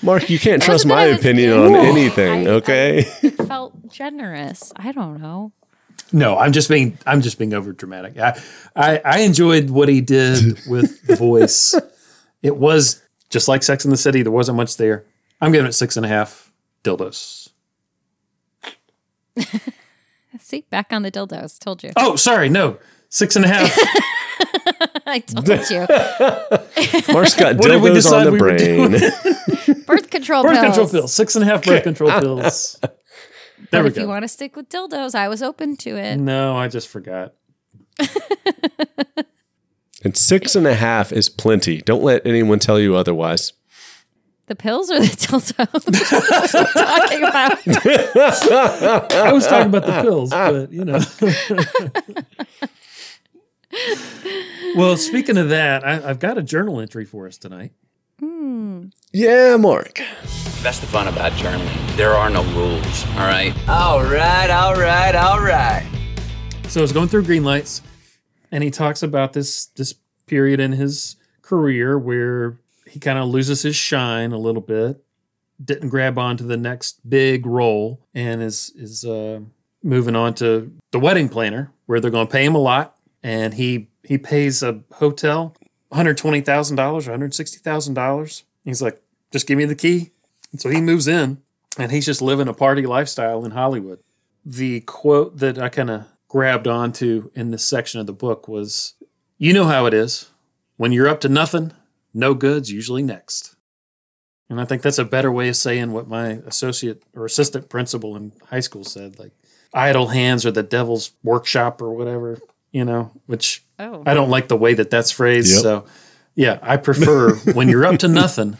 [0.00, 1.78] Mark, you can't trust my opinion angry.
[1.80, 3.02] on anything, okay?
[3.48, 4.72] felt generous.
[4.76, 5.50] I don't know.
[6.12, 8.16] No, I'm just being I'm just being over dramatic.
[8.18, 8.40] I,
[8.76, 11.74] I I enjoyed what he did with the voice.
[12.40, 14.22] It was just like Sex in the City.
[14.22, 15.04] There wasn't much there.
[15.40, 16.52] I'm giving it six and a half
[16.84, 17.50] dildos.
[20.40, 21.58] See, back on the dildos.
[21.58, 21.90] Told you.
[21.96, 22.78] Oh, sorry, no,
[23.08, 23.70] six and a half.
[25.06, 27.12] I told you.
[27.14, 29.84] Mark's got What did we dildos on the we brain.
[29.86, 30.54] Birth control pills.
[30.56, 30.76] birth pills.
[30.76, 31.14] control pills.
[31.14, 32.76] Six and a half birth control pills.
[32.80, 32.90] There
[33.70, 36.16] But we if you want to stick with dildos, I was open to it.
[36.16, 37.34] No, I just forgot.
[40.04, 41.80] and six and a half is plenty.
[41.82, 43.52] Don't let anyone tell you otherwise.
[44.48, 45.54] The pills or the dildos?
[46.72, 49.12] talking about.
[49.12, 51.00] I was talking about the pills, but you know.
[54.74, 57.72] well, speaking of that, I, I've got a journal entry for us tonight.
[58.20, 58.86] Hmm.
[59.12, 60.00] Yeah, Mark.
[60.62, 61.96] That's the fun about journaling.
[61.96, 63.54] There are no rules, all right?
[63.68, 65.86] All right, all right, all right.
[66.68, 67.82] So I was going through Greenlights,
[68.50, 69.94] and he talks about this this
[70.26, 72.56] period in his career where
[72.88, 75.04] he kind of loses his shine a little bit,
[75.62, 79.40] didn't grab on to the next big role, and is is uh,
[79.82, 83.54] moving on to the wedding planner, where they're going to pay him a lot, and
[83.54, 85.54] he he pays a hotel
[85.88, 88.44] one hundred twenty thousand dollars or one hundred sixty thousand dollars.
[88.64, 89.02] He's like,
[89.32, 90.10] just give me the key,
[90.52, 91.42] and so he moves in,
[91.78, 94.00] and he's just living a party lifestyle in Hollywood.
[94.44, 98.94] The quote that I kind of grabbed onto in this section of the book was
[99.38, 100.30] You know how it is.
[100.76, 101.72] When you're up to nothing,
[102.18, 103.54] no good's usually next.
[104.50, 108.16] And I think that's a better way of saying what my associate or assistant principal
[108.16, 109.32] in high school said like,
[109.74, 112.38] idle hands are the devil's workshop or whatever,
[112.72, 114.02] you know, which Oh.
[114.04, 115.52] I don't like the way that that's phrased.
[115.52, 115.62] Yep.
[115.62, 115.86] So,
[116.34, 118.56] yeah, I prefer when you're up to nothing,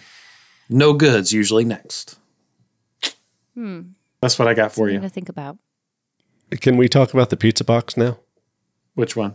[0.68, 2.16] no good's usually next.
[3.54, 3.80] Hmm.
[4.20, 5.00] That's what I got for Something you.
[5.00, 5.58] to think about.
[6.60, 8.18] Can we talk about the pizza box now?
[8.94, 9.34] Which one?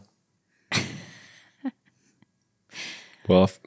[3.28, 3.60] Well, f-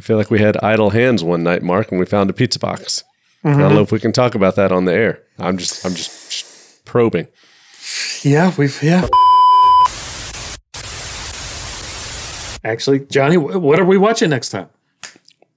[0.00, 2.58] I feel like we had idle hands one night, Mark, and we found a pizza
[2.58, 3.04] box.
[3.44, 3.58] I Mhm.
[3.58, 5.20] don't know if we can talk about that on the air.
[5.38, 7.28] I'm just, I'm just, just probing.
[8.22, 9.06] Yeah, we've yeah.
[12.64, 14.68] Actually, Johnny, what are we watching next time?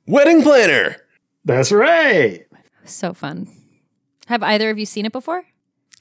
[0.07, 0.97] Wedding Planner.
[1.45, 2.45] That's right.
[2.83, 3.47] So fun.
[4.27, 5.45] Have either of you seen it before?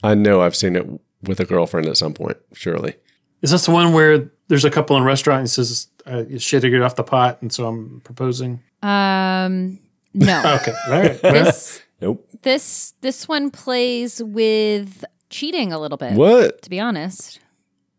[0.03, 0.85] I know I've seen it
[1.21, 2.95] with a girlfriend at some point, surely.
[3.41, 6.61] Is this the one where there's a couple in a restaurant and says uh, shit
[6.61, 8.61] to get off the pot, and so I'm proposing?
[8.81, 9.79] Um,
[10.13, 10.39] no.
[10.61, 11.19] Okay, all right.
[11.21, 12.27] This Nope.
[12.41, 16.13] this this one plays with cheating a little bit.
[16.13, 16.61] What?
[16.63, 17.39] To be honest.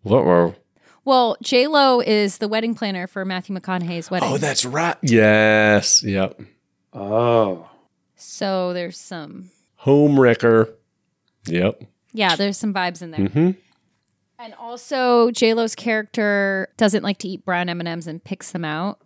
[0.03, 0.55] What were?
[1.07, 4.29] Well, J Lo is the wedding planner for Matthew McConaughey's wedding.
[4.31, 4.97] Oh, that's right.
[5.03, 6.03] Yes.
[6.03, 6.41] Yep.
[6.93, 7.69] Oh.
[8.17, 10.69] so there's some Home wrecker.
[11.47, 11.83] Yep.
[12.13, 13.21] yeah, there's some vibes in there.
[13.21, 13.51] Mm-hmm.
[14.39, 18.51] And also, J Lo's character doesn't like to eat brown M and M's and picks
[18.53, 19.01] them out,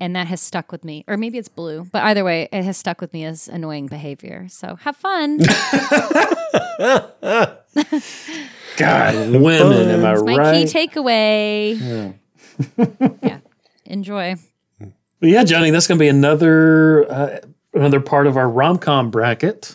[0.00, 1.04] and that has stuck with me.
[1.08, 4.46] Or maybe it's blue, but either way, it has stuck with me as annoying behavior.
[4.48, 5.38] So have fun.
[8.76, 10.68] God, women, am I It's my right?
[10.68, 12.14] key takeaway.
[12.78, 13.16] Yeah.
[13.22, 13.38] yeah,
[13.84, 14.36] enjoy.
[14.78, 17.38] But yeah, Johnny, that's going to be another uh,
[17.74, 19.74] another part of our rom com bracket.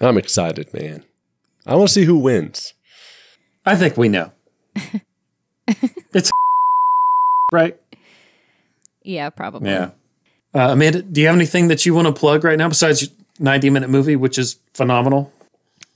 [0.00, 1.04] I'm excited, man.
[1.66, 2.74] I want to see who wins.
[3.66, 4.30] I think we know.
[6.12, 6.30] It's
[7.52, 7.78] right.
[9.02, 9.70] Yeah, probably.
[9.70, 9.90] Yeah.
[10.54, 13.70] Uh, Amanda, do you have anything that you want to plug right now besides 90
[13.70, 15.32] minute movie, which is phenomenal?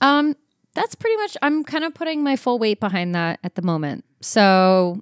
[0.01, 0.35] Um,
[0.73, 1.37] that's pretty much.
[1.41, 4.03] I'm kind of putting my full weight behind that at the moment.
[4.21, 5.01] So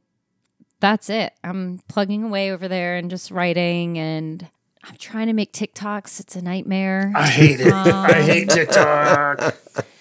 [0.80, 1.34] that's it.
[1.44, 4.48] I'm plugging away over there and just writing, and
[4.84, 6.20] I'm trying to make TikToks.
[6.20, 7.12] It's a nightmare.
[7.16, 7.74] I hate it.
[7.74, 9.56] I Um, hate TikTok.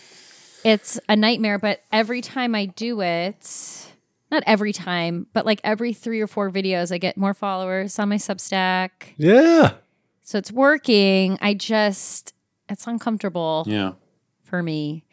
[0.66, 3.86] It's a nightmare, but every time I do it,
[4.30, 8.08] not every time, but like every three or four videos, I get more followers on
[8.08, 8.90] my Substack.
[9.16, 9.74] Yeah.
[10.22, 11.38] So it's working.
[11.40, 12.34] I just,
[12.68, 13.92] it's uncomfortable Yeah.
[14.42, 15.04] for me.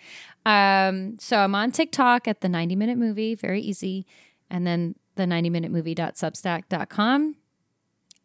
[0.46, 4.08] Um, so I'm on TikTok at the 90 minute movie, very easy.
[4.50, 7.36] And then the 90 minute movie.substack.com.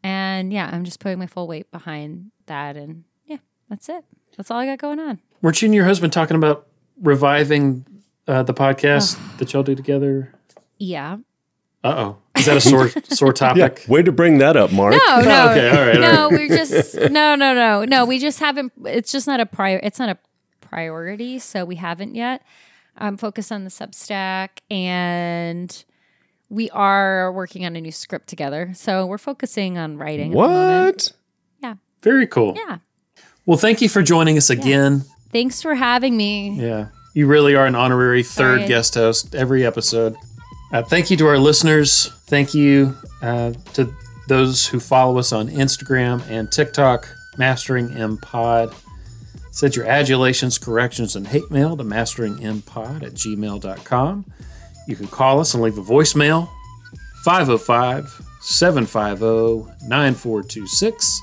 [0.03, 2.77] And yeah, I'm just putting my full weight behind that.
[2.77, 3.39] And yeah,
[3.69, 4.05] that's it.
[4.37, 5.21] That's all I got going on.
[5.43, 6.68] Weren't you and your husband talking about
[7.03, 7.85] reviving
[8.27, 10.33] uh, the podcast that y'all do together?
[10.79, 11.19] Yeah.
[11.85, 12.19] Uh oh.
[12.37, 13.85] Is that a sore sore topic?
[13.89, 14.93] Way to bring that up, Mark.
[14.95, 16.31] No, no, Okay, all right, all no.
[16.31, 16.33] right.
[16.33, 18.05] We're just no, no, no, no.
[18.05, 18.73] We just haven't.
[18.85, 19.81] It's just not a prior.
[19.83, 20.19] It's not a
[20.61, 22.43] priority, so we haven't yet.
[22.97, 25.85] I'm focused on the Substack, and
[26.49, 28.73] we are working on a new script together.
[28.75, 30.33] So we're focusing on writing.
[30.33, 31.13] At the moment.
[32.03, 32.55] Very cool.
[32.57, 32.79] Yeah.
[33.45, 35.03] Well, thank you for joining us again.
[35.33, 36.51] Thanks for having me.
[36.51, 36.89] Yeah.
[37.15, 38.69] You really are an honorary third Sorry.
[38.69, 40.17] guest host every episode.
[40.73, 42.11] Uh, thank you to our listeners.
[42.27, 43.93] Thank you uh, to
[44.29, 48.75] those who follow us on Instagram and TikTok, Mastering M Pod.
[49.51, 54.25] Send your adulations, corrections, and hate mail to masteringmpod at gmail.com.
[54.87, 56.49] You can call us and leave a voicemail
[57.25, 61.23] 505 750 9426.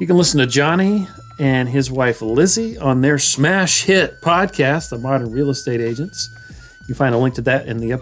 [0.00, 1.06] You can listen to Johnny
[1.38, 6.30] and his wife Lizzie on their smash hit podcast, The Modern Real Estate Agents.
[6.88, 7.92] You find a link to that in the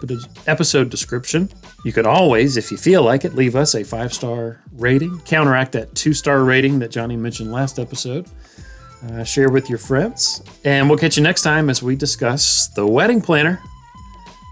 [0.47, 1.51] episode description.
[1.85, 5.73] You can always, if you feel like it, leave us a five star rating, counteract
[5.73, 8.27] that two star rating that Johnny mentioned last episode.
[9.11, 10.43] Uh, share with your friends.
[10.65, 13.61] And we'll catch you next time as we discuss the wedding planner.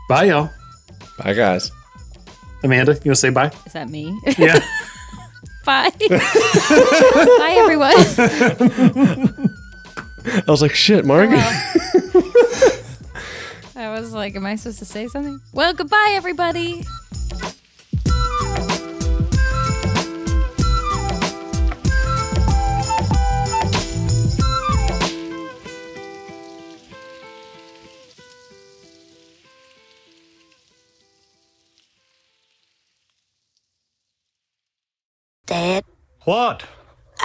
[0.08, 0.50] Bye, y'all.
[1.18, 1.70] Bye, guys.
[2.62, 3.52] Amanda, you want to say bye?
[3.66, 4.18] Is that me?
[4.36, 4.60] Yeah.
[5.64, 5.90] Bye.
[6.08, 7.94] Bye, everyone.
[10.26, 11.38] I was like, shit, Margaret.
[13.76, 15.40] I was like, am I supposed to say something?
[15.52, 16.84] Well, goodbye, everybody.
[35.54, 35.84] Dad,
[36.24, 36.64] What?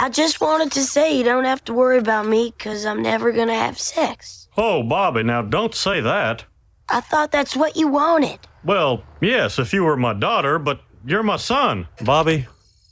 [0.00, 3.32] I just wanted to say you don't have to worry about me because I'm never
[3.32, 4.46] gonna have sex.
[4.56, 6.44] Oh, Bobby, now don't say that.
[6.88, 8.38] I thought that's what you wanted.
[8.64, 11.88] Well, yes, if you were my daughter, but you're my son.
[12.02, 12.46] Bobby,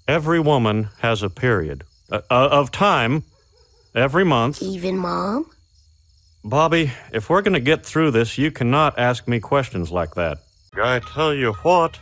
[0.09, 3.23] every woman has a period uh, uh, of time
[3.95, 4.61] every month.
[4.61, 5.49] Even mom?
[6.43, 10.39] Bobby, if we're going to get through this, you cannot ask me questions like that.
[10.83, 12.01] I tell you what,